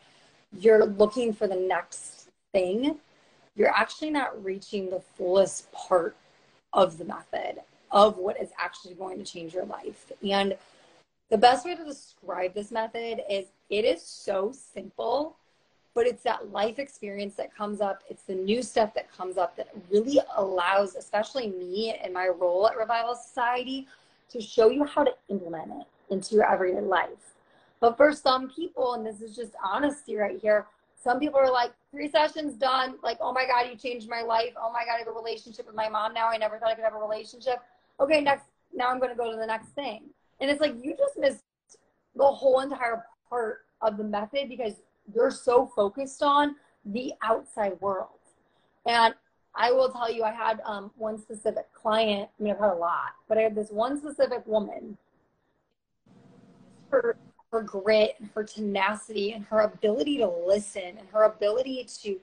you're 0.59 0.85
looking 0.85 1.33
for 1.33 1.47
the 1.47 1.55
next 1.55 2.29
thing, 2.51 2.97
you're 3.55 3.73
actually 3.73 4.09
not 4.09 4.43
reaching 4.43 4.89
the 4.89 4.99
fullest 4.99 5.71
part 5.71 6.15
of 6.73 6.97
the 6.97 7.05
method 7.05 7.59
of 7.91 8.17
what 8.17 8.41
is 8.41 8.49
actually 8.59 8.95
going 8.95 9.17
to 9.17 9.23
change 9.23 9.53
your 9.53 9.65
life. 9.65 10.11
And 10.27 10.57
the 11.29 11.37
best 11.37 11.65
way 11.65 11.75
to 11.75 11.83
describe 11.83 12.53
this 12.53 12.71
method 12.71 13.21
is 13.29 13.45
it 13.69 13.85
is 13.85 14.01
so 14.01 14.51
simple, 14.51 15.35
but 15.93 16.07
it's 16.07 16.23
that 16.23 16.51
life 16.51 16.79
experience 16.79 17.35
that 17.35 17.55
comes 17.55 17.81
up. 17.81 18.03
It's 18.09 18.23
the 18.23 18.35
new 18.35 18.63
stuff 18.63 18.93
that 18.95 19.11
comes 19.15 19.37
up 19.37 19.55
that 19.57 19.69
really 19.91 20.19
allows, 20.35 20.95
especially 20.95 21.49
me 21.49 21.95
in 22.03 22.13
my 22.13 22.27
role 22.27 22.67
at 22.67 22.77
Revival 22.77 23.15
Society, 23.15 23.87
to 24.29 24.41
show 24.41 24.69
you 24.69 24.83
how 24.83 25.03
to 25.03 25.11
implement 25.29 25.71
it 25.71 25.87
into 26.13 26.35
your 26.35 26.51
everyday 26.51 26.81
life. 26.81 27.32
But 27.83 27.97
for 27.97 28.13
some 28.13 28.49
people, 28.49 28.93
and 28.93 29.05
this 29.05 29.19
is 29.19 29.35
just 29.35 29.51
honesty 29.61 30.15
right 30.15 30.39
here, 30.41 30.67
some 30.95 31.19
people 31.19 31.37
are 31.37 31.51
like, 31.51 31.73
three 31.91 32.09
sessions 32.09 32.53
done. 32.53 32.95
Like, 33.03 33.17
oh 33.19 33.33
my 33.33 33.45
God, 33.45 33.69
you 33.69 33.75
changed 33.75 34.07
my 34.07 34.21
life. 34.21 34.53
Oh 34.55 34.71
my 34.71 34.85
God, 34.85 34.95
I 34.95 34.99
have 34.99 35.07
a 35.09 35.11
relationship 35.11 35.67
with 35.67 35.75
my 35.75 35.89
mom 35.89 36.13
now. 36.13 36.29
I 36.29 36.37
never 36.37 36.57
thought 36.57 36.69
I 36.69 36.75
could 36.75 36.85
have 36.85 36.95
a 36.95 36.97
relationship. 36.97 37.55
Okay, 37.99 38.21
next, 38.21 38.45
now 38.73 38.87
I'm 38.87 38.99
going 38.99 39.09
to 39.09 39.17
go 39.17 39.29
to 39.29 39.35
the 39.35 39.45
next 39.45 39.67
thing. 39.71 40.03
And 40.39 40.49
it's 40.49 40.61
like 40.61 40.75
you 40.81 40.95
just 40.97 41.17
missed 41.17 41.43
the 42.15 42.23
whole 42.23 42.61
entire 42.61 43.03
part 43.29 43.65
of 43.81 43.97
the 43.97 44.05
method 44.05 44.47
because 44.47 44.75
you're 45.13 45.29
so 45.29 45.69
focused 45.75 46.23
on 46.23 46.55
the 46.85 47.11
outside 47.21 47.73
world. 47.81 48.07
And 48.85 49.13
I 49.55 49.73
will 49.73 49.89
tell 49.89 50.09
you, 50.09 50.23
I 50.23 50.31
had 50.31 50.61
um, 50.63 50.89
one 50.95 51.17
specific 51.21 51.65
client. 51.73 52.29
I 52.39 52.43
mean, 52.43 52.53
I've 52.53 52.61
had 52.61 52.71
a 52.71 52.75
lot, 52.75 53.11
but 53.27 53.37
I 53.37 53.41
had 53.41 53.55
this 53.55 53.71
one 53.71 53.99
specific 53.99 54.47
woman. 54.47 54.97
Her 56.89 57.17
her 57.53 57.61
grit, 57.61 58.15
and 58.19 58.29
her 58.35 58.43
tenacity, 58.43 59.31
and 59.31 59.45
her 59.45 59.61
ability 59.61 60.17
to 60.17 60.27
listen, 60.27 60.97
and 60.97 61.07
her 61.13 61.23
ability 61.23 61.87
to 62.01 62.19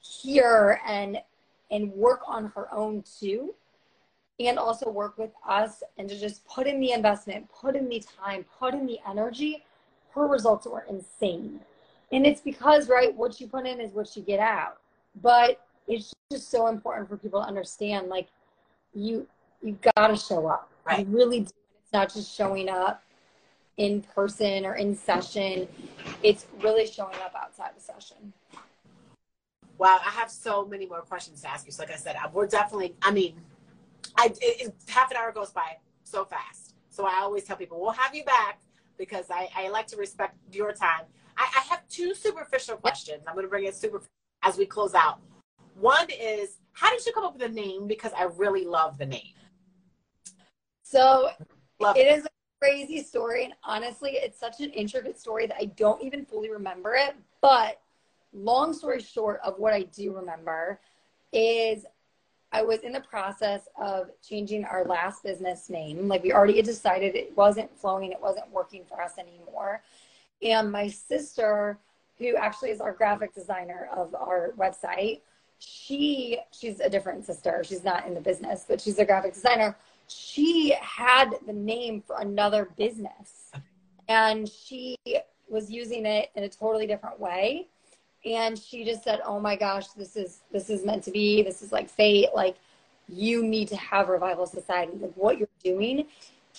hear 0.00 0.80
and 0.86 1.20
and 1.72 1.90
work 1.92 2.20
on 2.28 2.52
her 2.54 2.72
own 2.72 3.02
too 3.18 3.52
and 4.38 4.58
also 4.58 4.90
work 4.90 5.16
with 5.18 5.30
us 5.48 5.82
and 5.98 6.08
to 6.08 6.18
just 6.18 6.44
put 6.46 6.66
in 6.66 6.80
the 6.80 6.92
investment, 6.92 7.48
put 7.52 7.74
in 7.74 7.88
the 7.88 8.02
time, 8.20 8.44
put 8.58 8.74
in 8.74 8.86
the 8.86 8.98
energy, 9.08 9.64
her 10.14 10.26
results 10.26 10.66
were 10.66 10.84
insane. 10.88 11.60
And 12.12 12.26
it's 12.26 12.40
because, 12.40 12.88
right, 12.88 13.14
what 13.14 13.40
you 13.40 13.48
put 13.48 13.66
in 13.66 13.80
is 13.80 13.92
what 13.92 14.14
you 14.16 14.22
get 14.22 14.40
out. 14.40 14.78
But 15.22 15.64
it's 15.88 16.12
just 16.30 16.50
so 16.50 16.66
important 16.66 17.08
for 17.08 17.16
people 17.16 17.40
to 17.40 17.46
understand, 17.46 18.08
like, 18.08 18.28
you 18.94 19.26
you 19.62 19.78
got 19.96 20.08
to 20.08 20.16
show 20.16 20.46
up. 20.46 20.70
Right. 20.86 21.06
You 21.06 21.16
really 21.16 21.40
do. 21.40 21.50
It's 21.82 21.92
not 21.92 22.12
just 22.12 22.34
showing 22.34 22.68
up 22.68 23.02
in 23.76 24.02
person 24.02 24.64
or 24.64 24.74
in 24.74 24.96
session. 24.96 25.68
It's 26.22 26.46
really 26.60 26.86
showing 26.86 27.16
up 27.16 27.34
outside 27.36 27.70
the 27.76 27.80
session. 27.80 28.32
Wow, 29.78 29.98
I 30.04 30.10
have 30.10 30.30
so 30.30 30.64
many 30.64 30.86
more 30.86 31.02
questions 31.02 31.42
to 31.42 31.50
ask 31.50 31.66
you. 31.66 31.72
So, 31.72 31.82
like 31.82 31.92
I 31.92 31.96
said, 31.96 32.16
we're 32.32 32.46
definitely. 32.46 32.94
I 33.02 33.10
mean, 33.10 33.34
I 34.16 34.32
it, 34.40 34.74
half 34.88 35.10
an 35.10 35.18
hour 35.18 35.32
goes 35.32 35.50
by 35.50 35.76
so 36.04 36.24
fast. 36.24 36.74
So 36.88 37.06
I 37.06 37.20
always 37.20 37.44
tell 37.44 37.56
people, 37.56 37.78
we'll 37.80 37.90
have 37.90 38.14
you 38.14 38.24
back 38.24 38.60
because 38.96 39.26
I, 39.30 39.50
I 39.54 39.68
like 39.68 39.86
to 39.88 39.96
respect 39.96 40.36
your 40.50 40.72
time. 40.72 41.02
I, 41.36 41.46
I 41.56 41.60
have 41.68 41.86
two 41.88 42.14
superficial 42.14 42.76
questions. 42.76 43.24
I'm 43.26 43.34
going 43.34 43.44
to 43.44 43.50
bring 43.50 43.64
it 43.64 43.74
super 43.74 44.02
as 44.42 44.56
we 44.56 44.64
close 44.64 44.94
out. 44.94 45.20
One 45.78 46.06
is, 46.08 46.56
how 46.72 46.90
did 46.90 47.04
you 47.04 47.12
come 47.12 47.24
up 47.24 47.34
with 47.34 47.42
the 47.42 47.54
name? 47.54 47.86
Because 47.86 48.12
I 48.16 48.24
really 48.36 48.64
love 48.64 48.96
the 48.96 49.04
name. 49.04 49.34
So 50.82 51.28
love 51.80 51.96
it, 51.96 52.06
it 52.06 52.18
is 52.18 52.24
a 52.24 52.28
crazy 52.60 53.02
story. 53.02 53.44
And 53.44 53.54
honestly, 53.64 54.12
it's 54.12 54.38
such 54.38 54.60
an 54.60 54.70
intricate 54.70 55.18
story 55.18 55.46
that 55.46 55.56
I 55.60 55.66
don't 55.76 56.02
even 56.02 56.24
fully 56.24 56.50
remember 56.50 56.94
it. 56.94 57.14
But 57.40 57.80
long 58.32 58.72
story 58.72 59.00
short 59.00 59.40
of 59.44 59.58
what 59.58 59.72
I 59.72 59.82
do 59.82 60.14
remember 60.14 60.80
is 61.32 61.86
I 62.52 62.62
was 62.62 62.80
in 62.80 62.92
the 62.92 63.00
process 63.00 63.68
of 63.80 64.10
changing 64.26 64.64
our 64.64 64.84
last 64.84 65.22
business 65.22 65.68
name. 65.68 66.08
Like 66.08 66.22
we 66.22 66.32
already 66.32 66.62
decided 66.62 67.14
it 67.14 67.36
wasn't 67.36 67.76
flowing, 67.76 68.12
it 68.12 68.20
wasn't 68.20 68.50
working 68.50 68.84
for 68.88 69.02
us 69.02 69.18
anymore. 69.18 69.82
And 70.42 70.70
my 70.70 70.88
sister, 70.88 71.78
who 72.18 72.36
actually 72.36 72.70
is 72.70 72.80
our 72.80 72.92
graphic 72.92 73.34
designer 73.34 73.88
of 73.94 74.14
our 74.14 74.52
website, 74.56 75.20
she 75.58 76.38
she's 76.52 76.80
a 76.80 76.88
different 76.88 77.24
sister. 77.24 77.62
She's 77.64 77.84
not 77.84 78.06
in 78.06 78.14
the 78.14 78.20
business, 78.20 78.64
but 78.68 78.80
she's 78.80 78.98
a 78.98 79.04
graphic 79.04 79.34
designer. 79.34 79.76
She 80.08 80.74
had 80.80 81.34
the 81.46 81.52
name 81.52 82.02
for 82.06 82.20
another 82.20 82.70
business. 82.76 83.50
And 84.08 84.48
she 84.48 84.96
was 85.48 85.70
using 85.70 86.06
it 86.06 86.30
in 86.34 86.44
a 86.44 86.48
totally 86.48 86.86
different 86.86 87.18
way. 87.18 87.68
And 88.24 88.58
she 88.58 88.84
just 88.84 89.04
said 89.04 89.20
oh 89.24 89.40
my 89.40 89.56
gosh 89.56 89.88
this 89.88 90.16
is 90.16 90.40
this 90.52 90.70
is 90.70 90.84
meant 90.84 91.04
to 91.04 91.10
be. 91.10 91.42
This 91.42 91.62
is 91.62 91.72
like 91.72 91.88
fate. 91.88 92.28
Like 92.34 92.56
you 93.08 93.44
need 93.44 93.68
to 93.68 93.76
have 93.76 94.08
revival 94.08 94.46
society. 94.46 94.92
Like 95.00 95.14
what 95.14 95.38
you're 95.38 95.48
doing 95.62 96.06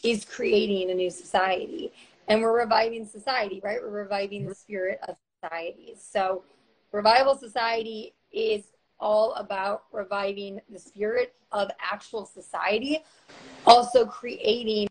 is 0.03 0.25
creating 0.25 0.91
a 0.91 0.93
new 0.93 1.09
society. 1.09 1.91
And 2.27 2.41
we're 2.41 2.57
reviving 2.57 3.05
society 3.05 3.61
right? 3.63 3.79
We're 3.81 3.89
reviving 3.89 4.45
the 4.45 4.55
spirit 4.55 4.99
of 5.07 5.15
society. 5.41 5.95
So 5.99 6.43
revival 6.91 7.35
society 7.35 8.13
is 8.31 8.63
all 8.99 9.33
about 9.33 9.83
reviving 9.91 10.59
the 10.69 10.79
spirit 10.79 11.33
of 11.51 11.69
actual 11.79 12.25
society 12.25 13.03
also 13.65 14.05
creating 14.05 14.87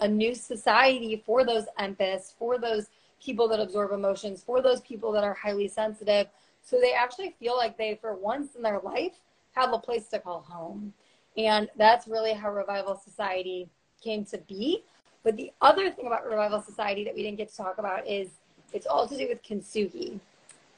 a 0.00 0.08
new 0.08 0.34
society 0.34 1.22
for 1.24 1.44
those 1.44 1.64
empaths 1.80 2.32
for 2.38 2.58
those 2.58 2.86
people 3.22 3.48
that 3.48 3.60
absorb 3.60 3.92
emotions, 3.92 4.42
for 4.44 4.62
those 4.62 4.80
people 4.82 5.10
that 5.12 5.24
are 5.24 5.34
highly 5.34 5.66
sensitive. 5.68 6.28
So 6.62 6.78
they 6.80 6.92
actually 6.92 7.34
feel 7.40 7.56
like 7.56 7.76
they, 7.76 7.98
for 8.00 8.14
once 8.14 8.54
in 8.54 8.62
their 8.62 8.78
life, 8.80 9.14
have 9.52 9.72
a 9.72 9.78
place 9.78 10.06
to 10.08 10.20
call 10.20 10.40
home. 10.40 10.92
And 11.36 11.68
that's 11.76 12.06
really 12.06 12.32
how 12.32 12.52
Revival 12.52 13.00
Society 13.02 13.68
came 14.02 14.24
to 14.26 14.38
be. 14.38 14.84
But 15.24 15.36
the 15.36 15.50
other 15.60 15.90
thing 15.90 16.06
about 16.06 16.26
Revival 16.26 16.62
Society 16.62 17.04
that 17.04 17.14
we 17.14 17.22
didn't 17.22 17.38
get 17.38 17.50
to 17.50 17.56
talk 17.56 17.78
about 17.78 18.06
is 18.06 18.28
it's 18.72 18.86
all 18.86 19.08
to 19.08 19.16
do 19.16 19.26
with 19.28 19.42
kintsugi. 19.42 20.20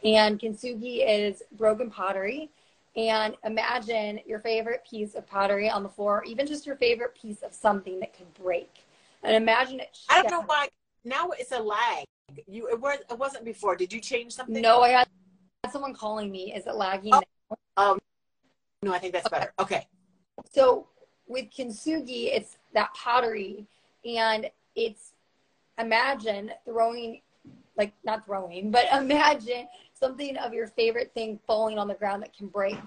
And 0.04 0.38
kintsugi 0.38 1.06
is 1.06 1.42
broken 1.52 1.90
pottery. 1.90 2.50
And 2.96 3.36
imagine 3.44 4.20
your 4.26 4.40
favorite 4.40 4.84
piece 4.88 5.14
of 5.14 5.26
pottery 5.26 5.70
on 5.70 5.82
the 5.82 5.88
floor, 5.88 6.24
even 6.26 6.46
just 6.46 6.66
your 6.66 6.76
favorite 6.76 7.14
piece 7.14 7.42
of 7.42 7.54
something 7.54 8.00
that 8.00 8.16
could 8.16 8.32
break. 8.34 8.70
And 9.22 9.36
imagine 9.36 9.80
it. 9.80 9.96
I 10.08 10.22
don't 10.22 10.30
know 10.30 10.42
why. 10.42 10.68
Now 11.04 11.30
it's 11.30 11.52
a 11.52 11.58
lag. 11.60 12.04
You 12.46 12.68
it 12.68 12.80
was 12.80 12.98
it 13.08 13.18
wasn't 13.18 13.44
before. 13.44 13.76
Did 13.76 13.92
you 13.92 14.00
change 14.00 14.32
something? 14.32 14.60
No, 14.60 14.82
I 14.82 14.88
had 14.88 15.08
someone 15.70 15.94
calling 15.94 16.30
me. 16.30 16.52
Is 16.52 16.66
it 16.66 16.74
lagging? 16.74 17.12
Oh, 17.14 17.56
um, 17.76 17.98
no, 18.82 18.92
I 18.92 18.98
think 18.98 19.12
that's 19.12 19.26
okay. 19.26 19.36
better. 19.36 19.52
Okay. 19.58 19.86
So 20.52 20.88
with 21.28 21.46
kintsugi, 21.50 22.34
it's 22.34 22.56
that 22.74 22.92
pottery, 22.94 23.66
and 24.04 24.50
it's 24.74 25.12
imagine 25.78 26.52
throwing, 26.64 27.20
like 27.76 27.92
not 28.04 28.24
throwing, 28.24 28.70
but 28.70 28.86
imagine 28.92 29.68
something 30.00 30.36
of 30.38 30.54
your 30.54 30.66
favorite 30.66 31.12
thing 31.14 31.38
falling 31.46 31.78
on 31.78 31.86
the 31.86 31.94
ground 31.94 32.22
that 32.22 32.36
can 32.36 32.48
break, 32.48 32.78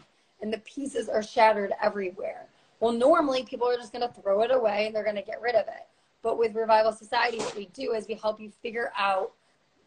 and 0.41 0.51
the 0.51 0.57
pieces 0.59 1.07
are 1.07 1.23
shattered 1.23 1.71
everywhere. 1.81 2.47
Well, 2.79 2.91
normally 2.91 3.43
people 3.43 3.67
are 3.69 3.77
just 3.77 3.93
going 3.93 4.05
to 4.05 4.21
throw 4.21 4.41
it 4.41 4.51
away 4.51 4.87
and 4.87 4.95
they're 4.95 5.05
going 5.05 5.15
to 5.15 5.21
get 5.21 5.39
rid 5.39 5.55
of 5.55 5.67
it. 5.67 5.87
But 6.21 6.37
with 6.37 6.55
Revival 6.55 6.91
Society, 6.91 7.37
what 7.37 7.55
we 7.55 7.67
do 7.67 7.93
is 7.93 8.07
we 8.07 8.15
help 8.15 8.41
you 8.41 8.51
figure 8.61 8.91
out 8.97 9.31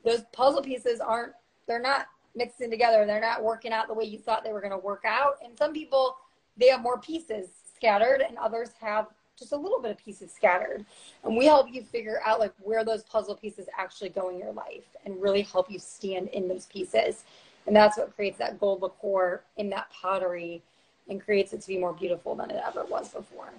those 0.04 0.22
puzzle 0.32 0.62
pieces 0.62 1.00
aren't, 1.00 1.32
they're 1.66 1.80
not 1.80 2.06
mixing 2.34 2.70
together. 2.70 3.04
They're 3.04 3.20
not 3.20 3.42
working 3.42 3.72
out 3.72 3.88
the 3.88 3.94
way 3.94 4.04
you 4.04 4.18
thought 4.18 4.44
they 4.44 4.52
were 4.52 4.60
going 4.60 4.72
to 4.72 4.78
work 4.78 5.02
out. 5.06 5.34
And 5.44 5.56
some 5.58 5.72
people, 5.72 6.16
they 6.56 6.68
have 6.68 6.80
more 6.80 6.98
pieces 6.98 7.48
scattered 7.74 8.22
and 8.26 8.38
others 8.38 8.70
have 8.80 9.08
just 9.38 9.52
a 9.52 9.56
little 9.56 9.80
bit 9.80 9.90
of 9.90 9.98
pieces 9.98 10.32
scattered. 10.32 10.84
And 11.24 11.36
we 11.36 11.46
help 11.46 11.66
you 11.70 11.82
figure 11.82 12.20
out 12.24 12.40
like 12.40 12.52
where 12.58 12.84
those 12.84 13.02
puzzle 13.04 13.34
pieces 13.34 13.66
actually 13.78 14.10
go 14.10 14.28
in 14.30 14.38
your 14.38 14.52
life 14.52 14.84
and 15.04 15.20
really 15.20 15.42
help 15.42 15.70
you 15.70 15.78
stand 15.78 16.28
in 16.28 16.48
those 16.48 16.66
pieces. 16.66 17.24
And 17.66 17.74
that's 17.74 17.98
what 17.98 18.14
creates 18.14 18.38
that 18.38 18.60
gold 18.60 18.82
lacquer 18.82 19.42
in 19.56 19.70
that 19.70 19.90
pottery 19.90 20.62
and 21.08 21.22
creates 21.22 21.52
it 21.52 21.60
to 21.62 21.68
be 21.68 21.78
more 21.78 21.92
beautiful 21.92 22.34
than 22.34 22.50
it 22.50 22.60
ever 22.66 22.84
was 22.84 23.08
before. 23.08 23.50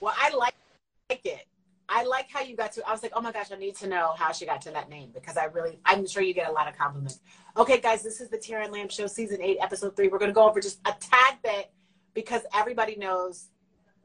Well, 0.00 0.14
I 0.16 0.34
like 0.34 0.54
it. 1.10 1.46
I 1.92 2.04
like 2.04 2.28
how 2.30 2.42
you 2.42 2.54
got 2.54 2.70
to. 2.72 2.88
I 2.88 2.92
was 2.92 3.02
like, 3.02 3.12
oh 3.16 3.20
my 3.20 3.32
gosh, 3.32 3.50
I 3.50 3.56
need 3.56 3.74
to 3.76 3.88
know 3.88 4.14
how 4.16 4.30
she 4.30 4.46
got 4.46 4.62
to 4.62 4.70
that 4.70 4.88
name 4.88 5.10
because 5.12 5.36
I 5.36 5.46
really, 5.46 5.80
I'm 5.84 6.06
sure 6.06 6.22
you 6.22 6.32
get 6.32 6.48
a 6.48 6.52
lot 6.52 6.68
of 6.68 6.78
compliments. 6.78 7.18
Okay, 7.56 7.80
guys, 7.80 8.04
this 8.04 8.20
is 8.20 8.28
the 8.28 8.38
Taryn 8.38 8.70
Lamp 8.70 8.92
Show, 8.92 9.08
season 9.08 9.42
eight, 9.42 9.58
episode 9.60 9.96
three. 9.96 10.06
We're 10.06 10.18
going 10.18 10.30
to 10.30 10.34
go 10.34 10.48
over 10.48 10.60
just 10.60 10.78
a 10.84 10.94
tad 11.00 11.38
bit 11.42 11.72
because 12.14 12.42
everybody 12.54 12.94
knows 12.94 13.48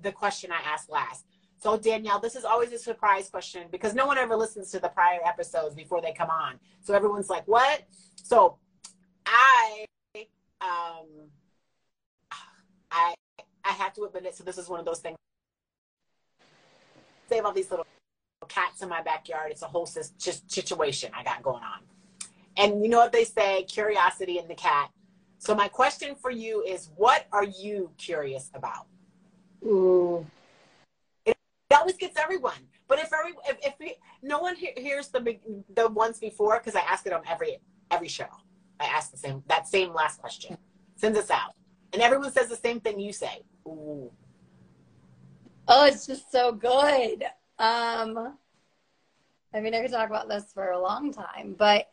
the 0.02 0.12
question 0.12 0.52
I 0.52 0.62
asked 0.68 0.90
last. 0.90 1.26
So, 1.58 1.78
Danielle, 1.78 2.20
this 2.20 2.36
is 2.36 2.44
always 2.44 2.72
a 2.74 2.78
surprise 2.78 3.30
question 3.30 3.68
because 3.72 3.94
no 3.94 4.06
one 4.06 4.18
ever 4.18 4.36
listens 4.36 4.70
to 4.72 4.80
the 4.80 4.90
prior 4.90 5.20
episodes 5.26 5.74
before 5.74 6.02
they 6.02 6.14
come 6.14 6.30
on. 6.30 6.60
So 6.82 6.94
everyone's 6.94 7.30
like, 7.30 7.48
what? 7.48 7.84
So, 8.22 8.58
I, 9.26 9.86
um, 10.62 11.08
I, 12.92 13.16
I 13.64 13.72
have 13.72 13.94
to 13.94 14.04
admit 14.04 14.26
it. 14.26 14.36
So 14.36 14.44
this 14.44 14.58
is 14.58 14.70
one 14.70 14.80
of 14.80 14.86
those 14.86 15.00
things. 15.00 15.18
Save 17.30 17.46
all 17.46 17.54
these 17.54 17.72
little 17.72 17.88
cats 18.48 18.84
in 18.84 18.90
my 18.90 19.02
backyard. 19.02 19.50
It's 19.52 19.64
a 19.64 19.68
whole 19.68 19.88
situation 19.88 21.12
I 21.18 21.24
got 21.24 21.42
going 21.42 21.64
on. 21.64 21.80
And 22.58 22.84
you 22.84 22.90
know 22.90 23.00
what 23.00 23.12
they 23.12 23.24
say, 23.24 23.64
curiosity 23.64 24.38
in 24.38 24.48
the 24.48 24.56
cat. 24.56 24.92
So 25.40 25.56
my 25.56 25.68
question 25.68 26.16
for 26.16 26.32
you 26.32 26.64
is, 26.64 26.90
what 26.96 27.26
are 27.32 27.44
you 27.44 27.92
curious 27.98 28.52
about? 28.54 28.88
Ooh. 29.64 30.26
It, 31.26 31.38
always 31.72 31.98
gets 31.98 32.18
everyone. 32.20 32.54
But 32.88 33.00
if 33.00 33.12
every 33.14 33.34
if, 33.48 33.58
if 33.66 33.74
we, 33.80 33.96
no 34.22 34.40
one 34.40 34.56
he, 34.56 34.72
hears 34.78 35.08
the 35.10 35.38
the 35.76 35.90
ones 35.90 36.20
before, 36.20 36.60
because 36.60 36.76
I 36.76 36.82
ask 36.82 37.06
it 37.06 37.14
on 37.14 37.22
every 37.28 37.58
every 37.92 38.08
show, 38.08 38.28
I 38.80 38.86
ask 38.86 39.12
the 39.12 39.18
same 39.18 39.44
that 39.48 39.68
same 39.68 39.94
last 39.94 40.20
question. 40.20 40.58
Sends 40.96 41.18
us 41.18 41.32
out, 41.32 41.54
and 41.94 42.02
everyone 42.02 42.32
says 42.32 42.50
the 42.50 42.56
same 42.56 42.80
thing 42.80 43.00
you 43.00 43.12
say. 43.12 43.44
Ooh. 43.68 44.12
Oh, 45.68 45.86
it's 45.86 46.06
just 46.06 46.32
so 46.32 46.52
good. 46.52 47.24
Um, 47.58 48.38
I 49.54 49.60
mean, 49.62 49.74
I 49.74 49.82
could 49.82 49.92
talk 49.92 50.10
about 50.10 50.30
this 50.30 50.52
for 50.54 50.72
a 50.72 50.80
long 50.80 51.12
time, 51.12 51.56
but 51.58 51.90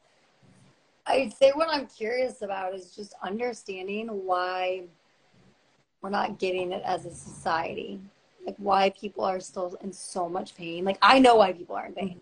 I'd 1.07 1.33
say 1.33 1.53
what 1.55 1.69
I'm 1.71 1.87
curious 1.87 2.43
about 2.43 2.75
is 2.75 2.95
just 2.95 3.15
understanding 3.23 4.09
why 4.09 4.85
we're 6.03 6.11
not 6.11 6.39
getting 6.39 6.73
it 6.73 6.83
as 6.85 7.07
a 7.07 7.11
society. 7.11 8.01
Like 8.45 8.57
why 8.59 8.91
people 8.91 9.25
are 9.25 9.41
still 9.41 9.77
in 9.83 9.93
so 9.93 10.29
much 10.29 10.57
pain. 10.57 10.85
Like 10.85 10.99
I 11.01 11.21
know 11.21 11.37
why 11.37 11.53
people 11.53 11.77
are 11.77 11.87
in 11.87 11.95
pain. 11.95 12.21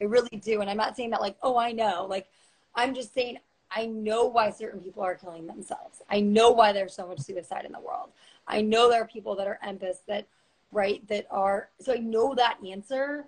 I 0.00 0.04
really 0.04 0.36
do. 0.36 0.60
And 0.60 0.68
I'm 0.68 0.76
not 0.76 0.96
saying 0.96 1.10
that 1.10 1.20
like, 1.20 1.36
oh, 1.42 1.56
I 1.56 1.72
know. 1.72 2.06
Like 2.08 2.28
I'm 2.74 2.94
just 2.94 3.14
saying 3.14 3.38
I 3.74 3.86
know 3.86 4.26
why 4.26 4.50
certain 4.50 4.80
people 4.80 5.02
are 5.02 5.14
killing 5.14 5.46
themselves. 5.46 6.02
I 6.10 6.20
know 6.20 6.50
why 6.50 6.72
there's 6.72 6.94
so 6.94 7.06
much 7.06 7.20
suicide 7.20 7.64
in 7.64 7.72
the 7.72 7.80
world. 7.80 8.10
I 8.46 8.60
know 8.60 8.90
there 8.90 9.02
are 9.02 9.06
people 9.06 9.34
that 9.36 9.46
are 9.46 9.58
empaths 9.66 10.04
that 10.08 10.26
right 10.72 11.06
that 11.08 11.26
are 11.30 11.70
so 11.80 11.94
I 11.94 11.98
know 11.98 12.34
that 12.34 12.58
answer. 12.66 13.26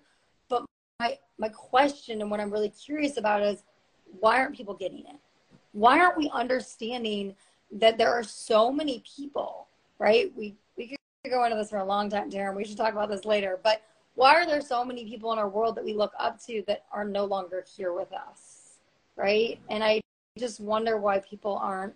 But 0.51 0.67
my 1.01 1.19
my 1.39 1.49
question 1.49 2.21
and 2.21 2.31
what 2.31 2.41
I'm 2.41 2.51
really 2.51 2.71
curious 2.71 3.17
about 3.17 3.43
is 3.43 3.63
why 4.21 4.39
aren't 4.39 4.57
people 4.57 4.75
getting 4.75 5.01
it? 5.01 5.17
Why 5.73 5.99
aren't 5.99 6.19
we 6.19 6.31
understanding 6.31 7.35
that 7.73 7.99
there 7.99 8.13
are 8.13 8.23
so 8.23 8.71
many 8.71 9.03
people, 9.17 9.67
right? 9.99 10.33
We 10.37 10.57
we 10.77 10.89
could 10.89 11.31
go 11.31 11.45
into 11.45 11.57
this 11.57 11.71
for 11.71 11.79
a 11.79 11.85
long 11.85 12.11
time, 12.11 12.31
Taryn. 12.31 12.57
We 12.57 12.65
should 12.65 12.77
talk 12.77 12.93
about 12.93 13.09
this 13.09 13.25
later. 13.25 13.59
But 13.63 13.83
why 14.15 14.35
are 14.35 14.47
there 14.47 14.61
so 14.61 14.85
many 14.85 15.05
people 15.05 15.33
in 15.33 15.39
our 15.39 15.49
world 15.49 15.77
that 15.77 15.85
we 15.85 15.95
look 15.95 16.13
up 16.19 16.43
to 16.47 16.63
that 16.67 16.85
are 16.93 17.05
no 17.05 17.25
longer 17.25 17.65
here 17.77 17.93
with 17.93 18.13
us, 18.13 18.79
right? 19.17 19.59
And 19.71 19.83
I 19.83 20.01
just 20.39 20.61
wonder 20.61 20.99
why 20.99 21.19
people 21.21 21.57
aren't, 21.57 21.95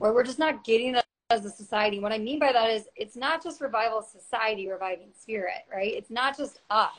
or 0.00 0.14
we're 0.14 0.24
just 0.24 0.38
not 0.38 0.64
getting 0.64 0.94
it 0.94 1.04
as 1.30 1.44
a 1.44 1.50
society. 1.50 1.98
What 1.98 2.12
I 2.12 2.18
mean 2.18 2.38
by 2.38 2.52
that 2.52 2.70
is 2.70 2.88
it's 2.96 3.16
not 3.16 3.42
just 3.42 3.60
revival 3.60 4.02
society 4.02 4.68
reviving 4.68 5.08
spirit, 5.18 5.64
right? 5.72 5.92
It's 5.92 6.10
not 6.10 6.36
just 6.36 6.60
us. 6.70 6.90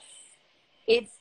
It's 0.87 1.11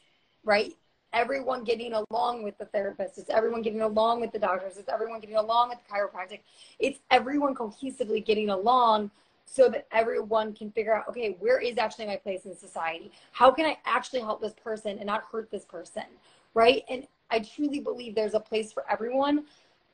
right 0.44 0.74
everyone 1.16 1.64
getting 1.64 1.94
along 1.94 2.42
with 2.42 2.58
the 2.58 2.66
therapist. 2.66 3.16
It's 3.16 3.30
everyone 3.30 3.62
getting 3.62 3.80
along 3.80 4.20
with 4.20 4.32
the 4.32 4.38
doctors. 4.38 4.76
It's 4.76 4.90
everyone 4.90 5.18
getting 5.18 5.36
along 5.36 5.70
with 5.70 5.78
the 5.78 5.92
chiropractic. 5.92 6.40
It's 6.78 7.00
everyone 7.10 7.54
cohesively 7.54 8.24
getting 8.24 8.50
along 8.50 9.10
so 9.46 9.70
that 9.70 9.86
everyone 9.92 10.52
can 10.52 10.70
figure 10.70 10.94
out, 10.94 11.08
okay, 11.08 11.36
where 11.40 11.58
is 11.58 11.78
actually 11.78 12.06
my 12.06 12.16
place 12.16 12.44
in 12.44 12.54
society? 12.54 13.10
How 13.32 13.50
can 13.50 13.64
I 13.64 13.78
actually 13.86 14.20
help 14.20 14.42
this 14.42 14.52
person 14.62 14.98
and 14.98 15.06
not 15.06 15.24
hurt 15.32 15.50
this 15.50 15.64
person? 15.64 16.04
Right. 16.52 16.84
And 16.90 17.06
I 17.30 17.38
truly 17.38 17.80
believe 17.80 18.14
there's 18.14 18.34
a 18.34 18.40
place 18.40 18.70
for 18.72 18.84
everyone, 18.90 19.44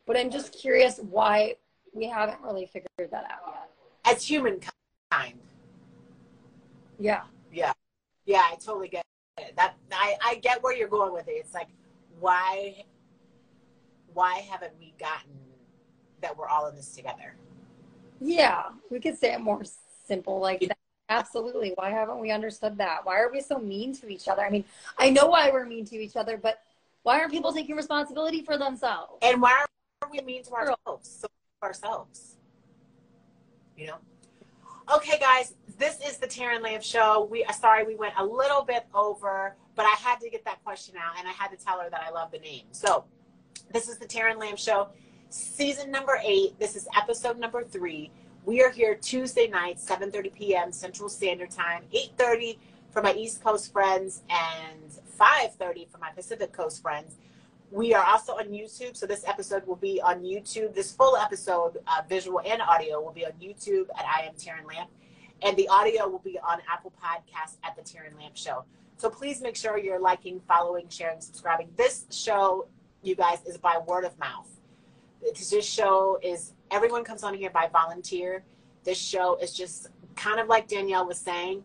but 0.07 0.17
I'm 0.17 0.31
just 0.31 0.53
curious 0.53 0.99
why 0.99 1.55
we 1.95 2.09
haven't 2.09 2.41
really 2.43 2.67
figured 2.67 3.11
that 3.13 3.25
out 3.31 3.43
yet. 3.47 3.71
As 4.05 4.25
humankind. 4.25 4.73
Yeah. 6.99 7.23
Yeah. 7.53 7.73
Yeah, 8.25 8.43
I 8.51 8.57
totally 8.57 8.89
get 8.89 9.05
that 9.57 9.75
I, 9.93 10.17
I 10.25 10.35
get 10.37 10.63
where 10.63 10.75
you're 10.75 10.89
going 10.89 11.13
with 11.13 11.29
it. 11.29 11.33
It's 11.33 11.55
like 11.55 11.69
why 12.21 12.85
why 14.15 14.39
haven't 14.51 14.73
we 14.79 14.95
gotten 14.99 15.33
that 16.21 16.37
we're 16.37 16.49
all 16.49 16.69
in 16.69 16.77
this 16.77 16.95
together? 16.95 17.35
Yeah, 18.21 18.65
we 18.91 19.01
could 19.01 19.19
say 19.19 19.33
it 19.33 19.41
more 19.41 19.63
simple 20.07 20.39
like 20.41 20.61
that. 20.61 20.79
Absolutely. 21.09 21.73
Why 21.75 21.91
haven't 21.91 22.21
we 22.21 22.31
understood 22.31 22.79
that? 22.79 23.05
Why 23.05 23.19
are 23.21 23.31
we 23.31 23.41
so 23.41 23.59
mean 23.59 23.95
to 23.97 24.09
each 24.09 24.29
other? 24.29 24.43
I 24.43 24.51
mean, 24.51 24.65
I 24.99 25.11
know 25.11 25.27
why 25.27 25.51
we're 25.51 25.67
mean 25.67 25.85
to 25.87 25.97
each 25.97 26.17
other, 26.17 26.39
but 26.39 26.61
why 27.03 27.19
aren't 27.19 27.33
people 27.33 27.53
taking 27.53 27.77
responsibility 27.77 28.43
for 28.43 28.57
themselves? 28.57 29.19
And 29.21 29.43
why 29.43 29.65
are 30.01 30.09
we 30.11 30.21
mean 30.21 30.43
to 30.45 30.53
ourselves? 30.53 31.11
So 31.21 31.29
ourselves. 31.63 32.37
You 33.77 33.89
know? 33.89 33.99
Okay, 34.95 35.19
guys, 35.19 35.55
this 35.83 35.99
is 36.07 36.17
the 36.19 36.29
Taryn 36.29 36.63
Lamp 36.63 36.81
Show. 36.81 37.27
We 37.29 37.43
uh, 37.43 37.51
sorry 37.51 37.85
we 37.85 37.97
went 37.97 38.15
a 38.17 38.25
little 38.25 38.63
bit 38.63 38.87
over, 38.95 39.57
but 39.75 39.85
I 39.85 39.97
had 39.99 40.21
to 40.21 40.31
get 40.31 40.45
that 40.45 40.63
question 40.63 40.95
out, 40.97 41.19
and 41.19 41.27
I 41.27 41.33
had 41.33 41.49
to 41.49 41.57
tell 41.57 41.81
her 41.81 41.91
that 41.91 42.05
I 42.07 42.11
love 42.11 42.31
the 42.31 42.39
name. 42.39 42.67
So, 42.71 43.05
this 43.73 43.89
is 43.89 43.99
the 43.99 44.07
Taryn 44.07 44.39
Lamp 44.39 44.59
Show, 44.59 44.91
season 45.29 45.91
number 45.91 46.21
eight. 46.25 46.57
This 46.61 46.77
is 46.77 46.87
episode 46.97 47.37
number 47.37 47.65
three. 47.65 48.13
We 48.45 48.63
are 48.63 48.71
here 48.71 48.95
Tuesday 48.95 49.49
night, 49.49 49.79
7:30 49.79 50.33
p.m. 50.33 50.71
Central 50.71 51.09
Standard 51.09 51.51
Time, 51.51 51.83
8:30 51.93 52.59
for 52.93 53.03
my 53.03 53.13
East 53.15 53.43
Coast 53.43 53.73
friends, 53.73 54.23
and 54.31 54.93
5:30 55.19 55.91
for 55.91 55.99
my 55.99 56.11
Pacific 56.11 56.53
Coast 56.53 56.81
friends. 56.81 57.17
We 57.73 57.93
are 57.93 58.05
also 58.05 58.35
on 58.35 58.51
YouTube, 58.51 58.97
so 58.97 59.05
this 59.05 59.25
episode 59.27 59.67
will 59.67 59.75
be 59.75 60.01
on 60.01 60.23
YouTube. 60.23 60.75
This 60.75 60.93
full 60.93 61.17
episode, 61.17 61.79
uh, 61.89 62.03
visual 62.09 62.41
and 62.47 62.63
audio, 62.63 63.03
will 63.03 63.13
be 63.13 63.27
on 63.27 63.33
YouTube 63.43 63.89
at 63.99 64.05
I 64.07 64.27
Am 64.27 64.35
Taryn 64.35 64.69
Lamp, 64.69 64.89
and 65.43 65.57
the 65.57 65.69
audio 65.69 66.09
will 66.09 66.21
be 66.21 66.39
on 66.39 66.59
Apple 66.71 66.93
Podcasts 67.03 67.57
at 67.65 67.77
the 67.77 67.83
Taryn 67.83 68.17
Lamp 68.19 68.37
Show. 68.37 68.65
So 68.97 69.11
please 69.11 69.41
make 69.41 69.57
sure 69.57 69.79
you're 69.79 70.01
liking, 70.01 70.41
following, 70.47 70.89
sharing, 70.89 71.21
subscribing. 71.21 71.69
This 71.77 72.07
show, 72.11 72.69
you 73.03 73.17
guys, 73.17 73.39
is 73.47 73.59
by 73.59 73.79
word 73.87 74.05
of 74.05 74.17
mouth. 74.19 74.49
This 75.21 75.67
show 75.67 76.19
is 76.23 76.53
everyone 76.71 77.05
comes 77.05 77.23
on 77.23 77.35
here 77.35 77.51
by 77.51 77.69
volunteer. 77.73 78.45
This 78.85 78.99
show 78.99 79.37
is 79.37 79.53
just 79.53 79.89
kind 80.17 80.41
of 80.41 80.49
like 80.49 80.69
Danielle 80.69 81.07
was 81.07 81.19
saying. 81.19 81.65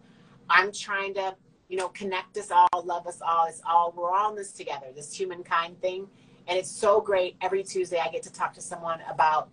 I'm 0.49 0.71
trying 0.71 1.13
to 1.15 1.35
you 1.69 1.77
know, 1.77 1.89
connect 1.89 2.37
us 2.37 2.51
all, 2.51 2.69
love 2.85 3.07
us 3.07 3.21
all. 3.21 3.45
It's 3.47 3.61
all, 3.65 3.93
we're 3.95 4.11
all 4.11 4.29
in 4.31 4.35
this 4.35 4.51
together, 4.51 4.87
this 4.95 5.13
humankind 5.13 5.79
thing. 5.81 6.07
And 6.47 6.57
it's 6.57 6.71
so 6.71 7.01
great. 7.01 7.35
Every 7.41 7.63
Tuesday, 7.63 7.99
I 7.99 8.09
get 8.09 8.23
to 8.23 8.31
talk 8.31 8.53
to 8.53 8.61
someone 8.61 8.99
about 9.09 9.49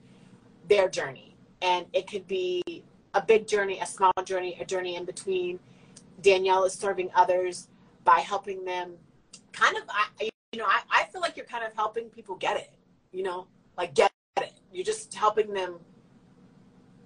their 0.68 0.88
journey. 0.88 1.36
And 1.60 1.86
it 1.92 2.06
could 2.06 2.26
be 2.28 2.62
a 3.14 3.22
big 3.22 3.46
journey, 3.46 3.80
a 3.80 3.86
small 3.86 4.12
journey, 4.24 4.58
a 4.60 4.64
journey 4.64 4.96
in 4.96 5.04
between. 5.04 5.58
Danielle 6.20 6.64
is 6.64 6.72
serving 6.74 7.10
others 7.14 7.68
by 8.04 8.18
helping 8.18 8.64
them 8.64 8.94
kind 9.52 9.76
of, 9.76 9.84
I, 9.88 10.30
you 10.52 10.58
know, 10.58 10.66
I, 10.66 10.80
I 10.90 11.04
feel 11.04 11.20
like 11.20 11.36
you're 11.36 11.46
kind 11.46 11.64
of 11.64 11.72
helping 11.74 12.08
people 12.10 12.36
get 12.36 12.56
it, 12.56 12.70
you 13.12 13.22
know, 13.22 13.46
like 13.76 13.94
get 13.94 14.12
it. 14.38 14.52
You're 14.72 14.84
just 14.84 15.14
helping 15.14 15.52
them 15.52 15.76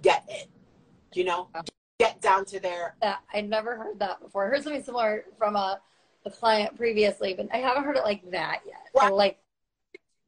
get 0.02 0.24
it, 0.28 0.48
you 1.12 1.24
know, 1.24 1.48
get 1.98 2.20
down 2.20 2.44
to 2.46 2.60
their. 2.60 2.94
That 3.02 3.20
I 3.32 3.42
never 3.42 3.76
heard 3.76 3.98
that 3.98 4.20
before. 4.20 4.46
I 4.46 4.48
heard 4.48 4.62
something 4.62 4.82
similar 4.82 5.24
from 5.36 5.56
a, 5.56 5.80
a 6.24 6.30
client 6.30 6.76
previously, 6.76 7.34
but 7.34 7.48
I 7.52 7.58
haven't 7.58 7.84
heard 7.84 7.96
it 7.96 8.04
like 8.04 8.30
that 8.30 8.60
yet. 8.66 8.88
Well, 8.94 9.14
like 9.16 9.38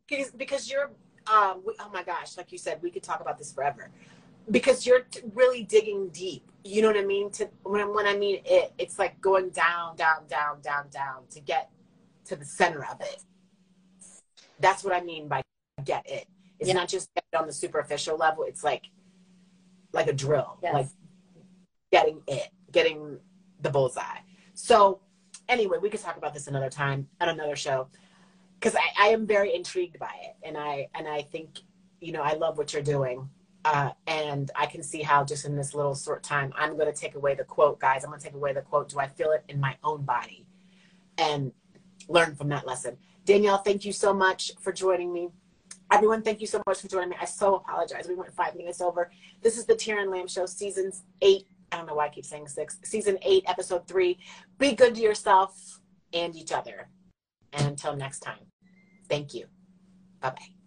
because 0.09 0.31
because 0.33 0.71
you're 0.71 0.91
um 1.33 1.63
we, 1.65 1.75
oh 1.81 1.91
my 1.93 2.03
gosh, 2.03 2.37
like 2.37 2.53
you 2.53 2.59
said, 2.59 2.83
we 2.83 2.91
could 2.91 3.03
talk 3.03 3.21
about 3.21 3.39
this 3.39 3.53
forever. 3.53 3.91
Because 4.51 4.87
you're 4.87 5.01
t- 5.01 5.21
really 5.35 5.63
digging 5.63 6.09
deep. 6.09 6.51
You 6.65 6.83
know 6.83 6.89
what 6.89 6.97
I 6.97 7.05
mean? 7.05 7.31
To 7.33 7.49
when 7.63 7.95
when 7.95 8.07
I 8.07 8.17
mean 8.17 8.41
it, 8.45 8.73
it's 8.79 8.99
like 8.99 9.21
going 9.21 9.51
down, 9.51 9.97
down, 9.97 10.27
down, 10.29 10.61
down, 10.61 10.89
down 10.91 11.23
to 11.31 11.41
get 11.41 11.71
to 12.27 12.37
the 12.37 12.45
center 12.45 12.85
of 12.85 13.01
it. 13.01 13.23
That's 14.59 14.85
what 14.85 14.95
I 14.95 15.01
mean 15.01 15.29
by 15.29 15.43
get 15.85 16.09
it. 16.09 16.27
It's 16.59 16.69
yeah. 16.69 16.75
not 16.75 16.89
just 16.89 17.09
it 17.17 17.25
on 17.35 17.47
the 17.47 17.53
superficial 17.53 18.17
level. 18.17 18.45
It's 18.45 18.63
like 18.63 18.85
like 19.93 20.07
a 20.07 20.13
drill, 20.13 20.59
yes. 20.63 20.75
like 20.75 20.87
getting 21.91 22.21
it, 22.29 22.49
getting 22.71 23.19
the 23.61 23.71
bullseye. 23.71 24.19
So 24.55 25.01
anyway, 25.49 25.79
we 25.81 25.91
could 25.91 26.01
talk 26.01 26.17
about 26.17 26.35
this 26.35 26.47
another 26.47 26.71
time 26.71 27.09
at 27.21 27.29
another 27.29 27.57
show 27.57 27.89
because 28.59 28.77
I, 28.77 29.07
I 29.07 29.09
am 29.09 29.27
very 29.27 29.55
intrigued 29.55 29.99
by 29.99 30.13
it, 30.23 30.37
and 30.43 30.57
I 30.57 30.89
and 30.95 31.09
I 31.09 31.23
think 31.23 31.61
you 32.01 32.13
know 32.13 32.23
I 32.23 32.35
love 32.35 32.59
what 32.59 32.73
you're 32.73 32.83
doing. 32.83 33.29
Uh, 33.65 33.91
and 34.07 34.51
I 34.57 34.67
can 34.67 34.83
see 34.83 35.03
how 35.03 35.25
just 35.25 35.45
in 35.45 35.55
this 35.55 35.75
little 35.75 35.95
short 35.95 36.23
time, 36.23 36.53
I'm 36.57 36.77
going 36.77 36.93
to 36.93 36.99
take 36.99 37.15
away 37.15 37.35
the 37.35 37.45
quote, 37.45 37.79
guys. 37.79 38.05
I'm 38.05 38.11
going 38.11 38.21
to 38.21 38.27
take 38.27 38.35
away 38.35 38.53
the 38.53 38.63
quote. 38.63 38.89
Do 38.89 38.99
I 38.99 39.07
feel 39.07 39.33
it 39.33 39.45
in 39.49 39.61
my 39.61 39.77
own 39.85 40.03
body? 40.03 40.47
And 41.19 41.53
learn 42.09 42.35
from 42.35 42.49
that 42.49 42.67
lesson. 42.67 42.97
Danielle, 43.25 43.59
thank 43.59 43.85
you 43.85 43.93
so 43.93 44.15
much 44.15 44.53
for 44.61 44.73
joining 44.73 45.13
me. 45.13 45.29
Everyone, 45.93 46.23
thank 46.23 46.41
you 46.41 46.47
so 46.47 46.63
much 46.67 46.81
for 46.81 46.89
joining 46.89 47.11
me. 47.11 47.17
I 47.21 47.25
so 47.25 47.57
apologize. 47.57 48.07
We 48.09 48.15
went 48.15 48.33
five 48.33 48.55
minutes 48.55 48.81
over. 48.81 49.11
This 49.43 49.59
is 49.59 49.67
the 49.67 49.75
Taryn 49.75 50.11
Lamp 50.11 50.31
Show, 50.31 50.47
season 50.47 50.93
eight. 51.21 51.47
I 51.73 51.77
don't 51.77 51.87
know 51.87 51.95
why 51.95 52.07
I 52.07 52.09
keep 52.09 52.25
saying 52.25 52.49
six. 52.49 52.79
Season 52.85 53.19
eight, 53.23 53.45
episode 53.47 53.87
three. 53.87 54.19
Be 54.59 54.73
good 54.73 54.95
to 54.95 55.01
yourself 55.01 55.81
and 56.13 56.35
each 56.35 56.53
other. 56.53 56.89
And 57.53 57.69
until 57.69 57.97
next 57.97 58.21
time, 58.21 58.47
thank 59.09 59.35
you. 59.35 59.47
Bye 60.21 60.31
bye. 60.31 60.60